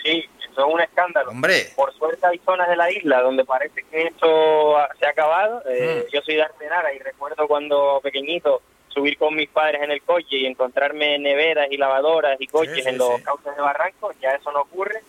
[0.02, 1.31] Sí, eso es un escándalo.
[1.31, 1.73] Hombre.
[1.74, 5.62] Por suerte hay zonas de la isla donde parece que esto se ha acabado.
[5.66, 8.60] Eh, Yo soy de Artenara y recuerdo cuando pequeñito
[8.94, 12.82] subir con mis padres en el coche y encontrarme neveras y lavadoras y coches Sí,
[12.82, 13.23] sí, en los sí.
[13.23, 15.00] cauces de barranco, ya eso no ocurre.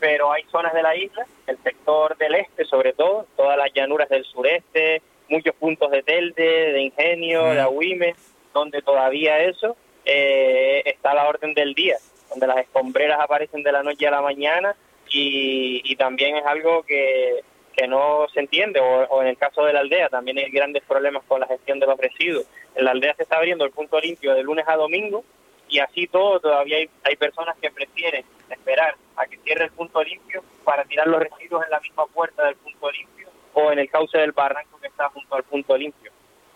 [0.00, 4.08] Pero hay zonas de la isla, el sector del este sobre todo, todas las llanuras
[4.08, 7.50] del sureste, muchos puntos de Telde, de Ingenio, Mm.
[7.54, 8.14] de Agüime,
[8.54, 11.96] donde todavía eso eh, está a la orden del día,
[12.30, 14.74] donde las escombreras aparecen de la noche a la mañana
[15.10, 17.40] y, y también es algo que,
[17.78, 20.82] que no se entiende, o, o en el caso de la aldea también hay grandes
[20.82, 22.44] problemas con la gestión de los residuos.
[22.74, 25.24] En la aldea se está abriendo el punto limpio de lunes a domingo
[25.68, 30.02] y así todo todavía hay, hay personas que prefieren esperar a que cierre el punto
[30.02, 33.88] limpio para tirar los residuos en la misma puerta del punto limpio o en el
[33.88, 36.10] cauce del barranco que está junto al punto limpio.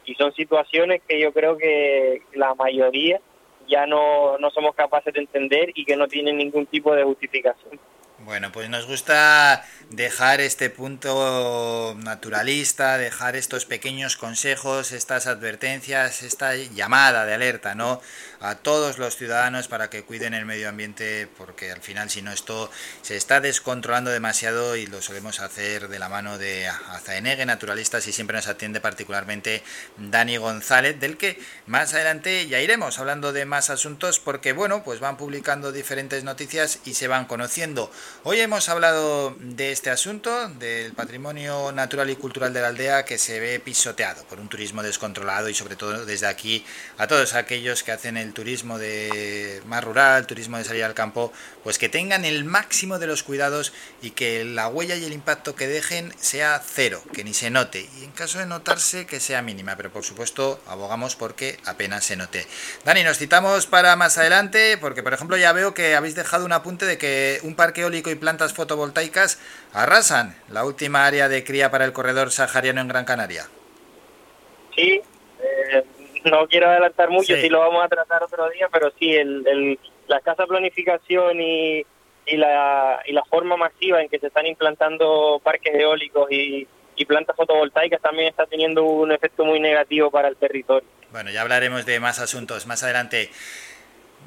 [0.04, 3.20] Y son situaciones que yo creo que la mayoría
[3.68, 7.78] ya no, no somos capaces de entender y que no tienen ningún tipo de justificación.
[8.24, 16.54] Bueno, pues nos gusta dejar este punto naturalista, dejar estos pequeños consejos, estas advertencias, esta
[16.54, 18.00] llamada de alerta, ¿no?
[18.40, 22.30] A todos los ciudadanos para que cuiden el medio ambiente, porque al final, si no,
[22.30, 22.70] esto
[23.02, 28.12] se está descontrolando demasiado y lo solemos hacer de la mano de Azaenegue Naturalistas y
[28.12, 29.64] siempre nos atiende particularmente
[29.96, 35.00] Dani González, del que más adelante ya iremos hablando de más asuntos, porque bueno, pues
[35.00, 37.90] van publicando diferentes noticias y se van conociendo.
[38.24, 43.18] Hoy hemos hablado de este asunto, del patrimonio natural y cultural de la aldea que
[43.18, 46.64] se ve pisoteado por un turismo descontrolado y sobre todo desde aquí
[46.98, 51.32] a todos aquellos que hacen el turismo de más rural, turismo de salir al campo,
[51.64, 55.56] pues que tengan el máximo de los cuidados y que la huella y el impacto
[55.56, 59.42] que dejen sea cero, que ni se note y en caso de notarse que sea
[59.42, 62.46] mínima, pero por supuesto abogamos porque apenas se note.
[62.84, 66.52] Dani, nos citamos para más adelante porque por ejemplo ya veo que habéis dejado un
[66.52, 69.40] apunte de que un parque eólico y plantas fotovoltaicas
[69.72, 73.46] arrasan la última área de cría para el corredor sahariano en Gran Canaria.
[74.74, 75.00] Sí,
[75.42, 75.84] eh,
[76.24, 77.42] no quiero adelantar mucho, Sí.
[77.42, 81.86] si lo vamos a tratar otro día, pero sí, el, el- la escasa planificación y,
[82.26, 86.66] y, la, y la forma masiva en que se están implantando parques eólicos y,
[86.96, 90.88] y plantas fotovoltaicas también está teniendo un efecto muy negativo para el territorio.
[91.10, 93.30] Bueno, ya hablaremos de más asuntos más adelante.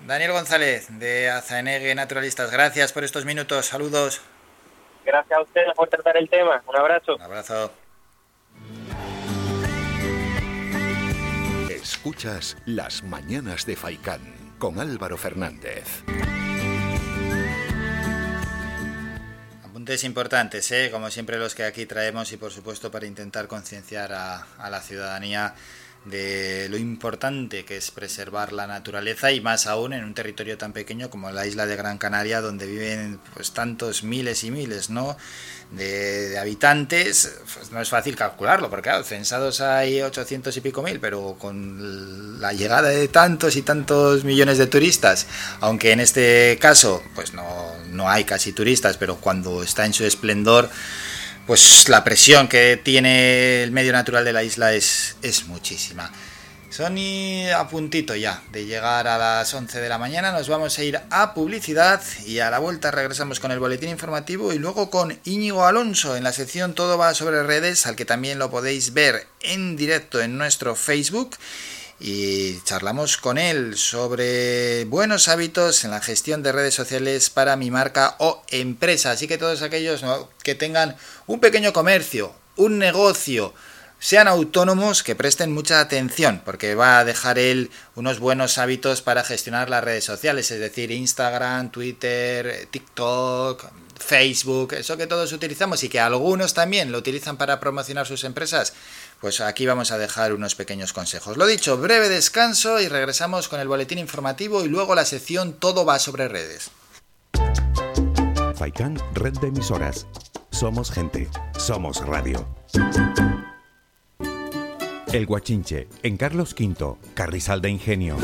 [0.05, 3.65] Daniel González, de Azaenegue Naturalistas, gracias por estos minutos.
[3.65, 4.21] Saludos.
[5.03, 6.61] Gracias a ustedes por tratar el tema.
[6.67, 7.15] Un abrazo.
[7.15, 7.71] Un abrazo.
[11.71, 14.21] Escuchas Las Mañanas de Faicán
[14.59, 16.03] con Álvaro Fernández.
[19.63, 20.89] Apuntes importantes, ¿eh?
[20.91, 24.81] como siempre los que aquí traemos y por supuesto para intentar concienciar a, a la
[24.81, 25.55] ciudadanía
[26.05, 30.71] de lo importante que es preservar la naturaleza y más aún en un territorio tan
[30.71, 35.17] pequeño como la isla de Gran Canaria donde viven pues tantos miles y miles ¿no?
[35.71, 40.99] de, habitantes pues no es fácil calcularlo porque claro, censados hay 800 y pico mil
[40.99, 45.25] pero con la llegada de tantos y tantos millones de turistas
[45.59, 50.05] aunque en este caso pues no, no hay casi turistas pero cuando está en su
[50.05, 50.69] esplendor
[51.45, 56.11] pues la presión que tiene el medio natural de la isla es, es muchísima.
[56.75, 60.77] Son y a puntito ya de llegar a las 11 de la mañana, nos vamos
[60.77, 64.89] a ir a publicidad y a la vuelta regresamos con el boletín informativo y luego
[64.89, 68.93] con Íñigo Alonso en la sección Todo va sobre redes, al que también lo podéis
[68.93, 71.37] ver en directo en nuestro Facebook
[71.99, 77.71] y charlamos con él sobre buenos hábitos en la gestión de redes sociales para mi
[77.71, 79.11] marca o empresa.
[79.11, 80.03] Así que todos aquellos
[80.43, 83.53] que tengan un pequeño comercio, un negocio,
[83.99, 89.23] sean autónomos, que presten mucha atención, porque va a dejar él unos buenos hábitos para
[89.23, 93.65] gestionar las redes sociales, es decir, Instagram, Twitter, TikTok,
[93.97, 98.73] Facebook, eso que todos utilizamos y que algunos también lo utilizan para promocionar sus empresas,
[99.21, 101.37] pues aquí vamos a dejar unos pequeños consejos.
[101.37, 105.85] Lo dicho, breve descanso y regresamos con el boletín informativo y luego la sección Todo
[105.85, 106.71] va sobre redes.
[108.55, 110.07] Faikan, red de emisoras.
[110.51, 111.27] Somos gente,
[111.57, 112.47] somos radio.
[115.11, 118.17] El Guachinche, en Carlos V, Carrizal de Ingenio.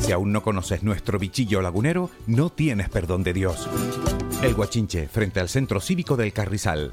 [0.00, 3.68] Si aún no conoces nuestro bichillo lagunero, no tienes perdón de Dios.
[4.42, 6.92] El Guachinche, frente al Centro Cívico del Carrizal.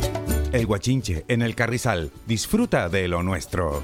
[0.51, 2.11] El Guachinche, en el Carrizal.
[2.27, 3.83] Disfruta de lo nuestro.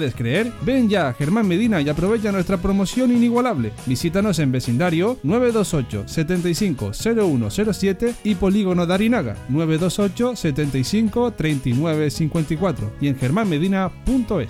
[0.09, 0.51] creer?
[0.63, 3.71] Ven ya a Germán Medina y aprovecha nuestra promoción inigualable.
[3.85, 13.07] Visítanos en vecindario 928 75 0107 y Polígono de Arinaga 928 75 39 54 y
[13.07, 14.47] en germánmedina.es.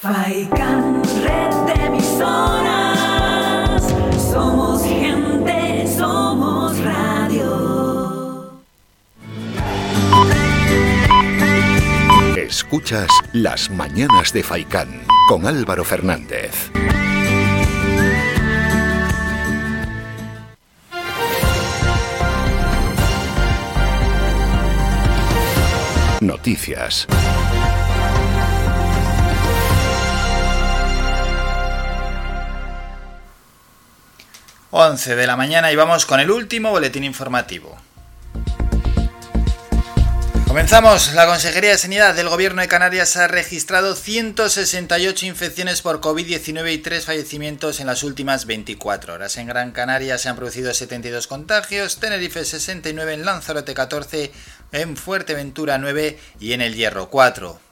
[0.00, 3.82] Faikan, red de emisoras.
[4.30, 7.67] Somos gente, somos radio.
[12.48, 16.70] Escuchas Las Mañanas de Faicán con Álvaro Fernández.
[26.22, 27.06] Noticias.
[34.70, 37.76] 11 de la mañana y vamos con el último boletín informativo.
[40.48, 41.12] Comenzamos.
[41.12, 46.78] La Consejería de Sanidad del Gobierno de Canarias ha registrado 168 infecciones por COVID-19 y
[46.78, 49.36] 3 fallecimientos en las últimas 24 horas.
[49.36, 54.32] En Gran Canaria se han producido 72 contagios, Tenerife 69, en Lanzarote 14,
[54.72, 57.67] en Fuerteventura 9 y en El Hierro 4.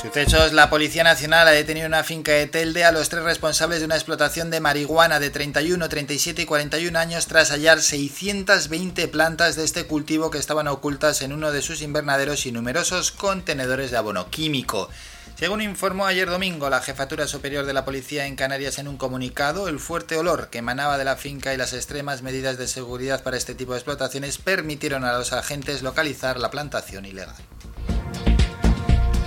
[0.00, 3.80] Sucesos, la Policía Nacional ha detenido en una finca de Telde a los tres responsables
[3.80, 9.56] de una explotación de marihuana de 31, 37 y 41 años tras hallar 620 plantas
[9.56, 13.98] de este cultivo que estaban ocultas en uno de sus invernaderos y numerosos contenedores de
[13.98, 14.88] abono químico.
[15.38, 19.68] Según informó ayer domingo la Jefatura Superior de la Policía en Canarias en un comunicado,
[19.68, 23.36] el fuerte olor que emanaba de la finca y las extremas medidas de seguridad para
[23.36, 27.36] este tipo de explotaciones permitieron a los agentes localizar la plantación ilegal.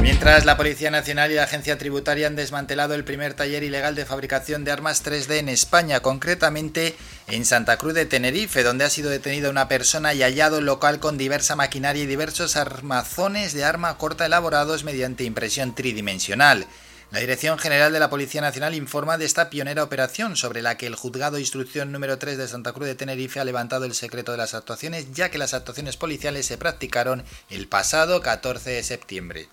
[0.03, 4.05] Mientras la Policía Nacional y la Agencia Tributaria han desmantelado el primer taller ilegal de
[4.05, 6.93] fabricación de armas 3D en España, concretamente
[7.27, 10.99] en Santa Cruz de Tenerife, donde ha sido detenida una persona y hallado el local
[10.99, 16.67] con diversa maquinaria y diversos armazones de arma corta elaborados mediante impresión tridimensional.
[17.11, 20.85] La Dirección General de la Policía Nacional informa de esta pionera operación sobre la que
[20.85, 24.37] el Juzgado Instrucción número 3 de Santa Cruz de Tenerife ha levantado el secreto de
[24.37, 29.47] las actuaciones, ya que las actuaciones policiales se practicaron el pasado 14 de septiembre.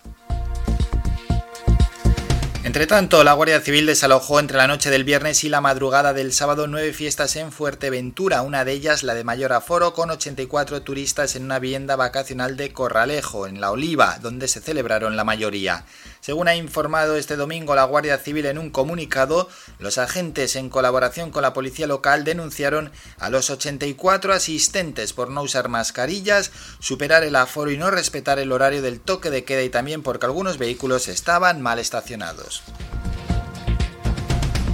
[2.63, 6.31] Entre tanto, la Guardia Civil desalojó entre la noche del viernes y la madrugada del
[6.31, 11.35] sábado nueve fiestas en Fuerteventura, una de ellas la de mayor aforo, con 84 turistas
[11.35, 15.85] en una vivienda vacacional de Corralejo, en La Oliva, donde se celebraron la mayoría.
[16.21, 21.31] Según ha informado este domingo la Guardia Civil en un comunicado, los agentes en colaboración
[21.31, 27.35] con la policía local denunciaron a los 84 asistentes por no usar mascarillas, superar el
[27.35, 31.07] aforo y no respetar el horario del toque de queda y también porque algunos vehículos
[31.07, 32.61] estaban mal estacionados.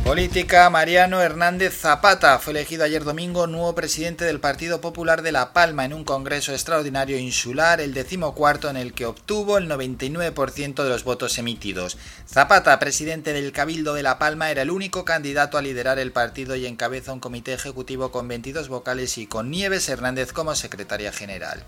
[0.07, 5.51] Política, Mariano Hernández Zapata fue elegido ayer domingo nuevo presidente del Partido Popular de La
[5.51, 10.89] Palma en un congreso extraordinario insular, el decimocuarto en el que obtuvo el 99% de
[10.89, 11.97] los votos emitidos.
[12.25, 16.55] Zapata, presidente del Cabildo de La Palma, era el único candidato a liderar el partido
[16.55, 21.65] y encabeza un comité ejecutivo con 22 vocales y con Nieves Hernández como secretaria general.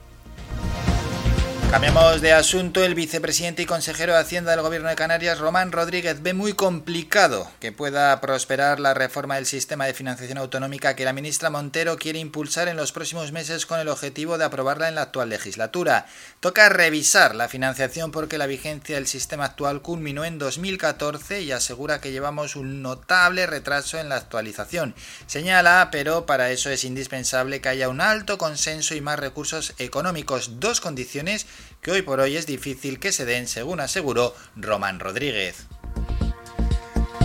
[1.71, 2.83] Cambiamos de asunto.
[2.83, 7.47] El vicepresidente y consejero de Hacienda del Gobierno de Canarias, Román Rodríguez, ve muy complicado
[7.59, 12.17] que pueda prosperar la reforma del sistema de financiación autonómica que la ministra Montero quiere
[12.17, 16.07] impulsar en los próximos meses con el objetivo de aprobarla en la actual legislatura.
[16.39, 22.01] Toca revisar la financiación porque la vigencia del sistema actual culminó en 2014 y asegura
[22.01, 24.95] que llevamos un notable retraso en la actualización.
[25.27, 30.59] Señala, pero para eso es indispensable que haya un alto consenso y más recursos económicos,
[30.59, 31.45] dos condiciones
[31.81, 35.67] que hoy por hoy es difícil que se den, según aseguró Román Rodríguez.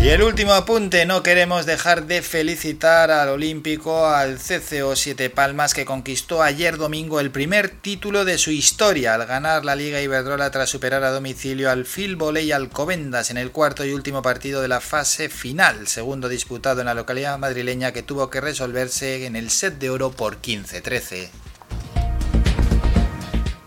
[0.05, 5.73] Y el último apunte, no queremos dejar de felicitar al Olímpico, al CCO Siete Palmas,
[5.73, 10.51] que conquistó ayer domingo el primer título de su historia al ganar la Liga Iberdrola
[10.51, 14.69] tras superar a domicilio al Phil Voley Alcobendas en el cuarto y último partido de
[14.69, 19.49] la fase final, segundo disputado en la localidad madrileña que tuvo que resolverse en el
[19.49, 21.31] set de oro por 15-13.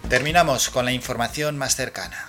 [0.09, 2.27] Terminamos con la información más cercana.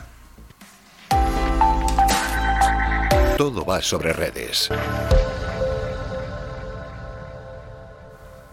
[3.36, 4.68] Todo va sobre redes.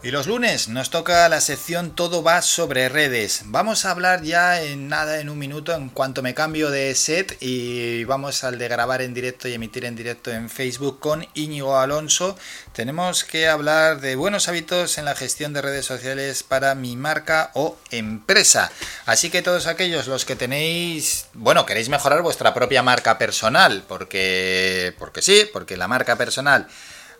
[0.05, 3.41] Y los lunes nos toca la sección Todo va sobre redes.
[3.45, 7.37] Vamos a hablar ya en nada, en un minuto, en cuanto me cambio de set
[7.39, 11.79] y vamos al de grabar en directo y emitir en directo en Facebook con Íñigo
[11.79, 12.37] Alonso.
[12.71, 17.49] Tenemos que hablar de buenos hábitos en la gestión de redes sociales para mi marca
[17.55, 18.71] o empresa.
[19.07, 24.93] Así que todos aquellos los que tenéis, bueno, queréis mejorar vuestra propia marca personal, porque,
[24.99, 26.67] porque sí, porque la marca personal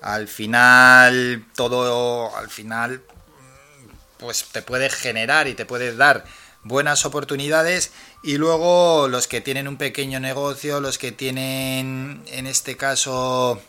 [0.02, 3.02] al final todo al final
[4.18, 6.26] pues te puede generar y te puede dar
[6.64, 7.92] buenas oportunidades.
[8.24, 13.62] Y luego los que tienen un pequeño negocio, los que tienen en este caso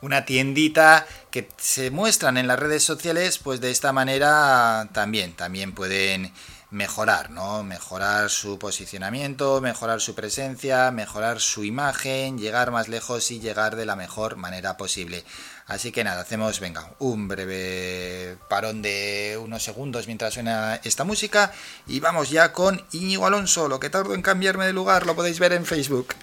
[0.00, 5.74] una tiendita que se muestran en las redes sociales, pues de esta manera también también
[5.74, 6.32] pueden
[6.70, 7.62] mejorar, ¿no?
[7.62, 13.86] Mejorar su posicionamiento, mejorar su presencia, mejorar su imagen, llegar más lejos y llegar de
[13.86, 15.24] la mejor manera posible.
[15.66, 21.52] Así que nada, hacemos, venga, un breve parón de unos segundos mientras suena esta música
[21.86, 23.68] y vamos ya con Íñigo Alonso.
[23.68, 26.14] Lo que tardo en cambiarme de lugar lo podéis ver en Facebook.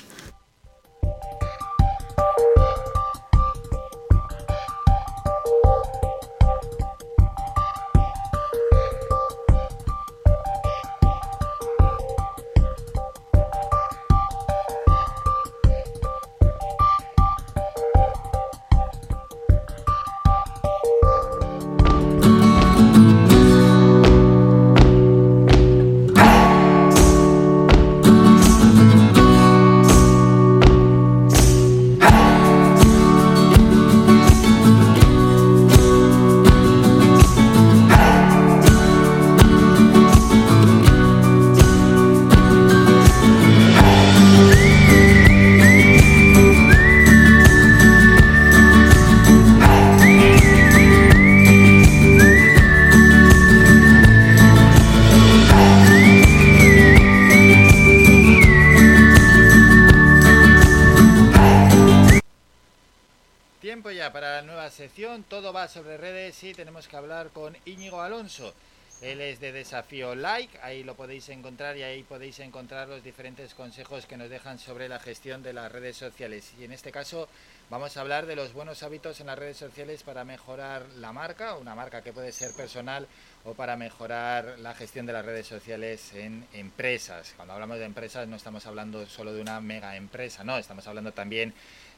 [65.56, 68.54] Sobre redes y tenemos que hablar con Íñigo Alonso.
[69.02, 73.54] Él es de Desafío Like, ahí lo podéis encontrar y ahí podéis encontrar los diferentes
[73.54, 76.54] consejos que nos dejan sobre la gestión de las redes sociales.
[76.60, 77.30] Y en este caso
[77.70, 81.56] vamos a hablar de los buenos hábitos en las redes sociales para mejorar la marca,
[81.56, 83.08] una marca que puede ser personal
[83.46, 87.34] o para mejorar la gestión de las redes sociales en empresas.
[87.38, 91.14] Cuando hablamos de empresas no estamos hablando solo de una mega empresa, no, estamos hablando
[91.14, 91.54] también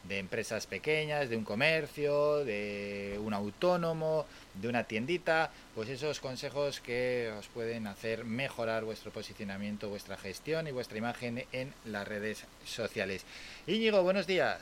[0.07, 6.79] de empresas pequeñas, de un comercio, de un autónomo, de una tiendita, pues esos consejos
[6.79, 12.45] que os pueden hacer mejorar vuestro posicionamiento, vuestra gestión y vuestra imagen en las redes
[12.65, 13.25] sociales.
[13.67, 14.59] Íñigo, buenos días.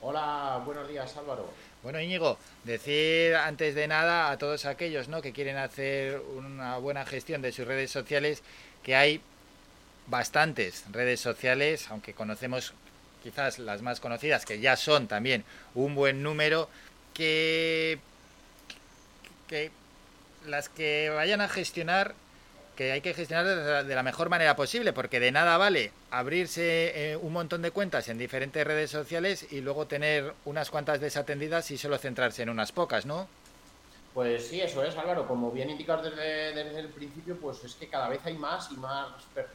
[0.00, 1.48] Hola, buenos días Álvaro.
[1.82, 5.22] Bueno, Íñigo, decir antes de nada a todos aquellos ¿no?
[5.22, 8.42] que quieren hacer una buena gestión de sus redes sociales
[8.82, 9.20] que hay
[10.08, 12.74] bastantes redes sociales, aunque conocemos
[13.22, 15.44] quizás las más conocidas, que ya son también
[15.74, 16.68] un buen número,
[17.14, 17.98] que,
[19.48, 19.70] que
[20.46, 22.14] las que vayan a gestionar
[22.76, 27.16] que hay que gestionar de la, mejor manera posible, porque de nada vale abrirse eh,
[27.16, 31.76] un montón de cuentas en diferentes redes sociales y luego tener unas cuantas desatendidas y
[31.76, 33.28] solo centrarse en unas pocas, ¿no?
[34.14, 35.26] Pues sí, eso es, Álvaro.
[35.26, 38.76] Como bien indicas desde, desde el principio, pues es que cada vez hay más y
[38.76, 39.08] más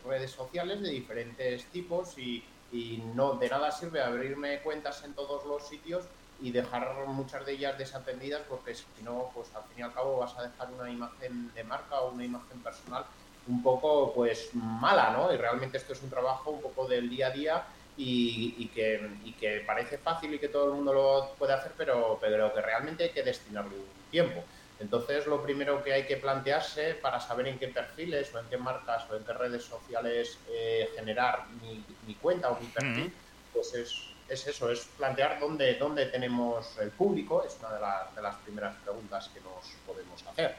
[0.05, 5.45] redes sociales de diferentes tipos y, y no de nada sirve abrirme cuentas en todos
[5.45, 6.05] los sitios
[6.41, 10.17] y dejar muchas de ellas desatendidas porque si no, pues al fin y al cabo
[10.17, 13.05] vas a dejar una imagen de marca o una imagen personal
[13.47, 15.33] un poco pues mala, ¿no?
[15.33, 17.63] Y realmente esto es un trabajo un poco del día a día
[17.95, 22.17] y, que, y que parece fácil y que todo el mundo lo puede hacer, pero,
[22.21, 24.43] pero que realmente hay que destinarle un tiempo.
[24.80, 28.57] Entonces, lo primero que hay que plantearse para saber en qué perfiles o en qué
[28.57, 33.11] marcas o en qué redes sociales eh, generar mi, mi cuenta o mi perfil,
[33.53, 33.95] pues es,
[34.30, 38.35] es eso, es plantear dónde, dónde tenemos el público, es una de, las- de las
[38.35, 40.56] primeras preguntas que nos podemos hacer.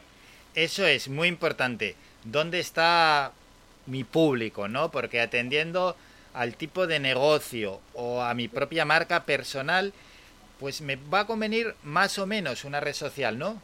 [0.54, 1.94] Eso es muy importante.
[2.24, 3.30] ¿Dónde está
[3.86, 4.90] mi público, no?
[4.90, 5.94] Porque atendiendo
[6.34, 9.92] al tipo de negocio o a mi propia marca personal,
[10.58, 13.62] pues me va a convenir más o menos una red social, ¿no?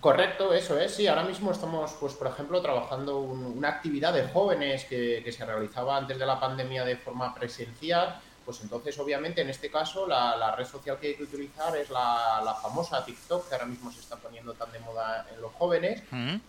[0.00, 0.94] Correcto, eso es.
[0.94, 5.30] Sí, ahora mismo estamos, pues, por ejemplo, trabajando un- una actividad de jóvenes que, que
[5.32, 8.18] se realizaba antes de la pandemia de forma presencial.
[8.42, 11.90] Pues entonces, obviamente, en este caso, la, la red social que hay que utilizar es
[11.90, 15.52] la, la famosa TikTok, que ahora mismo se está poniendo tan de moda en los
[15.52, 16.02] jóvenes.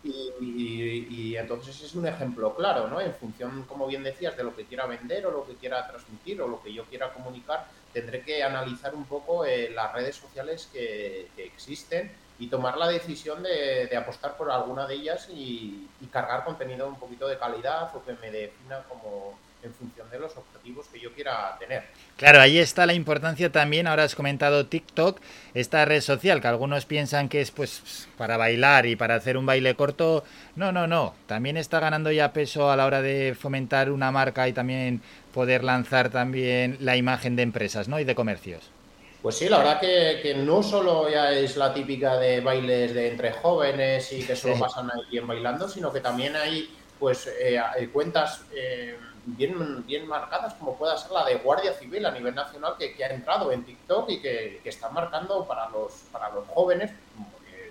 [0.03, 2.99] Y, y- y entonces es un ejemplo claro, ¿no?
[3.01, 6.41] En función, como bien decías, de lo que quiera vender o lo que quiera transmitir
[6.41, 10.67] o lo que yo quiera comunicar, tendré que analizar un poco eh, las redes sociales
[10.71, 16.07] que, que existen y tomar la decisión de, apostar por alguna de ellas y, y
[16.07, 20.35] cargar contenido un poquito de calidad o que me defina como en función de los
[20.35, 21.83] objetivos que yo quiera tener.
[22.17, 25.19] Claro, ahí está la importancia también, ahora has comentado TikTok,
[25.53, 29.45] esta red social que algunos piensan que es pues para bailar y para hacer un
[29.45, 30.23] baile corto.
[30.55, 34.47] No, no, no, también está ganando ya peso a la hora de fomentar una marca
[34.47, 37.99] y también poder lanzar también la imagen de empresas, ¿no?
[37.99, 38.71] y de comercios.
[39.21, 43.09] Pues sí, la verdad que, que no solo ya es la típica de bailes de
[43.09, 47.61] entre jóvenes y que solo pasan ahí bien bailando, sino que también hay pues eh,
[47.93, 52.73] cuentas eh, bien, bien marcadas, como pueda ser la de Guardia Civil a nivel nacional,
[52.79, 56.47] que, que ha entrado en TikTok y que, que está marcando para los, para los
[56.47, 56.91] jóvenes,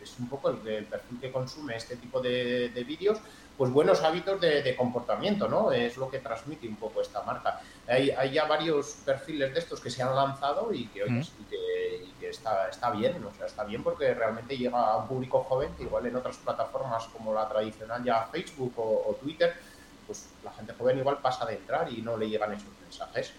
[0.02, 3.18] es un poco el, el perfil que consume este tipo de, de vídeos,
[3.60, 5.70] pues buenos hábitos de, de comportamiento, ¿no?
[5.70, 7.60] Es lo que transmite un poco esta marca.
[7.86, 11.20] Hay, hay ya varios perfiles de estos que se han lanzado y que, Mm.
[11.20, 14.97] y que, y que está, está bien, o sea, está bien porque realmente llega a
[14.97, 19.14] un público joven que igual en otras plataformas como la tradicional ya Facebook o, o
[19.20, 19.52] Twitter,
[20.06, 23.34] pues la gente joven igual pasa de entrar y no le llegan esos mensajes.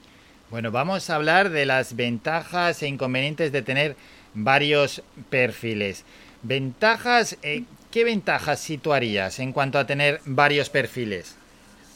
[0.51, 3.95] Bueno, vamos a hablar de las ventajas e inconvenientes de tener
[4.35, 5.01] varios
[5.31, 6.05] perfiles.
[6.43, 11.35] Ventajas, eh, ¿qué ventajas situarías en cuanto a tener varios perfiles?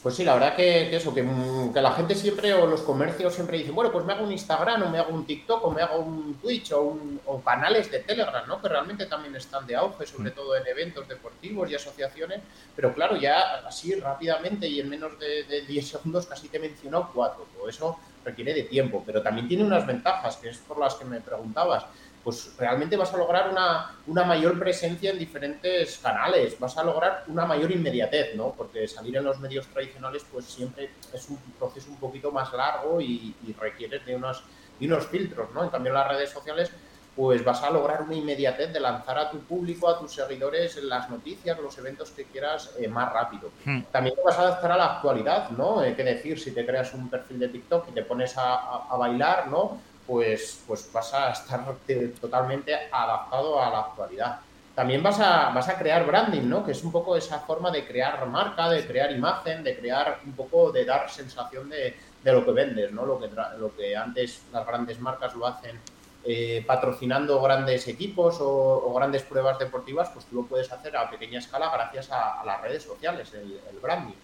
[0.02, 2.82] Pues sí, la verdad que, que eso, que, mm, que la gente siempre o los
[2.82, 5.70] comercios siempre dicen, bueno, pues me hago un Instagram o me hago un TikTok o
[5.72, 8.62] me hago un Twitch o, un- o canales de Telegram, ¿no?
[8.62, 12.40] Que realmente también están de auge, sobre todo en eventos deportivos y asociaciones.
[12.76, 16.60] Pero claro, ya así rápidamente y en menos de, de 10 segundos casi te he
[16.60, 17.44] mencionado cuatro.
[17.56, 21.04] Todo eso requiere de tiempo, pero también tiene unas ventajas, que es por las que
[21.04, 21.84] me preguntabas
[22.26, 27.22] pues realmente vas a lograr una, una mayor presencia en diferentes canales, vas a lograr
[27.28, 28.52] una mayor inmediatez, ¿no?
[28.56, 33.00] Porque salir en los medios tradicionales pues siempre es un proceso un poquito más largo
[33.00, 34.44] y, y requiere de unos,
[34.76, 35.62] de unos filtros, ¿no?
[35.62, 36.72] En cambio en las redes sociales
[37.14, 41.08] pues vas a lograr una inmediatez de lanzar a tu público, a tus seguidores las
[41.08, 43.54] noticias, los eventos que quieras eh, más rápido.
[43.90, 45.82] También te vas a adaptar a la actualidad, ¿no?
[45.82, 46.38] Eh, ¿Qué decir?
[46.38, 49.82] Si te creas un perfil de TikTok y te pones a, a- a bailar, ¿no?
[50.06, 54.38] Pues, pues vas a estar te- totalmente adaptado a la actualidad.
[54.74, 56.64] También vas a, vas a crear branding, ¿no?
[56.64, 60.32] Que es un poco esa forma de crear marca, de crear imagen, de crear un
[60.32, 63.04] poco, de dar sensación de, de lo que vendes, ¿no?
[63.06, 63.28] Lo que,
[63.58, 65.80] lo que antes las grandes marcas lo hacen
[66.24, 68.48] eh, patrocinando grandes equipos o,
[68.86, 72.44] o grandes pruebas deportivas, pues tú lo puedes hacer a pequeña escala gracias a, a
[72.44, 74.14] las redes sociales, el, el branding.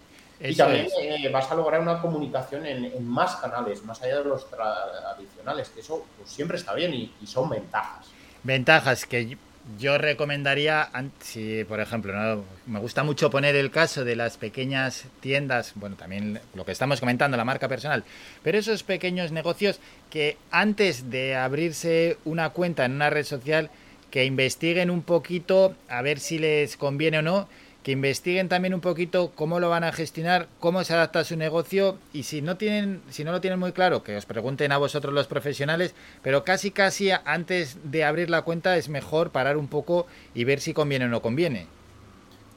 [0.51, 4.25] Y también eh, vas a lograr una comunicación en, en más canales, más allá de
[4.25, 8.07] los tradicionales, que eso pues, siempre está bien y, y son ventajas.
[8.43, 9.37] Ventajas que
[9.79, 10.89] yo- recomendaría,
[11.21, 12.43] si por ejemplo, ¿no?
[12.65, 16.99] me gusta mucho poner el caso de las pequeñas tiendas, bueno, también lo que estamos
[16.99, 18.03] comentando, la marca personal,
[18.43, 23.69] pero esos pequeños negocios que antes de abrirse una cuenta en una red social,
[24.11, 27.47] que investiguen un poquito a ver si les conviene o no,
[27.83, 31.35] que investiguen también un poquito cómo lo van a gestionar, cómo se adapta a su
[31.37, 34.77] negocio y si no tienen, si no lo tienen muy claro, que os pregunten a
[34.77, 39.67] vosotros los profesionales, pero casi casi antes de abrir la cuenta es mejor parar un
[39.67, 41.67] poco y ver si conviene o no conviene.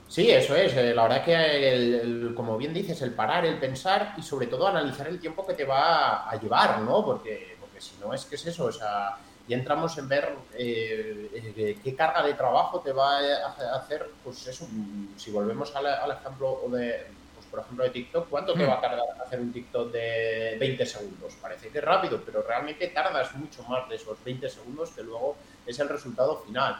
[0.08, 0.72] Sí, eso es.
[0.76, 1.34] eh, La verdad que,
[1.74, 5.44] el- el- como bien dices, el parar, el pensar y sobre todo analizar el tiempo
[5.46, 7.04] que te va a llevar, ¿no?
[7.04, 9.16] Porque, porque si no es que es eso, o sea,
[9.48, 14.46] ya entramos en ver eh, eh, qué carga de trabajo te va a hacer, pues
[14.46, 18.64] eso, mm, si volvemos al, al ejemplo de, pues por ejemplo, de TikTok, ¿cuánto te
[18.64, 18.68] Hmm.
[18.70, 21.34] va a tardar hacer un TikTok de 20 segundos?
[21.40, 25.36] Parece que es rápido, pero realmente tardas mucho más de esos 20 segundos que luego
[25.64, 26.76] es el resultado final.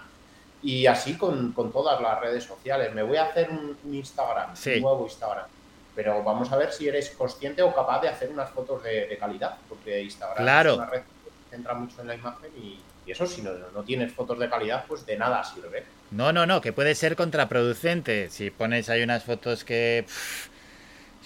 [0.62, 2.92] Y así con, con todas las redes sociales.
[2.94, 4.76] Me voy a hacer un, un Instagram, Sí.
[4.76, 5.46] un nuevo Instagram.
[5.94, 9.18] Pero vamos a ver si eres consciente o capaz de hacer unas fotos de, de
[9.18, 10.70] calidad, porque Instagram Claro.
[10.72, 11.02] es una red
[11.50, 14.84] centra mucho en la imagen y, y eso, si no, no tienes fotos de calidad,
[14.86, 15.84] pues de nada sirve.
[16.10, 18.30] No, no, no, que puede ser contraproducente.
[18.30, 20.04] Si pones ahí unas fotos que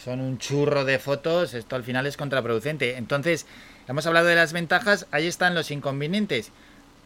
[0.02, 2.96] son un churro de fotos, esto al final es contraproducente.
[2.96, 3.46] Entonces,
[3.88, 6.52] hemos hablado de las ventajas, ahí están los inconvenientes.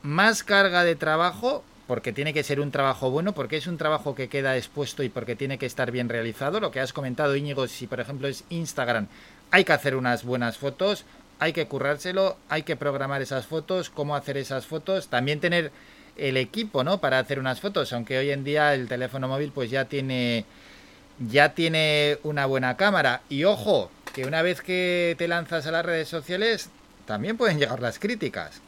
[0.02, 4.14] Más carga de trabajo, porque tiene que ser un trabajo bueno, porque es un trabajo
[4.14, 6.60] que queda expuesto y porque tiene que estar bien realizado.
[6.60, 9.08] Lo que has comentado, Íñigo, si por ejemplo es Instagram,
[9.50, 11.04] hay que hacer unas buenas fotos,
[11.38, 15.72] hay que currárselo, hay que programar esas fotos, cómo hacer esas fotos, también tener
[16.16, 16.98] el equipo, ¿no?
[16.98, 20.44] Para hacer unas fotos, aunque hoy en día el teléfono móvil pues ya tiene
[21.28, 25.84] ya tiene una buena cámara y ojo, que una vez que te lanzas a las
[25.84, 26.70] redes sociales
[27.06, 28.60] también pueden llegar las críticas.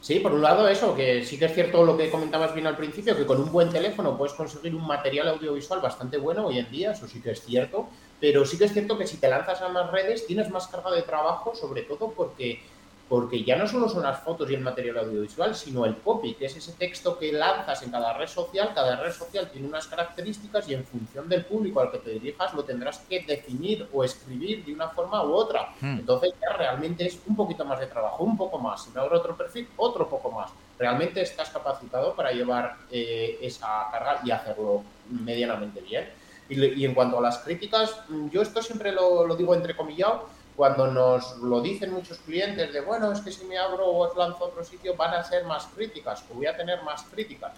[0.00, 2.76] Sí, por un lado eso, que sí que es cierto lo que comentabas bien al
[2.76, 6.70] principio, que con un buen teléfono puedes conseguir un material audiovisual bastante bueno hoy en
[6.70, 7.88] día, eso sí que es cierto,
[8.20, 10.90] pero sí que es cierto que si te lanzas a más redes tienes más carga
[10.90, 12.62] de trabajo, sobre todo porque,
[13.08, 16.46] porque ya no solo son las fotos y el material audiovisual, sino el copy, que
[16.46, 20.68] es ese texto que lanzas en cada red social, cada red social tiene unas características
[20.68, 24.64] y en función del público al que te dirijas lo tendrás que definir o escribir
[24.64, 25.74] de una forma u otra.
[25.80, 25.98] Hmm.
[25.98, 28.84] Entonces ya realmente es un poquito más de trabajo, un poco más.
[28.84, 30.50] Si me abro otro perfil, otro poco más.
[30.78, 36.08] Realmente estás capacitado para llevar eh, esa carga y hacerlo medianamente bien.
[36.48, 40.28] Y, y en cuanto a las críticas, mm, yo esto siempre lo, lo digo entrecomillado,
[40.56, 44.44] cuando nos lo dicen muchos clientes de, bueno, es que si me abro o lanzo
[44.44, 47.52] a otro sitio van a ser más críticas o voy a tener más críticas.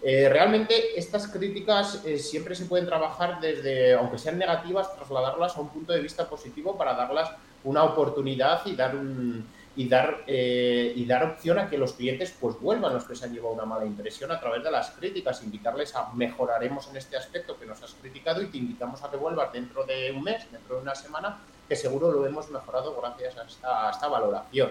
[0.00, 5.60] Eh, realmente estas críticas eh, siempre se pueden trabajar desde, aunque sean negativas, trasladarlas a
[5.60, 7.30] un punto de vista positivo para darlas
[7.64, 9.44] una oportunidad y dar un,
[9.76, 13.24] y dar eh, y dar opción a que los clientes pues vuelvan los que se
[13.24, 17.16] han llevado una mala impresión a través de las críticas, invitarles a mejoraremos en este
[17.16, 20.50] aspecto que nos has criticado y te invitamos a que vuelvas dentro de un mes,
[20.50, 21.38] dentro de una semana,
[21.68, 24.70] que seguro lo hemos mejorado gracias a esta, valoración.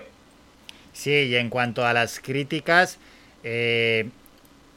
[0.94, 2.98] Sí, y en cuanto a las críticas,
[3.44, 4.10] eh,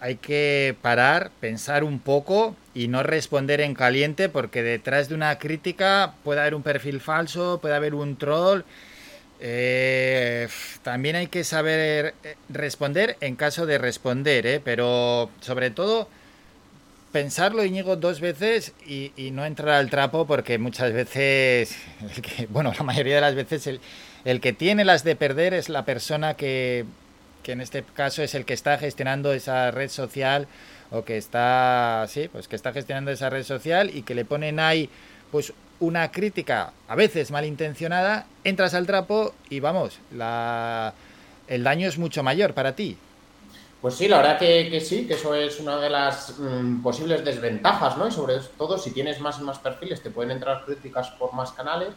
[0.01, 5.39] hay que parar, pensar un poco y no responder en caliente porque detrás de una
[5.39, 8.63] crítica puede haber un perfil falso, puede haber un troll.
[9.43, 10.49] Eh,
[10.83, 14.60] también hay que saber eh, responder en caso de responder, ¿eh?
[14.62, 16.09] pero sobre todo
[17.10, 21.77] pensarlo, Íñigo, dos veces y, no entrar al trapo porque muchas veces,
[22.51, 23.81] bueno, la mayoría de las veces el,
[24.27, 26.85] el que tiene las de perder es la persona que,
[27.43, 30.49] que en este caso es el que está gestionando esa red social
[30.91, 34.60] o que está, sí, pues que está gestionando esa red social y que le ponen
[34.60, 34.91] ahí,
[35.31, 40.94] pues una crítica a veces malintencionada, entras al trapo y vamos, la,
[41.49, 42.97] el daño es mucho mayor para ti.
[43.81, 47.25] Pues sí, la verdad que, que sí, que eso es una de las mm, posibles
[47.25, 48.07] desventajas, ¿no?
[48.07, 51.52] Y sobre todo, si tienes más y más perfiles, te pueden entrar críticas por más
[51.52, 51.89] canales.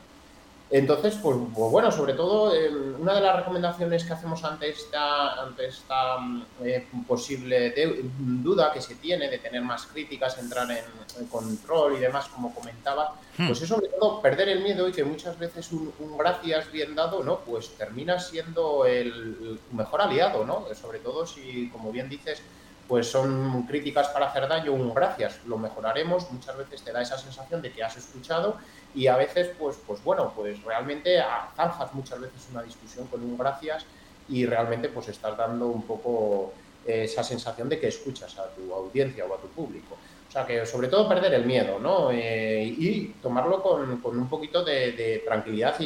[0.76, 5.40] Entonces, pues, pues bueno, sobre todo, eh, una de las recomendaciones que hacemos ante esta,
[5.40, 10.72] ante esta mm, eh, posible de- duda que se tiene de tener más críticas, entrar
[10.72, 10.84] en,
[11.19, 13.48] en control y demás, como comentaba, Hmm.
[13.48, 16.93] pues es sobre todo perder el miedo y que muchas veces un, un gracias bien
[16.95, 17.40] dado, ¿no?
[17.40, 20.66] Pues termina siendo el, mejor aliado, ¿no?
[20.80, 22.42] Sobre todo si, como bien dices,
[22.88, 27.18] pues son críticas para hacer daño, un gracias, lo mejoraremos, muchas veces te da esa
[27.18, 28.58] sensación de que has escuchado
[28.95, 31.17] y a veces, pues, pues bueno, pues realmente
[31.55, 33.85] zanjas muchas veces una discusión con un gracias
[34.30, 36.53] y realmente pues estás dando un poco
[36.85, 39.97] eh, esa sensación de que escuchas a tu audiencia o a tu público.
[40.27, 42.09] O sea que sobre todo perder el miedo, ¿no?
[42.11, 45.85] Eh, y tomarlo con, con un poquito de, de tranquilidad y,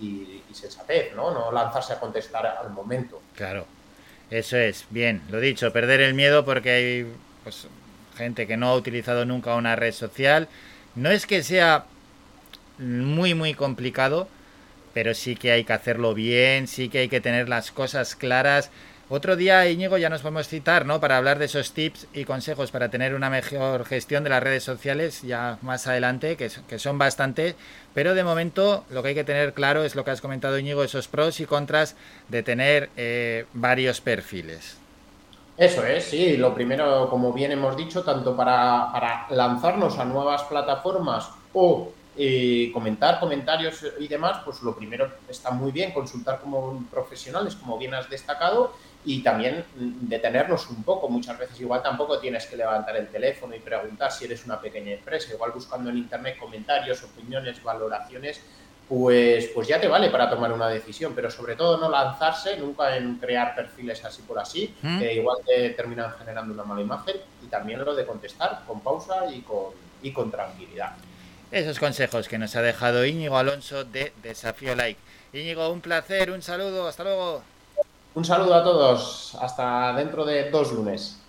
[0.00, 1.30] y- y sensatez, ¿no?
[1.32, 3.20] No lanzarse a contestar al momento.
[3.36, 3.66] Claro,
[4.30, 7.12] eso es, bien, lo dicho, perder el miedo porque hay
[7.44, 7.66] pues,
[8.16, 10.48] gente que no ha utilizado nunca una red social.
[10.96, 11.84] No es que sea
[12.78, 14.28] muy, muy complicado,
[14.92, 18.70] pero sí que hay que hacerlo bien, sí que hay que tener las cosas claras.
[19.10, 20.98] Otro día, Íñigo, ya nos podemos citar, ¿no?
[20.98, 24.64] Para hablar de esos tips y consejos para tener una mejor gestión de las redes
[24.64, 27.54] sociales, ya más adelante, que, son bastante.
[27.92, 30.82] Pero de momento, lo que hay que tener claro es lo que has comentado, Íñigo,
[30.82, 31.96] esos pros y contras
[32.28, 34.78] de tener eh, varios perfiles.
[35.58, 36.38] Eso es, sí.
[36.38, 42.70] Lo primero, como bien hemos dicho, tanto para, para lanzarnos a nuevas plataformas o eh,
[42.72, 47.94] comentar comentarios y demás, pues lo primero está muy bien consultar como profesionales, como bien
[47.94, 48.72] has destacado,
[49.04, 51.08] y también detenernos un poco.
[51.08, 54.92] Muchas veces igual tampoco tienes que levantar el teléfono y preguntar si eres una pequeña
[54.92, 55.34] empresa.
[55.34, 58.40] Igual buscando en internet comentarios, opiniones, valoraciones,
[58.88, 62.96] pues, pues ya te vale para tomar una decisión, pero sobre todo no lanzarse nunca
[62.96, 64.98] en crear perfiles así por así, ¿Mm?
[64.98, 69.26] que igual te terminan generando una mala imagen, y también lo de contestar con pausa
[69.32, 70.96] y con, y con tranquilidad.
[71.54, 74.98] Esos consejos que nos ha dejado Íñigo Alonso de Desafío Like.
[75.32, 77.44] Íñigo, un placer, un saludo, hasta luego.
[78.14, 81.20] Un saludo a todos, hasta dentro de dos lunes.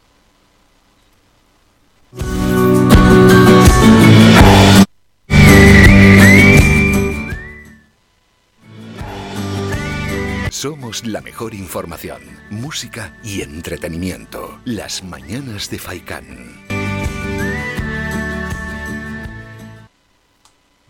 [10.50, 14.58] Somos la mejor información, música y entretenimiento.
[14.66, 16.75] Las mañanas de Faikán.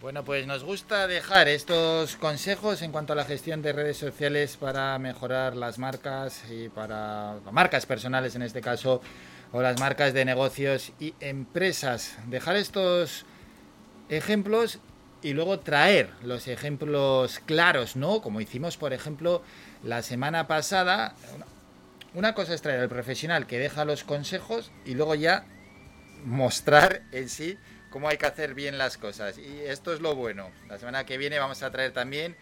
[0.05, 4.55] Bueno, pues nos gusta dejar estos consejos en cuanto a la gestión de redes sociales
[4.55, 9.01] para mejorar las marcas y para marcas personales en este caso
[9.51, 12.19] o las marcas de negocios y empresas.
[12.27, 13.25] Dejar estos
[14.07, 14.77] ejemplos
[15.23, 18.21] y luego traer los ejemplos claros, ¿no?
[18.21, 19.41] Como hicimos, por ejemplo,
[19.81, 21.15] la semana pasada.
[22.13, 25.47] Una cosa es traer al profesional que deja los consejos y luego ya
[26.23, 27.57] mostrar en sí
[27.95, 29.37] cómo hay que hacer bien las cosas.
[29.37, 30.51] Y esto es lo bueno.
[30.67, 32.35] La semana que viene vamos a traer también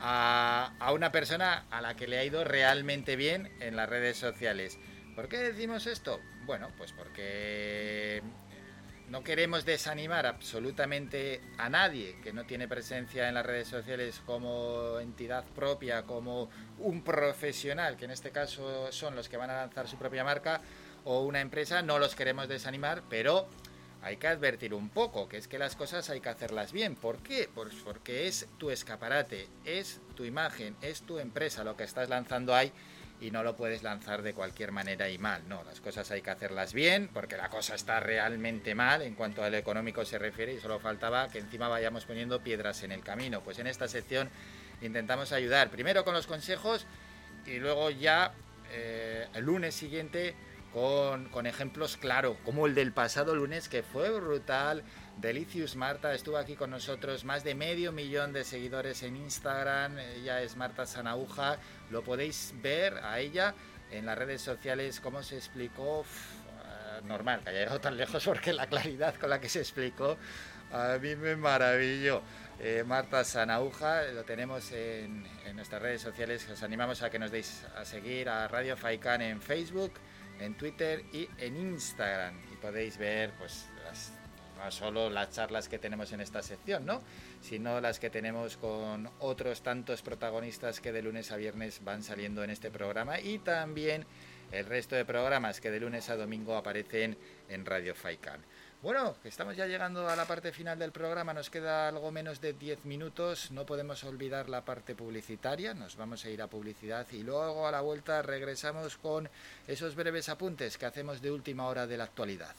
[0.00, 4.16] a, a una persona a la que le ha ido realmente bien en las redes
[4.16, 4.78] sociales.
[5.14, 6.22] ¿Por qué decimos esto?
[6.46, 8.22] Bueno, pues porque
[9.10, 15.00] no queremos desanimar absolutamente a nadie que no tiene presencia en las redes sociales como
[15.00, 19.86] entidad propia, como un profesional, que en este caso son los que van a lanzar
[19.86, 20.62] su propia marca,
[21.04, 23.48] o una empresa, no los queremos desanimar, pero
[24.02, 26.94] hay que advertir un poco, que es que las cosas hay que hacerlas bien.
[26.94, 27.48] ¿Por qué?
[27.52, 32.54] Pues porque es tu escaparate, es tu imagen, es tu empresa lo que estás lanzando
[32.54, 32.72] ahí
[33.20, 35.42] y no lo puedes lanzar de cualquier manera y mal.
[35.48, 39.42] No, las cosas hay que hacerlas bien porque la cosa está realmente mal en cuanto
[39.42, 43.42] al económico se refiere y solo faltaba que encima vayamos poniendo piedras en el camino.
[43.42, 44.30] Pues en esta sección
[44.80, 46.86] intentamos ayudar primero con los consejos
[47.46, 48.32] y luego ya
[48.70, 50.34] eh, el lunes siguiente
[50.72, 54.82] con, con ejemplos, claro, como el del pasado lunes que fue brutal.
[55.18, 59.98] Delicious Marta estuvo aquí con nosotros, más de medio millón de seguidores en Instagram.
[59.98, 61.58] Ella es Marta Sanauja.
[61.90, 63.54] Lo podéis ver a ella
[63.90, 66.00] en las redes sociales, cómo se explicó.
[66.00, 69.60] Uf, eh, normal que haya llegado tan lejos porque la claridad con la que se
[69.60, 70.16] explicó
[70.72, 72.22] a mí me maravilló.
[72.60, 76.48] Eh, Marta Sanauja, lo tenemos en, en nuestras redes sociales.
[76.50, 79.92] Os animamos a que nos deis a seguir a Radio Faikan en Facebook,
[80.40, 82.34] en Twitter y en Instagram.
[82.52, 83.66] Y podéis ver pues
[84.58, 87.00] no solo las charlas que tenemos en esta sección, ¿no?
[87.40, 92.42] Sino las que tenemos con otros tantos protagonistas que de lunes a viernes van saliendo
[92.42, 94.04] en este programa y también
[94.50, 97.16] el resto de programas que de lunes a domingo aparecen
[97.48, 98.40] en Radio Faikan.
[98.80, 102.52] Bueno, estamos ya llegando a la parte final del programa, nos queda algo menos de
[102.52, 107.24] 10 minutos, no podemos olvidar la parte publicitaria, nos vamos a ir a publicidad y
[107.24, 109.28] luego a la vuelta regresamos con
[109.66, 112.54] esos breves apuntes que hacemos de última hora de la actualidad.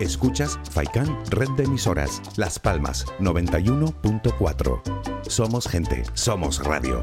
[0.00, 5.28] Escuchas Faikan Red de Emisoras, Las Palmas 91.4.
[5.28, 7.02] Somos gente, somos radio.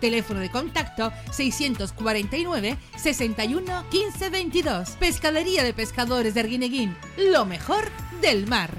[0.00, 4.90] Teléfono de contacto 649 61 15 22.
[4.98, 6.96] Pescadería de Pescadores de Arguineguín.
[7.16, 7.84] Lo mejor
[8.20, 8.70] del mar.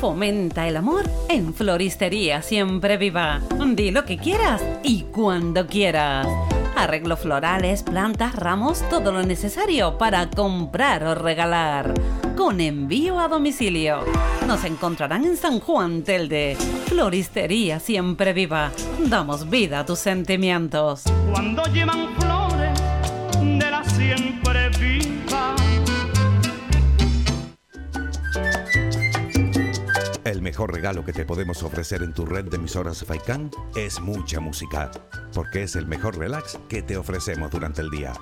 [0.00, 3.40] Fomenta el amor en Floristería Siempre Viva.
[3.74, 6.28] Di lo que quieras y cuando quieras.
[6.76, 11.94] Arreglo florales, plantas, ramos, todo lo necesario para comprar o regalar.
[12.36, 14.00] Con envío a domicilio.
[14.46, 16.54] Nos encontrarán en San Juan Telde.
[16.84, 18.70] Floristería Siempre Viva.
[18.98, 21.04] Damos vida a tus sentimientos.
[21.32, 22.78] Cuando llevan flores
[23.40, 25.15] de la siempre viva.
[30.26, 34.40] El mejor regalo que te podemos ofrecer en tu red de emisoras Faikan es mucha
[34.40, 34.90] música,
[35.32, 38.12] porque es el mejor relax que te ofrecemos durante el día.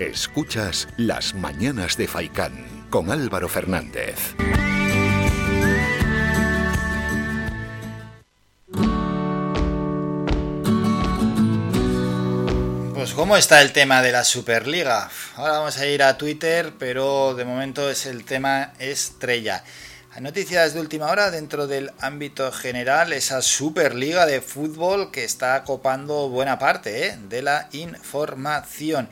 [0.00, 4.34] Escuchas Las Mañanas de Faicán con Álvaro Fernández.
[13.00, 15.08] Pues ¿cómo está el tema de la Superliga?
[15.36, 19.64] Ahora vamos a ir a Twitter, pero de momento es el tema estrella.
[20.20, 26.28] Noticias de última hora dentro del ámbito general, esa Superliga de fútbol que está copando
[26.28, 27.18] buena parte ¿eh?
[27.30, 29.08] de la información.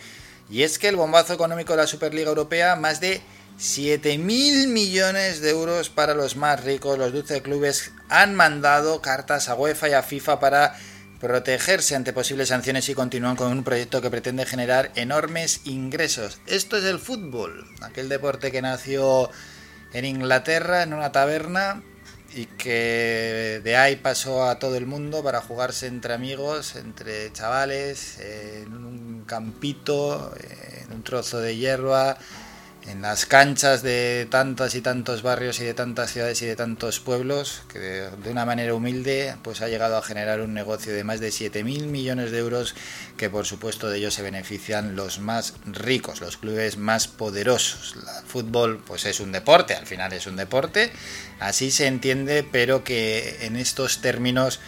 [0.51, 3.23] Y es que el bombazo económico de la Superliga Europea, más de
[3.59, 6.99] 7.000 millones de euros para los más ricos.
[6.99, 10.77] Los 12 clubes han mandado cartas a UEFA y a FIFA para
[11.21, 16.41] protegerse ante posibles sanciones y continúan con un proyecto que pretende generar enormes ingresos.
[16.47, 19.31] Esto es el fútbol, aquel deporte que nació
[19.93, 21.83] en Inglaterra en una taberna
[22.35, 28.19] y que de ahí pasó a todo el mundo para jugarse entre amigos, entre chavales,
[28.21, 30.35] en un campito,
[30.85, 32.19] en un trozo de hierba,
[32.87, 37.01] en las canchas de tantos y tantos barrios y de tantas ciudades y de tantos
[37.01, 41.05] pueblos, que de, de una manera humilde pues ha llegado a generar un negocio de
[41.05, 42.75] más de 7.000 millones de euros,
[43.17, 47.97] que por supuesto de ellos se benefician los más ricos, los clubes más poderosos.
[47.97, 50.91] El fútbol pues es un deporte, al final es un deporte,
[51.41, 54.61] así se entiende, pero que en estos términos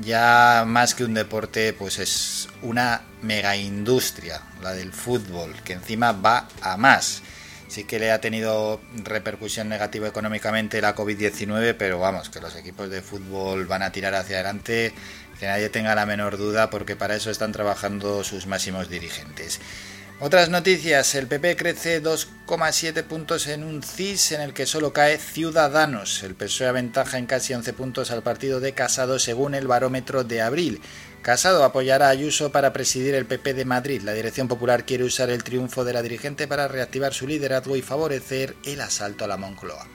[0.00, 6.12] ya más que un deporte, pues es una mega industria, la del fútbol, que encima
[6.12, 7.22] va a más.
[7.68, 12.88] Sí que le ha tenido repercusión negativa económicamente la COVID-19, pero vamos, que los equipos
[12.90, 14.94] de fútbol van a tirar hacia adelante,
[15.38, 19.60] que nadie tenga la menor duda, porque para eso están trabajando sus máximos dirigentes.
[20.20, 25.16] Otras noticias, el PP crece 2,7 puntos en un CIS en el que solo cae
[25.16, 26.24] Ciudadanos.
[26.24, 30.42] El PSOE aventaja en casi 11 puntos al partido de Casado según el barómetro de
[30.42, 30.80] abril.
[31.28, 34.00] Casado apoyará a Ayuso para presidir el PP de Madrid.
[34.00, 37.82] La Dirección Popular quiere usar el triunfo de la dirigente para reactivar su liderazgo y
[37.82, 39.86] favorecer el asalto a la Moncloa.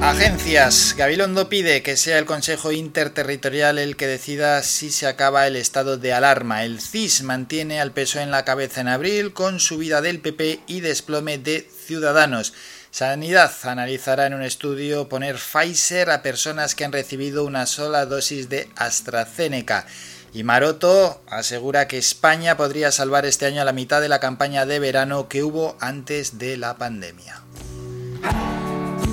[0.00, 0.94] Agencias.
[0.96, 5.98] Gabilondo pide que sea el Consejo Interterritorial el que decida si se acaba el estado
[5.98, 6.64] de alarma.
[6.64, 10.80] El CIS mantiene al PSOE en la cabeza en abril con subida del PP y
[10.80, 12.54] desplome de Ciudadanos.
[12.90, 18.48] Sanidad analizará en un estudio poner Pfizer a personas que han recibido una sola dosis
[18.48, 19.86] de AstraZeneca.
[20.32, 24.80] Y Maroto asegura que España podría salvar este año la mitad de la campaña de
[24.80, 27.42] verano que hubo antes de la pandemia.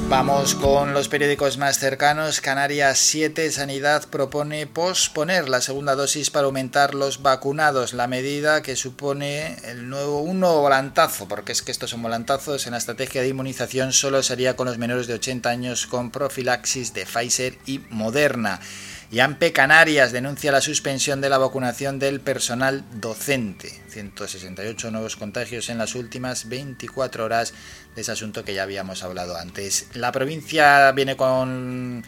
[0.09, 2.39] Vamos con los periódicos más cercanos.
[2.39, 7.93] Canarias 7, Sanidad propone posponer la segunda dosis para aumentar los vacunados.
[7.93, 12.65] La medida que supone el nuevo, un nuevo volantazo, porque es que estos son volantazos.
[12.65, 16.93] En la estrategia de inmunización solo sería con los menores de 80 años con profilaxis
[16.93, 18.61] de Pfizer y Moderna.
[19.09, 23.71] Y AMPE Canarias denuncia la suspensión de la vacunación del personal docente.
[23.87, 27.53] 168 nuevos contagios en las últimas 24 horas
[27.95, 29.87] de ese asunto que ya habíamos hablado antes.
[29.93, 32.03] La provincia viene con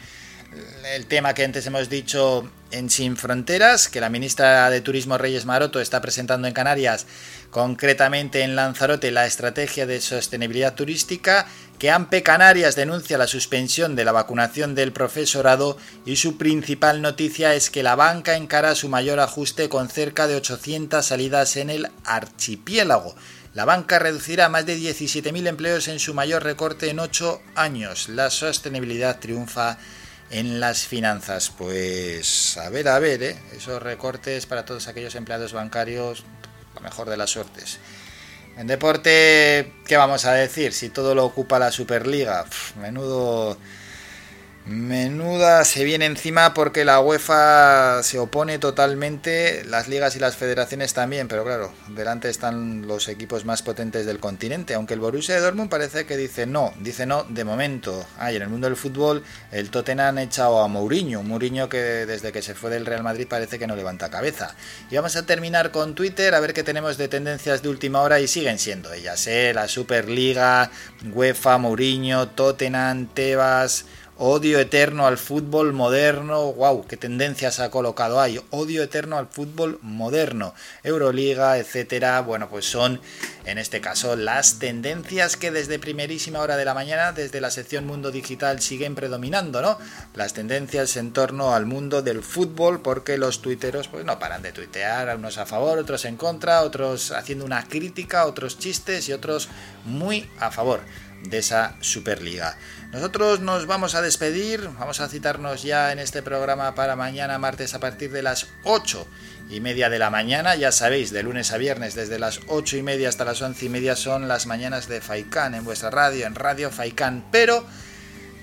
[0.94, 5.46] el tema que antes hemos dicho en Sin Fronteras, que la ministra de Turismo Reyes
[5.46, 7.06] Maroto está presentando en Canarias,
[7.50, 11.46] concretamente en Lanzarote, la estrategia de sostenibilidad turística,
[11.78, 17.54] que AMPE Canarias denuncia la suspensión de la vacunación del profesorado y su principal noticia
[17.54, 21.88] es que la banca encara su mayor ajuste con cerca de 800 salidas en el
[22.04, 23.14] archipiélago.
[23.54, 28.08] La banca reducirá más de 17.000 empleos en su mayor recorte en 8 años.
[28.08, 29.78] La sostenibilidad triunfa
[30.30, 31.50] en las finanzas.
[31.50, 33.36] Pues a ver, a ver, ¿eh?
[33.56, 36.24] esos recortes para todos aquellos empleados bancarios,
[36.82, 37.78] mejor de las suertes.
[38.56, 40.72] En deporte, ¿qué vamos a decir?
[40.72, 42.44] Si todo lo ocupa la Superliga,
[42.80, 43.56] menudo...
[44.70, 50.94] Menuda se viene encima porque la UEFA se opone totalmente, las ligas y las federaciones
[50.94, 55.70] también, pero claro, delante están los equipos más potentes del continente, aunque el Borussia Dortmund
[55.70, 58.06] parece que dice no, dice no de momento.
[58.16, 62.06] Ah, y en el mundo del fútbol el Tottenham ha echado a Mourinho, Mourinho que
[62.06, 64.54] desde que se fue del Real Madrid parece que no levanta cabeza.
[64.88, 68.20] Y vamos a terminar con Twitter a ver qué tenemos de tendencias de última hora
[68.20, 69.52] y siguen siendo ellas, ¿eh?
[69.52, 70.70] la Superliga,
[71.12, 73.84] UEFA, Mourinho, Tottenham, Tebas
[74.22, 76.52] Odio eterno al fútbol moderno.
[76.52, 76.86] ¡Wow!
[76.86, 78.38] ¡Qué tendencias ha colocado ahí!
[78.50, 80.52] Odio eterno al fútbol moderno.
[80.82, 82.20] Euroliga, etcétera.
[82.20, 83.00] Bueno, pues son,
[83.46, 87.86] en este caso, las tendencias que desde primerísima hora de la mañana, desde la sección
[87.86, 89.78] Mundo Digital, siguen predominando, ¿no?
[90.14, 94.52] Las tendencias en torno al mundo del fútbol, porque los tuiteros, pues no paran de
[94.52, 99.48] tuitear, unos a favor, otros en contra, otros haciendo una crítica, otros chistes y otros
[99.86, 100.80] muy a favor
[101.22, 102.56] de esa Superliga.
[102.92, 107.74] Nosotros nos vamos a despedir, vamos a citarnos ya en este programa para mañana martes
[107.74, 109.06] a partir de las 8
[109.50, 110.56] y media de la mañana.
[110.56, 113.68] Ya sabéis, de lunes a viernes, desde las 8 y media hasta las 11 y
[113.68, 117.28] media son las mañanas de Faikan en vuestra radio, en Radio Faikan.
[117.30, 117.64] Pero,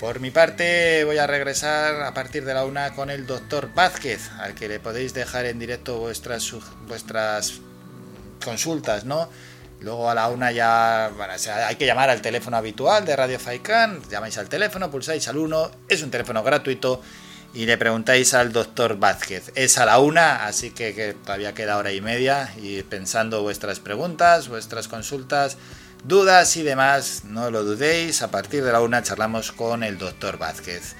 [0.00, 4.30] por mi parte, voy a regresar a partir de la una con el doctor Vázquez,
[4.38, 6.54] al que le podéis dejar en directo vuestras,
[6.86, 7.60] vuestras
[8.42, 9.28] consultas, ¿no?
[9.80, 11.06] Luego a la una ya
[11.66, 14.02] hay que llamar al teléfono habitual de Radio Faikan.
[14.10, 17.00] Llamáis al teléfono, pulsáis al 1, es un teléfono gratuito
[17.54, 19.52] y le preguntáis al doctor Vázquez.
[19.54, 23.80] Es a la una, así que, que, todavía queda hora y media y pensando vuestras
[23.80, 25.56] preguntas, vuestras consultas,
[26.04, 28.22] dudas y demás, no lo dudéis.
[28.22, 30.94] A partir de la una charlamos con el doctor Vázquez.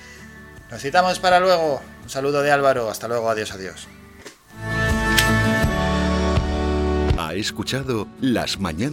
[0.71, 1.81] Nos citamos para luego.
[2.03, 2.91] Un saludo de Álvaro.
[2.91, 3.31] Hasta luego.
[3.31, 3.89] Adiós, adiós.
[7.41, 8.89] Escuchado Las Mañanas